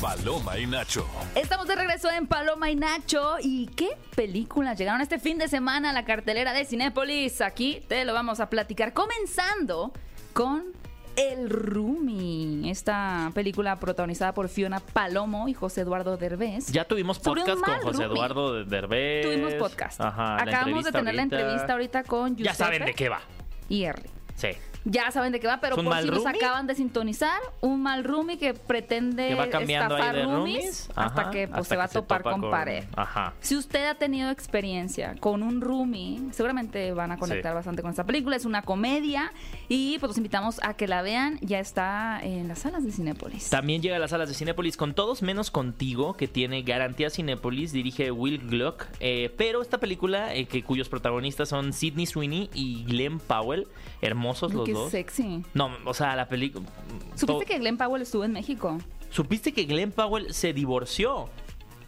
Paloma 0.03 0.59
y 0.59 0.67
Nacho. 0.67 1.09
Estamos 1.35 1.67
de 1.67 1.77
regreso 1.77 2.11
en 2.11 2.27
Paloma 2.27 2.71
y 2.71 2.77
Nacho. 2.77 3.37
¿Y 3.41 3.69
qué 3.69 3.97
películas 4.15 4.77
llegaron 4.79 5.01
este 5.01 5.19
fin 5.19 5.39
de 5.39 5.49
semana 5.49 5.91
a 5.91 5.93
la 5.95 6.05
cartelera 6.05 6.53
de 6.53 6.67
Cinépolis? 6.67 7.41
Aquí 7.41 7.81
te 7.89 8.05
lo 8.05 8.13
vamos 8.13 8.41
a 8.41 8.51
platicar. 8.51 8.93
Comenzando 8.93 9.93
con 10.35 10.65
El 11.17 11.49
Rumi. 11.49 12.69
Esta 12.71 13.31
película 13.35 13.79
protagonizada 13.79 14.35
por 14.35 14.49
Fiona 14.49 14.81
Palomo 14.81 15.49
y 15.49 15.55
José 15.55 15.83
Eduardo 15.83 16.17
Derbez. 16.17 16.73
Ya 16.73 16.85
tuvimos 16.85 17.19
podcast 17.19 17.61
con 17.61 17.83
José. 17.83 18.05
Eduardo 18.05 18.65
Derbez. 18.65 19.25
Tuvimos 19.27 19.55
podcast. 19.55 20.01
Ajá, 20.01 20.43
Acabamos 20.43 20.85
de 20.85 20.93
tener 20.93 21.15
la 21.15 21.23
entrevista 21.23 21.73
ahorita 21.73 22.03
con 22.05 22.37
Giuseppe 22.37 22.45
Ya 22.45 22.55
saben 22.55 22.85
de 22.85 22.95
qué 22.95 23.09
va. 23.09 23.21
y. 23.69 23.85
Sí. 24.35 24.49
Ya 24.85 25.11
saben 25.11 25.33
de 25.33 25.41
qué 25.41 25.47
va, 25.47 25.61
pero 25.61 25.77
¿Es 25.77 25.79
un 25.79 25.87
por 25.87 25.97
si 25.99 26.07
nos 26.07 26.17
roomie? 26.17 26.37
acaban 26.39 26.67
de 26.67 26.75
sintonizar, 26.75 27.41
un 27.63 27.83
mal 27.83 28.05
roomie 28.05 28.37
que 28.39 28.53
pretende 28.55 29.29
Que 29.29 29.35
va 29.35 29.45
estafar 29.45 30.25
roomies 30.25 30.91
hasta 30.95 31.31
que 31.31 31.49
pues, 31.49 31.61
hasta 31.61 31.75
se 31.75 31.77
va 31.77 31.85
a 31.85 31.89
topar 31.89 32.23
topa 32.23 32.33
con, 32.33 32.51
pared. 32.51 32.85
Ajá. 32.95 33.33
Si 33.41 33.57
usted 33.57 33.87
ha 33.87 33.95
tenido 33.95 34.31
experiencia 34.31 35.17
con 35.21 35.43
un 35.43 35.61
roomie, 35.61 36.21
seguramente 36.33 36.93
van 36.93 37.13
a 37.13 37.17
conectar 37.19 37.53
Sí. 37.53 37.55
bastante 37.55 37.83
con 37.83 37.91
esta 37.91 38.05
película. 38.05 38.37
Es 38.37 38.45
una 38.45 38.63
comedia 38.63 39.33
y 39.69 39.99
pues 39.99 40.09
los 40.11 40.17
invitamos 40.19 40.61
a 40.63 40.75
que 40.75 40.87
la 40.87 41.03
vean. 41.03 41.39
Ya 41.41 41.61
está 41.61 42.21
en 42.23 42.49
las 42.49 42.61
salas 42.61 42.85
de 42.85 42.93
Cinépolis. 42.93 43.51
También 43.51 43.81
llega 43.81 43.97
a 43.97 43.99
las 43.99 44.11
salas 44.11 44.29
de 44.29 44.35
Cinépolis 44.35 44.77
con 44.77 44.95
todos 44.95 45.23
menos 45.23 45.51
contigo, 45.51 46.15
que 46.15 46.29
tiene 46.29 46.63
garantía 46.63 47.09
Cinépolis, 47.11 47.73
dirige 47.73 48.11
Will 48.11 48.39
Gluck. 48.49 48.85
eh, 49.01 49.33
pero 49.37 49.63
esta 49.63 49.79
película, 49.79 50.35
eh, 50.35 50.47
que, 50.47 50.63
cuyos 50.63 50.89
protagonistas 50.89 51.49
son 51.49 51.73
Sidney 51.73 52.07
Sweeney 52.07 52.51
y 52.55 52.85
Glenn 52.85 53.19
Powell, 53.19 53.67
hermosos 54.03 54.53
los 54.53 54.67
Qué 54.67 54.74
dos. 54.75 54.91
sexy. 54.91 55.43
No, 55.55 55.71
o 55.85 55.95
sea, 55.95 56.15
la 56.17 56.29
película. 56.29 56.67
¿Supiste 57.15 57.45
que 57.47 57.59
Glenn 57.59 57.77
Powell 57.77 58.03
estuvo 58.03 58.25
en 58.25 58.33
México? 58.33 58.79
¿Supiste 59.11 59.53
que 59.53 59.65
Glenn 59.65 59.93
Powell 59.93 60.33
se 60.35 60.53
divorció 60.53 61.29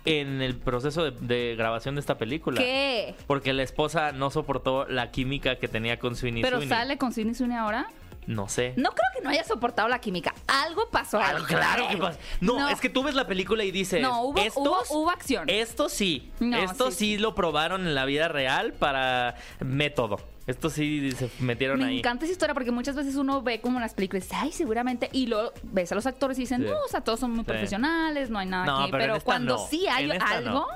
en 0.05 0.41
el 0.41 0.55
proceso 0.57 1.03
de, 1.05 1.11
de 1.11 1.57
grabación 1.57 1.97
de 1.97 2.01
esta 2.01 2.17
película? 2.17 2.61
¿Qué? 2.61 3.15
Porque 3.27 3.53
la 3.53 3.65
esposa 3.65 4.13
no 4.13 4.31
soportó 4.31 4.87
la 4.87 5.11
química 5.11 5.57
que 5.57 5.67
tenía 5.69 5.99
con 5.99 6.15
Sweeney 6.15 6.43
¿Pero 6.43 6.59
Sweeney. 6.59 6.77
sale 6.79 6.99
con 6.99 7.13
Sidney 7.13 7.35
Sweeney 7.35 7.57
ahora? 7.59 7.89
No 8.27 8.49
sé. 8.49 8.73
No 8.77 8.91
creo 8.91 9.07
que 9.17 9.23
no 9.23 9.31
haya 9.31 9.45
soportado 9.45 9.89
la 9.89 10.01
química. 10.01 10.35
Algo 10.49 10.89
pasó. 10.91 11.21
Ah, 11.21 11.35
claro 11.47 11.87
que 11.89 11.97
pasa. 11.97 12.19
No, 12.41 12.69
es 12.69 12.81
que 12.81 12.89
tú 12.89 13.03
ves 13.05 13.15
la 13.15 13.27
película 13.27 13.63
y 13.65 13.71
dices. 13.71 14.03
No, 14.03 14.23
hubo- 14.23 14.39
estos, 14.41 14.91
hubo- 14.91 15.03
hubo 15.03 15.11
acción. 15.11 15.49
Estos 15.49 15.93
sí. 15.93 16.31
No, 16.41 16.57
estos 16.57 16.95
sí, 16.95 17.15
sí, 17.15 17.19
lo 17.19 17.35
probaron 17.35 17.87
en 17.87 17.95
la 17.95 18.05
vida 18.05 18.29
real 18.29 18.73
para 18.73 19.37
método. 19.61 20.19
Estos 20.47 20.75
sí 20.75 21.11
se 21.13 21.29
metieron 21.41 21.81
Me 21.81 21.87
ahí. 21.87 21.99
encanta 21.99 22.25
esa 22.25 22.31
historia 22.33 22.55
porque 22.55 22.71
muchas 22.71 22.95
veces 22.95 23.17
uno 23.17 23.43
ve 23.43 23.61
como 23.61 23.81
las 23.81 23.95
películas, 23.95 24.29
ay, 24.33 24.53
seguramente, 24.53 25.09
y 25.13 25.27
luego 25.27 25.53
ves 25.65 25.91
a 25.91 25.97
los 25.97 26.07
actores 26.07 26.39
y 26.39 26.43
dicen, 26.43 26.63
Sí. 26.63 26.69
no, 26.69 26.77
o 26.85 26.89
sea, 26.89 27.01
todos 27.01 27.19
son 27.19 27.33
muy 27.33 27.45
profesionales, 27.45 28.31
no 28.31 28.39
hay 28.39 28.47
nada 28.47 28.65
No, 28.65 28.79
aquí. 28.83 28.93
pero, 28.93 29.21
cuando 29.23 29.59
sí 29.59 29.89
hay 29.89 30.09
algo, 30.11 30.69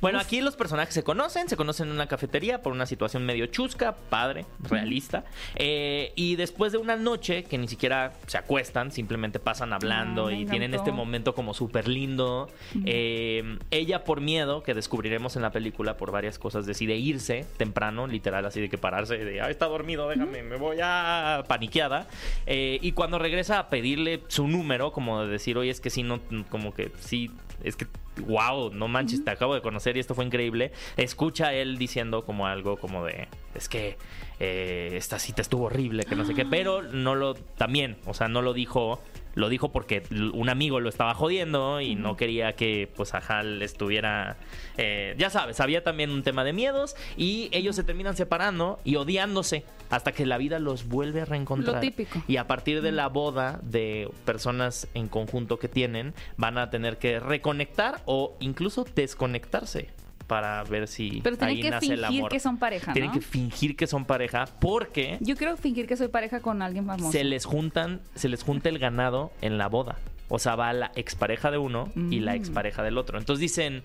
Bueno, 0.00 0.18
aquí 0.18 0.40
los 0.40 0.56
personajes 0.56 0.94
se 0.94 1.02
conocen, 1.02 1.48
se 1.48 1.56
conocen 1.56 1.88
en 1.88 1.94
una 1.94 2.06
cafetería 2.06 2.62
por 2.62 2.72
una 2.72 2.86
situación 2.86 3.24
medio 3.24 3.46
chusca, 3.46 3.94
padre, 4.10 4.46
realista. 4.60 5.24
Eh, 5.56 6.12
y 6.16 6.36
después 6.36 6.72
de 6.72 6.78
una 6.78 6.96
noche 6.96 7.44
que 7.44 7.58
ni 7.58 7.68
siquiera 7.68 8.12
se 8.26 8.38
acuestan, 8.38 8.92
simplemente 8.92 9.38
pasan 9.38 9.72
hablando 9.72 10.26
me 10.26 10.40
y 10.40 10.46
tienen 10.46 10.74
este 10.74 10.92
momento 10.92 11.34
como 11.34 11.54
súper 11.54 11.88
lindo. 11.88 12.48
Eh, 12.84 13.58
ella 13.70 14.04
por 14.04 14.20
miedo, 14.20 14.62
que 14.62 14.74
descubriremos 14.74 15.36
en 15.36 15.42
la 15.42 15.50
película 15.50 15.96
por 15.96 16.10
varias 16.10 16.38
cosas, 16.38 16.66
decide 16.66 16.96
irse 16.96 17.46
temprano, 17.56 18.06
literal, 18.06 18.44
así 18.44 18.60
de 18.60 18.68
que 18.68 18.78
pararse 18.78 19.16
de, 19.18 19.40
ah, 19.40 19.50
está 19.50 19.66
dormido, 19.66 20.08
déjame, 20.08 20.42
me 20.42 20.56
voy 20.56 20.78
a 20.82 21.44
paniqueada. 21.48 22.06
Eh, 22.46 22.78
y 22.82 22.92
cuando 22.92 23.18
regresa 23.18 23.58
a 23.58 23.68
pedirle 23.68 24.22
su 24.28 24.48
número, 24.48 24.92
como 24.92 25.22
de 25.22 25.28
decir, 25.28 25.56
oye, 25.58 25.70
es 25.70 25.80
que 25.80 25.90
sí, 25.90 26.02
no, 26.02 26.20
como 26.50 26.74
que 26.74 26.90
sí, 27.00 27.30
es 27.62 27.76
que, 27.76 27.86
wow, 28.26 28.70
no 28.72 28.88
manches, 28.88 29.24
te 29.24 29.30
acabo 29.30 29.54
de 29.54 29.62
conocer 29.62 29.96
y 29.96 30.00
esto 30.00 30.14
fue 30.14 30.24
increíble. 30.24 30.72
Escucha 30.96 31.48
a 31.48 31.54
él 31.54 31.78
diciendo 31.78 32.24
como 32.24 32.46
algo 32.46 32.76
como 32.76 33.04
de, 33.04 33.28
es 33.54 33.68
que 33.68 33.96
eh, 34.40 34.90
esta 34.94 35.18
cita 35.18 35.42
estuvo 35.42 35.64
horrible, 35.64 36.04
que 36.04 36.16
no 36.16 36.24
sé 36.24 36.34
qué, 36.34 36.44
pero 36.44 36.82
no 36.82 37.14
lo, 37.14 37.34
también, 37.34 37.96
o 38.06 38.14
sea, 38.14 38.28
no 38.28 38.42
lo 38.42 38.52
dijo. 38.52 39.00
Lo 39.34 39.48
dijo 39.48 39.72
porque 39.72 40.02
un 40.32 40.48
amigo 40.48 40.80
lo 40.80 40.88
estaba 40.88 41.14
jodiendo 41.14 41.80
y 41.80 41.94
no 41.94 42.16
quería 42.16 42.54
que, 42.54 42.90
pues, 42.96 43.14
Ajal 43.14 43.62
estuviera. 43.62 44.36
eh, 44.76 45.14
ya 45.18 45.30
sabes, 45.30 45.60
había 45.60 45.82
también 45.82 46.10
un 46.10 46.22
tema 46.22 46.44
de 46.44 46.52
miedos 46.52 46.96
y 47.16 47.48
ellos 47.52 47.76
se 47.76 47.84
terminan 47.84 48.16
separando 48.16 48.78
y 48.84 48.96
odiándose 48.96 49.64
hasta 49.90 50.12
que 50.12 50.26
la 50.26 50.38
vida 50.38 50.58
los 50.58 50.88
vuelve 50.88 51.20
a 51.20 51.24
reencontrar. 51.24 51.76
Lo 51.76 51.80
típico. 51.80 52.22
Y 52.26 52.36
a 52.36 52.46
partir 52.46 52.82
de 52.82 52.92
la 52.92 53.08
boda 53.08 53.60
de 53.62 54.08
personas 54.24 54.88
en 54.94 55.08
conjunto 55.08 55.58
que 55.58 55.68
tienen, 55.68 56.14
van 56.36 56.58
a 56.58 56.70
tener 56.70 56.98
que 56.98 57.20
reconectar 57.20 58.00
o 58.06 58.36
incluso 58.40 58.84
desconectarse 58.94 59.88
para 60.26 60.62
ver 60.64 60.88
si 60.88 61.20
pero 61.22 61.36
tienen 61.36 61.56
ahí 61.56 61.62
que 61.62 61.70
nace 61.70 61.86
el 61.92 62.00
fingir 62.00 62.18
amor. 62.20 62.30
que 62.30 62.40
son 62.40 62.56
pareja, 62.58 62.92
Tienen 62.92 63.10
¿no? 63.10 63.14
que 63.14 63.20
fingir 63.20 63.76
que 63.76 63.86
son 63.86 64.04
pareja 64.04 64.46
porque 64.60 65.18
Yo 65.20 65.36
quiero 65.36 65.56
fingir 65.56 65.86
que 65.86 65.96
soy 65.96 66.08
pareja 66.08 66.40
con 66.40 66.62
alguien 66.62 66.86
famoso. 66.86 67.12
se 67.12 67.24
les 67.24 67.44
juntan, 67.44 68.00
se 68.14 68.28
les 68.28 68.42
junta 68.42 68.68
el 68.68 68.78
ganado 68.78 69.32
en 69.42 69.58
la 69.58 69.68
boda. 69.68 69.96
O 70.28 70.38
sea, 70.38 70.56
va 70.56 70.72
la 70.72 70.90
expareja 70.96 71.50
de 71.50 71.58
uno 71.58 71.90
y 72.10 72.20
la 72.20 72.32
Mm. 72.32 72.36
expareja 72.36 72.82
del 72.82 72.96
otro. 72.98 73.18
Entonces 73.18 73.40
dicen, 73.40 73.82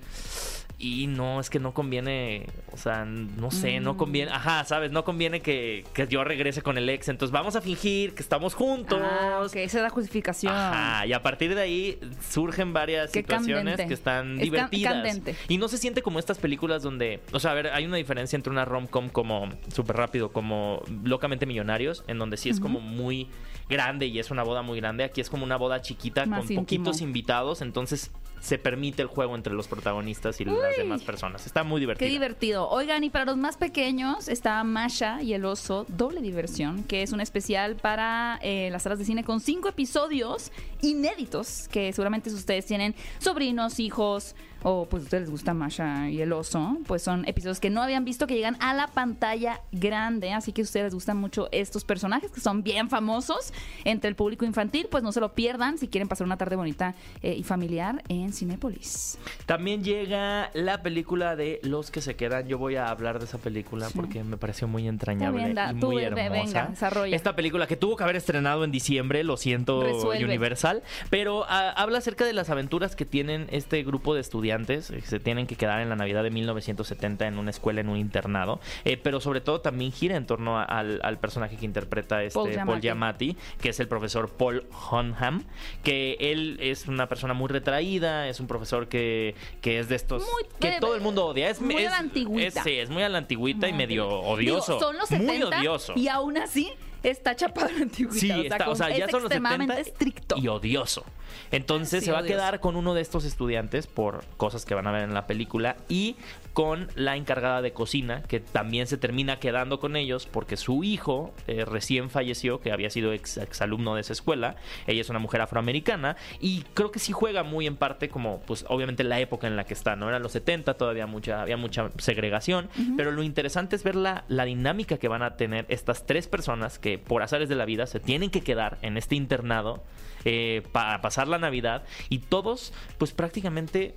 y 0.81 1.07
no, 1.07 1.41
es 1.41 1.49
que 1.49 1.59
no 1.59 1.73
conviene, 1.73 2.45
o 2.71 2.77
sea, 2.77 3.03
no 3.03 3.51
sé, 3.51 3.81
no 3.81 3.95
Mm. 3.95 3.97
conviene, 3.97 4.31
ajá, 4.31 4.63
¿sabes? 4.63 4.91
No 4.91 5.03
conviene 5.03 5.41
que, 5.41 5.83
que 5.93 6.07
yo 6.07 6.23
regrese 6.23 6.61
con 6.61 6.77
el 6.77 6.87
ex. 6.87 7.09
Entonces 7.09 7.33
vamos 7.33 7.57
a 7.57 7.61
fingir 7.61 8.13
que 8.15 8.21
estamos 8.23 8.53
juntos. 8.53 8.97
Ah, 9.03 9.41
ok, 9.45 9.57
esa 9.57 9.77
es 9.79 9.83
la 9.83 9.89
justificación. 9.89 10.53
Ajá, 10.53 11.05
y 11.05 11.11
a 11.11 11.21
partir 11.21 11.53
de 11.53 11.61
ahí 11.61 11.99
surgen 12.29 12.71
varias 12.71 13.11
Qué 13.11 13.19
situaciones 13.19 13.57
candente. 13.75 13.87
que 13.87 13.93
están 13.93 14.35
Es 14.37 14.43
divertidas. 14.43 14.93
candente. 14.93 15.35
Y 15.49 15.57
no 15.57 15.67
se 15.67 15.77
siente 15.77 16.01
como 16.01 16.17
estas 16.19 16.37
películas 16.37 16.81
donde, 16.81 17.19
o 17.33 17.39
sea, 17.41 17.51
a 17.51 17.55
ver, 17.55 17.67
hay 17.67 17.85
una 17.85 17.97
diferencia 17.97 18.37
entre 18.37 18.51
una 18.53 18.63
rom-com 18.63 19.09
como 19.09 19.49
súper 19.73 19.97
rápido, 19.97 20.31
como 20.31 20.81
locamente 21.03 21.45
millonarios, 21.45 22.05
en 22.07 22.17
donde 22.19 22.37
sí 22.37 22.49
es 22.49 22.61
como 22.61 22.79
muy 22.79 23.27
grande 23.69 24.07
y 24.07 24.19
es 24.19 24.31
una 24.31 24.43
boda 24.43 24.61
muy 24.61 24.79
grande. 24.79 25.03
Aquí 25.03 25.21
es 25.21 25.29
como 25.29 25.43
una 25.43 25.55
boda 25.57 25.81
chiquita 25.81 26.25
Más 26.25 26.39
con 26.39 26.43
íntimo. 26.51 26.61
poquitos 26.61 27.01
invitados, 27.01 27.61
entonces 27.61 28.11
se 28.41 28.57
permite 28.57 29.01
el 29.01 29.09
juego 29.09 29.35
entre 29.35 29.53
los 29.53 29.67
protagonistas 29.67 30.39
y 30.39 30.45
las 30.45 30.55
demás 30.77 31.03
personas. 31.03 31.45
Está 31.45 31.63
muy 31.65 31.79
Qué 31.79 31.81
divertido. 31.81 32.09
divertido. 32.11 32.69
Oigan, 32.69 33.03
y 33.03 33.09
para 33.09 33.25
los 33.25 33.35
más 33.35 33.57
pequeños 33.57 34.29
está 34.29 34.63
Masha 34.63 35.21
y 35.21 35.33
el 35.33 35.43
oso 35.43 35.85
Doble 35.89 36.21
Diversión, 36.21 36.85
que 36.85 37.03
es 37.03 37.11
un 37.11 37.19
especial 37.19 37.75
para 37.75 38.39
eh, 38.41 38.69
las 38.71 38.83
salas 38.83 38.97
de 38.97 39.03
cine 39.03 39.25
con 39.25 39.41
cinco 39.41 39.67
episodios 39.67 40.53
inéditos, 40.81 41.67
que 41.67 41.91
seguramente 41.91 42.29
ustedes 42.29 42.65
tienen 42.65 42.95
sobrinos, 43.19 43.79
hijos, 43.81 44.35
o 44.63 44.85
pues 44.89 45.01
a 45.01 45.05
ustedes 45.05 45.21
les 45.23 45.29
gusta 45.31 45.53
Masha 45.53 46.09
y 46.09 46.21
el 46.21 46.33
oso, 46.33 46.77
pues 46.87 47.01
son 47.01 47.27
episodios 47.27 47.59
que 47.59 47.69
no 47.69 47.81
habían 47.81 48.03
visto 48.05 48.27
que 48.27 48.35
llegan 48.35 48.57
a 48.59 48.73
la 48.73 48.87
pantalla 48.87 49.61
grande, 49.71 50.33
así 50.33 50.51
que 50.51 50.61
a 50.61 50.63
ustedes 50.63 50.85
les 50.85 50.93
gustan 50.93 51.17
mucho 51.17 51.47
estos 51.51 51.83
personajes 51.85 52.31
que 52.31 52.41
son 52.41 52.63
bien 52.63 52.89
famosos 52.89 53.53
entre 53.85 54.09
el 54.09 54.15
público 54.15 54.43
infantil, 54.45 54.87
pues 54.91 55.03
no 55.03 55.11
se 55.11 55.19
lo 55.21 55.33
pierdan 55.33 55.77
si 55.77 55.87
quieren 55.87 56.07
pasar 56.07 56.25
una 56.25 56.37
tarde 56.37 56.55
bonita 56.55 56.95
eh, 57.21 57.35
y 57.37 57.43
familiar 57.43 58.03
en 58.09 58.33
Cinépolis. 58.33 59.17
También 59.45 59.83
llega 59.83 60.49
la 60.53 60.81
película 60.81 61.35
de 61.35 61.59
Los 61.63 61.91
que 61.91 62.01
se 62.01 62.15
quedan. 62.15 62.47
Yo 62.47 62.57
voy 62.57 62.75
a 62.75 62.89
hablar 62.89 63.19
de 63.19 63.25
esa 63.25 63.37
película 63.37 63.87
Sí. 63.89 63.93
porque 63.95 64.23
me 64.23 64.37
pareció 64.37 64.67
muy 64.67 64.87
entrañable 64.87 65.49
Está 65.49 65.71
bien, 65.71 65.79
da- 65.79 65.87
y 65.87 65.91
muy 65.91 66.03
hermosa. 66.03 66.29
venga, 66.29 66.67
desarrolla. 66.67 67.15
Esta 67.15 67.35
película 67.35 67.67
que 67.67 67.75
tuvo 67.77 67.95
que 67.95 68.03
haber 68.03 68.15
estrenado 68.17 68.63
en 68.63 68.71
diciembre, 68.71 69.23
lo 69.23 69.37
siento 69.37 69.83
Resuelve. 69.83 70.25
Universal, 70.25 70.83
pero 71.09 71.45
ah, 71.47 71.69
habla 71.77 71.99
acerca 71.99 72.25
de 72.25 72.33
las 72.33 72.49
aventuras 72.49 72.95
que 72.95 73.05
tienen 73.05 73.47
este 73.51 73.83
grupo 73.83 74.13
de 74.13 74.21
estudiantes 74.21 74.48
eh, 74.49 74.95
que 74.95 75.01
se 75.01 75.19
tienen 75.19 75.47
que 75.47 75.55
quedar 75.55 75.79
en 75.81 75.89
la 75.89 75.95
Navidad 75.95 76.23
de 76.23 76.29
1970 76.31 77.27
en 77.27 77.37
una 77.39 77.49
escuela, 77.51 77.81
en 77.81 77.89
un 77.89 77.97
internado, 77.97 78.59
eh, 78.85 78.97
pero 78.97 79.19
sobre 79.21 79.41
todo 79.41 79.61
también 79.61 79.91
gira 79.91 80.15
en 80.15 80.25
torno 80.25 80.57
a- 80.59 80.63
al, 80.63 80.99
al 81.03 81.17
personaje 81.19 81.55
que 81.57 81.65
interpreta 81.65 82.23
este 82.23 82.39
Paul 82.39 82.51
Paul 82.65 82.81
Giamatti. 82.81 83.37
Que 83.61 83.69
es 83.69 83.79
el 83.79 83.87
profesor 83.87 84.29
Paul 84.29 84.65
Honham, 84.89 85.43
que 85.83 86.17
él 86.19 86.57
es 86.61 86.87
una 86.87 87.07
persona 87.07 87.33
muy 87.33 87.47
retraída, 87.49 88.27
es 88.27 88.39
un 88.39 88.47
profesor 88.47 88.87
que, 88.87 89.35
que 89.61 89.79
es 89.79 89.89
de 89.89 89.95
estos 89.95 90.23
Muy- 90.23 90.45
que 90.59 90.79
todo 90.79 90.95
el 90.95 91.01
mundo 91.01 91.25
odia. 91.25 91.49
Es, 91.49 91.61
muy 91.61 91.75
a 91.75 91.79
es- 91.79 91.91
la 91.91 91.97
antigüita. 91.99 92.59
es- 92.59 92.63
sí, 92.63 92.71
es 92.73 92.89
muy 92.89 93.03
a 93.03 93.09
la 93.09 93.17
antigüita 93.19 93.67
y 93.67 93.71
Muy 93.73 93.77
medio 93.77 94.07
odioso. 94.07 94.73
Digo, 94.73 94.79
son 94.85 94.97
los 94.97 95.11
muy 95.11 95.25
70 95.27 95.59
odioso. 95.59 95.93
y 95.95 96.07
aún 96.07 96.37
así 96.37 96.71
está 97.03 97.35
chapado 97.35 97.69
en 97.69 97.75
la 97.75 97.81
antigüedad. 97.83 98.19
Sí, 98.19 98.31
o 98.31 98.35
sea, 98.35 98.43
está, 98.43 98.69
o 98.69 98.75
sea, 98.75 98.89
ya 98.89 99.05
es 99.05 99.11
son 99.11 99.23
los 99.23 99.29
70 99.31 99.49
extremadamente 99.49 99.81
estricto. 99.81 100.35
y 100.37 100.47
odioso. 100.47 101.03
Entonces 101.51 101.99
Sí, 102.01 102.05
se 102.07 102.11
va 102.11 102.19
odioso. 102.19 102.33
a 102.33 102.37
quedar 102.37 102.59
con 102.59 102.75
uno 102.75 102.93
de 102.93 103.01
estos 103.01 103.25
estudiantes 103.25 103.87
por 103.87 104.23
cosas 104.37 104.65
que 104.65 104.75
van 104.75 104.87
a 104.87 104.91
ver 104.91 105.03
en 105.03 105.13
la 105.13 105.27
película 105.27 105.77
y 105.87 106.15
con 106.53 106.89
la 106.95 107.15
encargada 107.15 107.61
de 107.61 107.71
cocina 107.71 108.23
que 108.23 108.39
también 108.39 108.87
se 108.87 108.97
termina 108.97 109.39
quedando 109.39 109.79
con 109.79 109.95
ellos 109.95 110.25
porque 110.29 110.57
su 110.57 110.83
hijo 110.83 111.31
eh, 111.47 111.63
recién 111.65 112.09
falleció, 112.09 112.59
que 112.59 112.71
había 112.71 112.89
sido 112.89 113.13
ex, 113.13 113.37
exalumno 113.37 113.95
de 113.95 114.01
esa 114.01 114.13
escuela. 114.13 114.55
Ella 114.87 115.01
es 115.01 115.09
una 115.09 115.19
mujer 115.19 115.41
afroamericana 115.41 116.17
y 116.39 116.63
creo 116.73 116.91
que 116.91 116.99
sí 116.99 117.11
juega 117.13 117.43
muy 117.43 117.67
en 117.67 117.75
parte 117.77 118.09
como, 118.09 118.41
pues 118.41 118.65
obviamente 118.67 119.03
la 119.03 119.19
época 119.19 119.47
en 119.47 119.55
la 119.55 119.63
que 119.65 119.73
está, 119.73 119.95
¿no? 119.95 120.09
Eran 120.09 120.21
los 120.23 120.31
70, 120.33 120.73
todavía 120.75 121.05
mucha, 121.07 121.41
había 121.41 121.57
mucha 121.57 121.89
segregación, 121.97 122.69
pero 122.97 123.11
lo 123.11 123.23
interesante 123.23 123.75
es 123.75 123.83
ver 123.83 123.95
la, 123.95 124.25
la 124.27 124.45
dinámica 124.45 124.97
que 124.97 125.07
van 125.07 125.21
a 125.21 125.37
tener 125.37 125.65
estas 125.69 126.05
tres 126.05 126.27
personas 126.27 126.79
que 126.79 126.88
por 126.97 127.21
azares 127.21 127.49
de 127.49 127.55
la 127.55 127.65
vida 127.65 127.85
se 127.87 127.99
tienen 127.99 128.29
que 128.29 128.41
quedar 128.41 128.77
en 128.81 128.97
este 128.97 129.15
internado 129.15 129.83
eh, 130.25 130.63
para 130.71 131.01
pasar 131.01 131.27
la 131.27 131.37
Navidad 131.37 131.83
y 132.09 132.19
todos 132.19 132.73
pues 132.97 133.11
prácticamente 133.11 133.95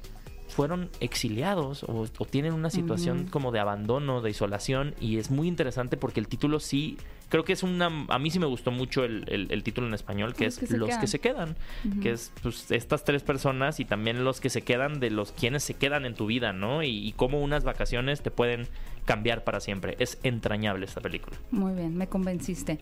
fueron 0.54 0.90
exiliados 1.00 1.82
o, 1.84 2.06
o 2.18 2.24
tienen 2.26 2.52
una 2.52 2.70
situación 2.70 3.26
como 3.30 3.52
de 3.52 3.58
abandono, 3.60 4.20
de 4.20 4.30
isolación 4.30 4.94
y 5.00 5.18
es 5.18 5.30
muy 5.30 5.48
interesante 5.48 5.96
porque 5.96 6.20
el 6.20 6.28
título 6.28 6.60
sí, 6.60 6.98
creo 7.28 7.44
que 7.44 7.52
es 7.54 7.62
una, 7.62 7.90
a 8.08 8.18
mí 8.18 8.30
sí 8.30 8.38
me 8.38 8.46
gustó 8.46 8.70
mucho 8.70 9.04
el, 9.04 9.24
el- 9.28 9.46
el 9.50 9.62
título 9.62 9.86
en 9.86 9.94
español 9.94 10.34
que 10.34 10.44
Los 10.44 10.58
es 10.62 10.68
que 10.68 10.76
Los 10.76 10.88
quedan. 10.88 11.00
que 11.00 11.06
se 11.06 11.18
quedan, 11.20 11.56
que 12.02 12.10
es 12.12 12.32
pues 12.42 12.70
estas 12.70 13.04
tres 13.04 13.22
personas 13.22 13.80
y 13.80 13.84
también 13.84 14.24
los 14.24 14.40
que 14.40 14.50
se 14.50 14.62
quedan 14.62 15.00
de 15.00 15.10
los 15.10 15.32
quienes 15.32 15.62
se 15.64 15.74
quedan 15.74 16.04
en 16.04 16.14
tu 16.14 16.26
vida, 16.26 16.52
¿no? 16.52 16.82
Y, 16.82 16.90
y 17.08 17.12
cómo 17.12 17.40
unas 17.40 17.64
vacaciones 17.64 18.22
te 18.22 18.30
pueden 18.30 18.68
cambiar 19.04 19.44
para 19.44 19.60
siempre. 19.60 19.96
Es 19.98 20.18
entrañable 20.22 20.84
esta 20.86 21.00
película. 21.00 21.36
Muy 21.50 21.72
bien, 21.74 21.96
me 21.96 22.06
convenciste. 22.08 22.78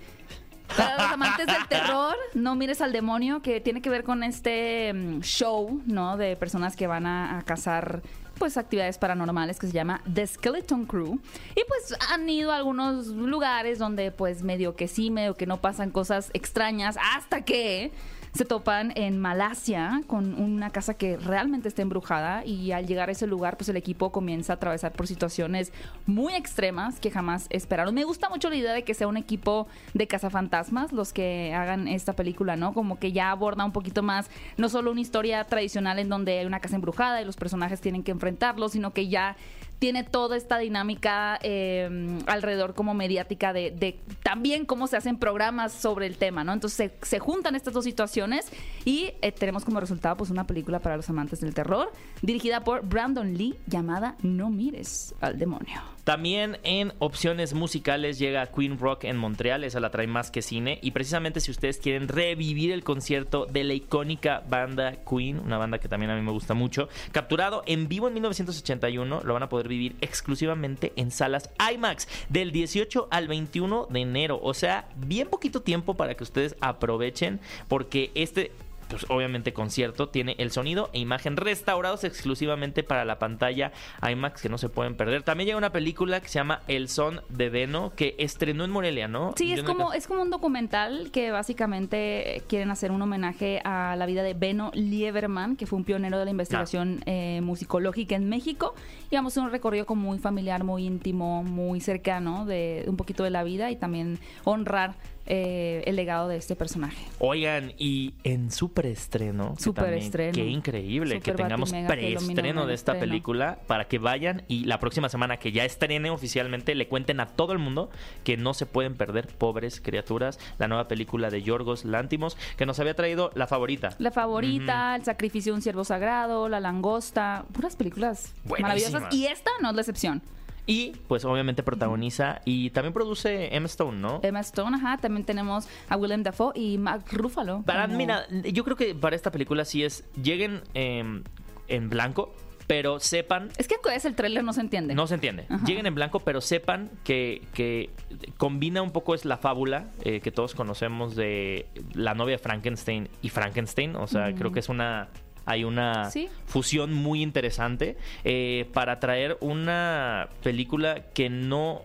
Para 0.77 0.95
los 0.97 1.12
amantes 1.12 1.47
del 1.47 1.66
terror, 1.68 2.16
no 2.35 2.55
mires 2.55 2.81
al 2.81 2.93
demonio, 2.93 3.43
que 3.43 3.61
tiene 3.61 3.83
que 3.83 3.91
ver 3.91 4.05
con 4.05 4.23
este 4.23 4.93
mm, 4.93 5.21
show, 5.21 5.83
¿no? 5.87 6.16
De 6.16 6.37
personas 6.37 6.77
que 6.77 6.87
van 6.87 7.07
a, 7.07 7.39
a 7.39 7.43
cazar 7.43 8.03
pues 8.41 8.57
actividades 8.57 8.97
paranormales 8.97 9.59
que 9.59 9.66
se 9.66 9.75
llama 9.75 10.01
The 10.12 10.27
Skeleton 10.27 10.87
Crew 10.87 11.21
y 11.55 11.62
pues 11.68 11.95
han 12.11 12.27
ido 12.27 12.53
a 12.53 12.57
algunos 12.57 13.09
lugares 13.09 13.79
donde 13.79 14.12
pues 14.12 14.43
medio 14.43 14.77
que 14.77 14.89
sí, 14.89 15.11
medio 15.11 15.37
que 15.37 15.45
no 15.45 15.61
pasan 15.61 15.91
cosas 15.91 16.31
extrañas 16.33 16.97
hasta 17.14 17.43
que 17.43 17.93
se 18.33 18.45
topan 18.45 18.93
en 18.95 19.18
Malasia 19.18 20.03
con 20.07 20.41
una 20.41 20.70
casa 20.70 20.95
que 20.95 21.16
realmente 21.16 21.68
está 21.68 21.83
embrujada 21.83 22.45
y 22.45 22.72
al 22.72 22.87
llegar 22.87 23.09
a 23.09 23.12
ese 23.12 23.26
lugar 23.26 23.57
pues 23.57 23.68
el 23.68 23.76
equipo 23.76 24.12
comienza 24.12 24.53
a 24.53 24.57
atravesar 24.57 24.93
por 24.93 25.07
situaciones 25.07 25.72
muy 26.07 26.35
extremas 26.35 27.01
que 27.01 27.11
jamás 27.11 27.47
esperaron. 27.51 27.95
Me 27.95 28.05
gusta 28.05 28.28
mucho 28.28 28.49
la 28.49 28.57
idea 28.57 28.72
de 28.72 28.85
que 28.85 28.95
sea 28.95 29.09
un 29.09 29.16
equipo 29.16 29.66
de 29.95 30.07
cazafantasmas 30.07 30.93
los 30.93 31.12
que 31.12 31.53
hagan 31.55 31.89
esta 31.89 32.14
película, 32.14 32.57
¿no? 32.57 32.72
Como 32.72 32.99
que 32.99 33.12
ya 33.12 33.31
aborda 33.31 33.64
un 33.64 33.72
poquito 33.72 34.03
más 34.03 34.31
no 34.57 34.68
solo 34.68 34.93
una 34.93 35.01
historia 35.01 35.45
tradicional 35.45 35.99
en 35.99 36.09
donde 36.09 36.39
hay 36.39 36.47
una 36.47 36.61
casa 36.61 36.76
embrujada 36.76 37.20
y 37.20 37.24
los 37.24 37.37
personajes 37.37 37.81
tienen 37.81 38.03
que 38.03 38.12
enfrentarlo, 38.12 38.68
sino 38.68 38.93
que 38.93 39.09
ya 39.09 39.37
tiene 39.81 40.05
toda 40.05 40.37
esta 40.37 40.59
dinámica 40.59 41.39
eh, 41.43 42.18
alrededor 42.26 42.74
como 42.74 42.95
mediática 42.95 43.53
de, 43.53 43.99
también 44.22 44.66
cómo 44.66 44.87
se 44.87 44.97
hacen 44.99 45.16
programas 45.16 45.72
sobre 45.72 46.07
el 46.07 46.18
tema, 46.18 46.45
¿no? 46.45 46.53
Entonces 46.53 46.93
se, 47.01 47.07
se 47.07 47.18
juntan 47.18 47.57
estas 47.57 47.72
dos 47.72 47.85
situaciones 47.85 48.53
y 48.85 49.12
eh, 49.22 49.33
tenemos 49.33 49.64
como 49.64 49.81
resultado 49.81 50.18
pues 50.18 50.31
una 50.31 50.47
película 50.47 50.81
para 50.81 50.97
los 50.97 51.09
amantes 51.09 51.41
del 51.41 51.55
terror 51.55 51.91
dirigida 52.20 52.62
por 52.62 52.87
Brandon 52.87 53.37
Lee 53.37 53.57
llamada 53.66 54.16
No 54.22 54.51
mires 54.51 55.14
al 55.20 55.39
demonio. 55.39 55.81
También 56.11 56.59
en 56.65 56.93
opciones 56.99 57.55
musicales 57.55 58.19
llega 58.19 58.49
Queen 58.49 58.81
Rock 58.81 59.05
en 59.05 59.17
Montreal, 59.17 59.63
esa 59.63 59.79
la 59.79 59.93
trae 59.93 60.09
más 60.09 60.33
que 60.33 60.43
cine. 60.43 60.81
Y 60.83 60.91
precisamente 60.91 61.39
si 61.39 61.53
ustedes 61.53 61.79
quieren 61.79 62.09
revivir 62.09 62.73
el 62.73 62.83
concierto 62.83 63.47
de 63.47 63.63
la 63.63 63.75
icónica 63.75 64.43
banda 64.49 64.97
Queen, 65.09 65.39
una 65.39 65.57
banda 65.57 65.79
que 65.79 65.87
también 65.87 66.11
a 66.11 66.17
mí 66.17 66.23
me 66.23 66.33
gusta 66.33 66.53
mucho, 66.53 66.89
capturado 67.13 67.63
en 67.67 67.87
vivo 67.87 68.09
en 68.09 68.15
1981, 68.15 69.21
lo 69.23 69.35
van 69.35 69.45
a 69.45 69.49
poder 69.49 69.69
vivir 69.69 69.95
exclusivamente 70.01 70.93
en 70.97 71.13
salas 71.13 71.51
IMAX 71.73 72.09
del 72.29 72.51
18 72.51 73.07
al 73.09 73.29
21 73.29 73.87
de 73.89 74.01
enero. 74.01 74.41
O 74.43 74.53
sea, 74.53 74.89
bien 74.97 75.29
poquito 75.29 75.63
tiempo 75.63 75.95
para 75.95 76.17
que 76.17 76.25
ustedes 76.25 76.57
aprovechen, 76.61 77.39
porque 77.69 78.11
este 78.17 78.51
pues 78.91 79.07
obviamente 79.09 79.53
concierto 79.53 80.09
tiene 80.09 80.34
el 80.38 80.51
sonido 80.51 80.91
e 80.93 80.99
imagen 80.99 81.36
restaurados 81.36 82.05
exclusivamente 82.05 82.82
para 82.82 83.05
la 83.05 83.18
pantalla 83.18 83.72
IMAX 84.07 84.43
que 84.43 84.49
no 84.49 84.59
se 84.59 84.68
pueden 84.68 84.97
perder. 84.97 85.22
También 85.22 85.47
llega 85.47 85.59
una 85.59 85.72
película 85.72 86.20
que 86.20 86.28
se 86.28 86.34
llama 86.41 86.61
El 86.66 86.88
son 86.88 87.22
de 87.28 87.49
Beno 87.49 87.93
que 87.95 88.16
estrenó 88.18 88.64
en 88.64 88.70
Morelia, 88.70 89.09
¿no? 89.09 89.32
Sí, 89.36 89.49
Yo 89.49 89.55
es 89.55 89.62
no 89.62 89.68
como, 89.68 89.93
es 89.93 90.07
como 90.07 90.22
un 90.22 90.30
documental 90.30 91.11
que 91.12 91.30
básicamente 91.30 92.43
quieren 92.49 92.70
hacer 92.70 92.91
un 92.91 93.01
homenaje 93.01 93.61
a 93.64 93.95
la 93.97 94.07
vida 94.07 94.22
de 94.22 94.34
Beno 94.34 94.70
Lieberman, 94.74 95.57
que 95.57 95.66
fue 95.66 95.78
un 95.78 95.84
pionero 95.84 96.18
de 96.18 96.24
la 96.24 96.30
investigación 96.32 97.03
eh, 97.07 97.41
musicológica 97.43 98.16
en 98.16 98.28
México. 98.28 98.74
Y 99.11 99.16
vamos 99.16 99.32
a 99.32 99.34
hacer 99.34 99.45
un 99.45 99.53
recorrido 99.53 99.86
como 99.86 100.03
muy 100.03 100.18
familiar, 100.18 100.64
muy 100.64 100.84
íntimo, 100.84 101.45
muy 101.45 101.80
cercano 101.80 102.45
de 102.45 102.84
un 102.86 102.97
poquito 102.97 103.22
de 103.22 103.30
la 103.30 103.45
vida 103.45 103.70
y 103.70 103.76
también 103.76 104.18
honrar 104.45 104.97
eh, 105.27 105.83
el 105.87 105.97
legado 105.97 106.29
de 106.29 106.37
este 106.37 106.57
personaje. 106.57 107.05
Oigan, 107.18 107.73
y 107.79 108.14
en 108.25 108.51
su 108.51 108.73
preestreno, 108.73 109.55
Superestreno. 109.59 110.33
Qué 110.33 110.47
increíble 110.47 111.21
que 111.21 111.31
Super 111.31 111.37
tengamos 111.37 111.73
que 111.73 111.85
preestreno 111.87 112.66
de 112.66 112.75
esta 112.75 112.93
estreno. 112.93 113.11
película 113.11 113.59
para 113.66 113.87
que 113.87 113.99
vayan 113.99 114.43
y 114.49 114.64
la 114.64 114.81
próxima 114.81 115.09
semana 115.09 115.37
que 115.39 115.53
ya 115.53 115.64
estrene 115.64 116.11
oficialmente 116.11 116.75
le 116.75 116.89
cuenten 116.89 117.21
a 117.21 117.27
todo 117.27 117.53
el 117.53 117.59
mundo 117.59 117.91
que 118.25 118.37
no 118.37 118.55
se 118.55 118.66
pueden 118.66 118.95
perder 118.95 119.29
Pobres 119.29 119.81
Criaturas, 119.81 120.39
la 120.59 120.68
nueva 120.68 120.89
película 120.89 121.31
de 121.31 121.43
Yorgos 121.43 121.85
Lántimos 121.85 122.37
que 122.57 122.66
nos 122.66 122.81
había 122.81 122.95
traído 122.95 123.31
la 123.35 123.47
favorita. 123.47 123.91
La 123.99 124.11
favorita, 124.11 124.97
El 124.97 125.05
sacrificio 125.05 125.53
de 125.53 125.57
un 125.57 125.62
ciervo 125.62 125.85
sagrado, 125.85 126.49
La 126.49 126.61
langosta, 126.61 127.45
puras 127.53 127.77
películas 127.77 128.35
maravillosas. 128.45 129.14
Y 129.14 129.27
esta 129.27 129.51
no 129.61 129.71
es 129.71 129.75
la 129.75 129.81
excepción. 129.83 130.23
Y 130.67 130.93
pues 131.09 131.25
obviamente 131.25 131.63
protagoniza 131.63 132.41
y 132.45 132.71
también 132.71 132.93
produce 132.93 133.55
Emma 133.55 133.67
Stone, 133.67 133.99
¿no? 133.99 134.21
Emma 134.23 134.41
Stone, 134.41 134.77
ajá, 134.77 134.99
también 134.99 135.25
tenemos 135.25 135.69
a 135.89 135.97
Willem 135.97 136.23
Dafoe 136.23 136.53
y 136.55 136.79
Mark 136.79 137.05
Ruffalo. 137.13 137.63
Para, 137.63 137.87
como- 137.87 137.97
mira, 137.97 138.27
yo 138.31 138.63
creo 138.65 138.77
que 138.77 138.95
para 138.95 139.17
esta 139.17 139.31
película 139.31 139.65
sí 139.65 139.83
es, 139.83 140.05
lleguen 140.23 140.63
eh, 140.75 141.23
en 141.69 141.89
blanco, 141.89 142.33
pero 142.67 143.01
sepan 143.01 143.49
Es 143.57 143.67
que 143.67 143.75
es 143.93 144.05
el 144.05 144.15
tráiler 144.15 144.45
no 144.45 144.53
se 144.53 144.61
entiende. 144.61 144.95
No 144.95 145.09
se 145.09 145.15
entiende. 145.15 145.47
Ajá. 145.49 145.65
Lleguen 145.67 145.87
en 145.87 145.95
blanco, 145.97 146.21
pero 146.21 146.41
sepan 146.41 146.89
que, 147.03 147.43
que 147.53 147.91
combina 148.37 148.81
un 148.81 148.93
poco 148.93 149.15
es 149.17 149.25
la 149.25 149.39
fábula 149.39 149.89
eh, 150.05 150.21
que 150.21 150.31
todos 150.31 150.55
conocemos 150.55 151.17
de 151.17 151.67
la 151.95 152.15
novia 152.15 152.39
Frankenstein 152.39 153.09
y 153.23 153.31
Frankenstein. 153.31 153.97
O 153.97 154.07
sea, 154.07 154.33
creo 154.37 154.53
que 154.53 154.61
es 154.61 154.69
una. 154.69 155.09
Hay 155.47 155.64
una 155.64 156.11
Sí. 156.11 156.28
fusión 156.47 156.93
muy 156.93 157.22
interesante 157.22 157.97
eh, 158.24 158.68
para 158.72 159.01
traer 159.01 159.36
una 159.41 160.28
película 160.43 161.07
que 161.14 161.28
no. 161.30 161.82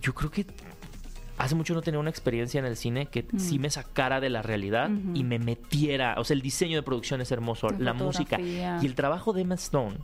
Yo 0.00 0.14
creo 0.14 0.30
que 0.30 0.46
hace 1.38 1.54
mucho 1.54 1.74
no 1.74 1.82
tenía 1.82 1.98
una 2.00 2.10
experiencia 2.10 2.58
en 2.58 2.64
el 2.64 2.76
cine 2.76 3.06
que 3.06 3.24
Mm. 3.30 3.38
sí 3.38 3.58
me 3.58 3.68
sacara 3.70 4.20
de 4.20 4.30
la 4.30 4.42
realidad 4.42 4.88
y 5.14 5.24
me 5.24 5.38
metiera. 5.38 6.14
O 6.18 6.24
sea, 6.24 6.34
el 6.34 6.42
diseño 6.42 6.76
de 6.76 6.82
producción 6.82 7.20
es 7.20 7.30
hermoso, 7.32 7.68
La 7.70 7.78
la 7.78 7.92
música 7.92 8.40
y 8.40 8.86
el 8.86 8.94
trabajo 8.94 9.32
de 9.32 9.42
Emma 9.42 9.56
Stone. 9.56 9.96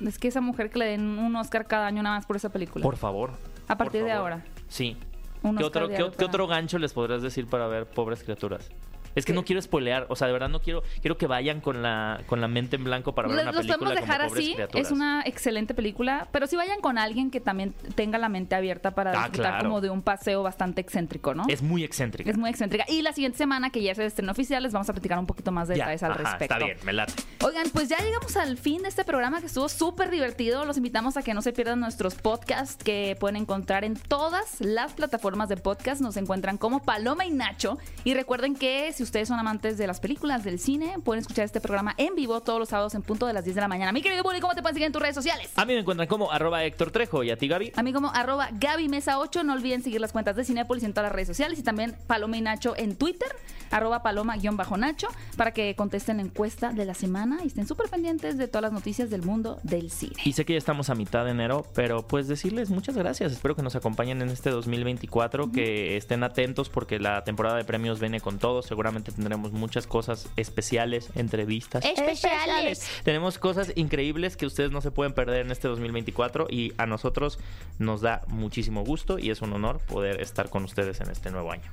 Es 0.00 0.18
que 0.18 0.28
esa 0.28 0.40
mujer 0.40 0.70
que 0.70 0.78
le 0.80 0.86
den 0.86 1.18
un 1.18 1.36
Oscar 1.36 1.66
cada 1.66 1.86
año 1.86 2.02
nada 2.02 2.16
más 2.16 2.26
por 2.26 2.36
esa 2.36 2.48
película. 2.50 2.82
Por 2.82 2.96
favor. 2.96 3.32
a 3.68 3.76
partir 3.76 4.02
de 4.04 4.12
ahora. 4.12 4.44
Sí. 4.68 4.96
¿Qué 5.42 5.64
otro, 5.64 5.88
qué, 5.88 6.02
otro 6.24 6.46
gancho 6.46 6.78
les 6.78 6.92
podrías 6.92 7.22
decir 7.22 7.46
para 7.46 7.66
ver 7.68 7.86
pobres 7.86 8.22
criaturas? 8.22 8.70
Es 9.14 9.24
que 9.24 9.32
no 9.32 9.44
quiero 9.44 9.60
spoilear, 9.60 10.06
o 10.08 10.16
sea, 10.16 10.26
de 10.26 10.32
verdad 10.32 10.48
no 10.48 10.60
quiero, 10.60 10.82
quiero 11.00 11.18
que 11.18 11.26
vayan 11.26 11.60
con 11.60 11.82
la, 11.82 12.20
con 12.26 12.40
la 12.40 12.48
mente 12.48 12.76
en 12.76 12.84
blanco 12.84 13.14
para 13.14 13.28
ver 13.28 13.36
Los, 13.36 13.42
una 13.44 13.52
los 13.52 13.60
película 13.66 13.78
podemos 13.90 14.00
dejar 14.08 14.20
como 14.28 14.34
así. 14.34 14.54
Criaturas. 14.54 14.86
Es 14.86 14.92
una 14.92 15.22
excelente 15.26 15.74
película, 15.74 16.28
pero 16.32 16.46
si 16.46 16.56
vayan 16.56 16.80
con 16.80 16.98
alguien 16.98 17.30
que 17.30 17.40
también 17.40 17.72
tenga 17.94 18.18
la 18.18 18.28
mente 18.28 18.54
abierta 18.54 18.92
para 18.92 19.10
Ah, 19.12 19.28
disfrutar 19.28 19.52
claro. 19.52 19.64
como 19.64 19.80
de 19.80 19.90
un 19.90 20.02
paseo 20.02 20.42
bastante 20.42 20.80
excéntrico, 20.80 21.34
¿no? 21.34 21.44
Es 21.48 21.62
muy 21.62 21.84
excéntrica. 21.84 22.30
Es 22.30 22.36
muy 22.38 22.50
excéntrica. 22.50 22.84
Y 22.88 23.02
la 23.02 23.12
siguiente 23.12 23.38
semana, 23.38 23.70
que 23.70 23.82
ya 23.82 23.92
es 23.92 23.98
el 23.98 24.06
estreno 24.06 24.32
oficial, 24.32 24.62
les 24.62 24.72
vamos 24.72 24.88
a 24.88 24.92
platicar 24.92 25.18
un 25.18 25.26
poquito 25.26 25.52
más 25.52 25.68
de 25.68 25.76
Ya, 25.76 25.84
detalles 25.84 26.02
al 26.04 26.12
ajá, 26.12 26.22
respecto. 26.22 26.54
Está 26.54 26.64
bien, 26.64 26.78
me 26.84 26.92
late. 26.92 27.12
Oigan, 27.44 27.66
pues 27.72 27.88
ya 27.88 27.98
llegamos 27.98 28.36
al 28.36 28.56
fin 28.56 28.82
de 28.82 28.88
este 28.88 29.04
programa 29.04 29.40
que 29.40 29.46
estuvo 29.46 29.68
súper 29.68 30.10
divertido. 30.10 30.64
Los 30.64 30.76
invitamos 30.76 31.16
a 31.16 31.22
que 31.22 31.34
no 31.34 31.42
se 31.42 31.52
pierdan 31.52 31.80
nuestros 31.80 32.14
podcasts 32.14 32.82
que 32.82 33.16
pueden 33.20 33.36
encontrar 33.36 33.84
en 33.84 33.94
todas 33.96 34.60
las 34.60 34.92
plataformas 34.94 35.48
de 35.48 35.56
podcast. 35.56 36.00
Nos 36.00 36.16
encuentran 36.16 36.56
como 36.58 36.82
Paloma 36.82 37.24
y 37.26 37.30
Nacho. 37.30 37.78
Y 38.04 38.14
recuerden 38.14 38.54
que 38.56 38.92
si 38.92 39.01
ustedes 39.04 39.28
son 39.28 39.38
amantes 39.38 39.78
de 39.78 39.86
las 39.86 40.00
películas, 40.00 40.44
del 40.44 40.58
cine, 40.58 40.96
pueden 41.04 41.20
escuchar 41.20 41.44
este 41.44 41.60
programa 41.60 41.94
en 41.98 42.14
vivo 42.14 42.40
todos 42.40 42.58
los 42.58 42.68
sábados 42.68 42.94
en 42.94 43.02
punto 43.02 43.26
de 43.26 43.32
las 43.32 43.44
10 43.44 43.54
de 43.54 43.60
la 43.60 43.68
mañana. 43.68 43.92
Mi 43.92 44.02
querido 44.02 44.22
Bully, 44.22 44.40
¿cómo 44.40 44.54
te 44.54 44.62
pueden 44.62 44.74
seguir 44.74 44.86
en 44.86 44.92
tus 44.92 45.02
redes 45.02 45.14
sociales? 45.14 45.50
A 45.56 45.64
mí 45.64 45.74
me 45.74 45.80
encuentran 45.80 46.08
como 46.08 46.30
arroba 46.30 46.64
Héctor 46.64 46.90
Trejo 46.90 47.22
y 47.22 47.30
a 47.30 47.36
ti, 47.36 47.48
Gaby. 47.48 47.72
A 47.76 47.82
mí 47.82 47.92
como 47.92 48.10
arroba 48.10 48.48
Gaby 48.52 48.88
Mesa 48.88 49.18
8. 49.18 49.44
No 49.44 49.54
olviden 49.54 49.82
seguir 49.82 50.00
las 50.00 50.12
cuentas 50.12 50.36
de 50.36 50.44
Cinépolis 50.44 50.84
en 50.84 50.92
todas 50.92 51.04
las 51.04 51.12
redes 51.12 51.28
sociales 51.28 51.58
y 51.58 51.62
también 51.62 51.96
Paloma 52.06 52.36
y 52.36 52.40
Nacho 52.40 52.74
en 52.76 52.96
Twitter, 52.96 53.28
arroba 53.70 54.02
paloma-nacho, 54.02 55.08
para 55.36 55.52
que 55.52 55.74
contesten 55.74 56.18
la 56.18 56.22
encuesta 56.22 56.72
de 56.72 56.84
la 56.84 56.94
semana 56.94 57.38
y 57.42 57.48
estén 57.48 57.66
súper 57.66 57.88
pendientes 57.88 58.38
de 58.38 58.48
todas 58.48 58.62
las 58.62 58.72
noticias 58.72 59.10
del 59.10 59.22
mundo 59.22 59.58
del 59.62 59.90
cine. 59.90 60.14
Y 60.24 60.32
sé 60.32 60.44
que 60.44 60.52
ya 60.52 60.58
estamos 60.58 60.90
a 60.90 60.94
mitad 60.94 61.24
de 61.24 61.30
enero, 61.30 61.66
pero 61.74 62.06
pues 62.06 62.28
decirles 62.28 62.70
muchas 62.70 62.96
gracias. 62.96 63.32
Espero 63.32 63.56
que 63.56 63.62
nos 63.62 63.74
acompañen 63.74 64.22
en 64.22 64.28
este 64.28 64.50
2024, 64.50 65.50
que 65.52 65.96
estén 65.96 66.22
atentos 66.22 66.68
porque 66.68 66.98
la 66.98 67.24
temporada 67.24 67.56
de 67.56 67.64
premios 67.64 68.00
viene 68.00 68.20
con 68.20 68.38
todo. 68.38 68.62
Seguramente 68.62 68.91
tendremos 69.00 69.52
muchas 69.52 69.86
cosas 69.86 70.28
especiales, 70.36 71.10
entrevistas. 71.14 71.84
Especiales. 71.84 72.86
Tenemos 73.04 73.38
cosas 73.38 73.72
increíbles 73.74 74.36
que 74.36 74.46
ustedes 74.46 74.70
no 74.70 74.80
se 74.80 74.90
pueden 74.90 75.12
perder 75.14 75.46
en 75.46 75.52
este 75.52 75.68
2024 75.68 76.46
y 76.50 76.72
a 76.76 76.86
nosotros 76.86 77.38
nos 77.78 78.00
da 78.00 78.22
muchísimo 78.28 78.84
gusto 78.84 79.18
y 79.18 79.30
es 79.30 79.42
un 79.42 79.52
honor 79.52 79.80
poder 79.80 80.20
estar 80.20 80.50
con 80.50 80.64
ustedes 80.64 81.00
en 81.00 81.10
este 81.10 81.30
nuevo 81.30 81.52
año. 81.52 81.70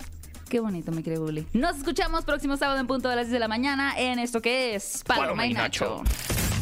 Qué 0.49 0.59
bonito, 0.59 0.91
mi 0.91 1.03
querido 1.03 1.23
Bully. 1.23 1.45
Nos 1.53 1.77
escuchamos 1.77 2.25
próximo 2.25 2.57
sábado 2.57 2.79
en 2.79 2.87
punto 2.87 3.07
de 3.07 3.15
las 3.15 3.27
10 3.27 3.33
de 3.33 3.39
la 3.39 3.47
mañana 3.47 3.93
en 3.97 4.17
esto 4.17 4.41
que 4.41 4.73
es 4.73 5.03
Paloma, 5.05 5.45
y 5.45 5.53
Nacho. 5.53 6.01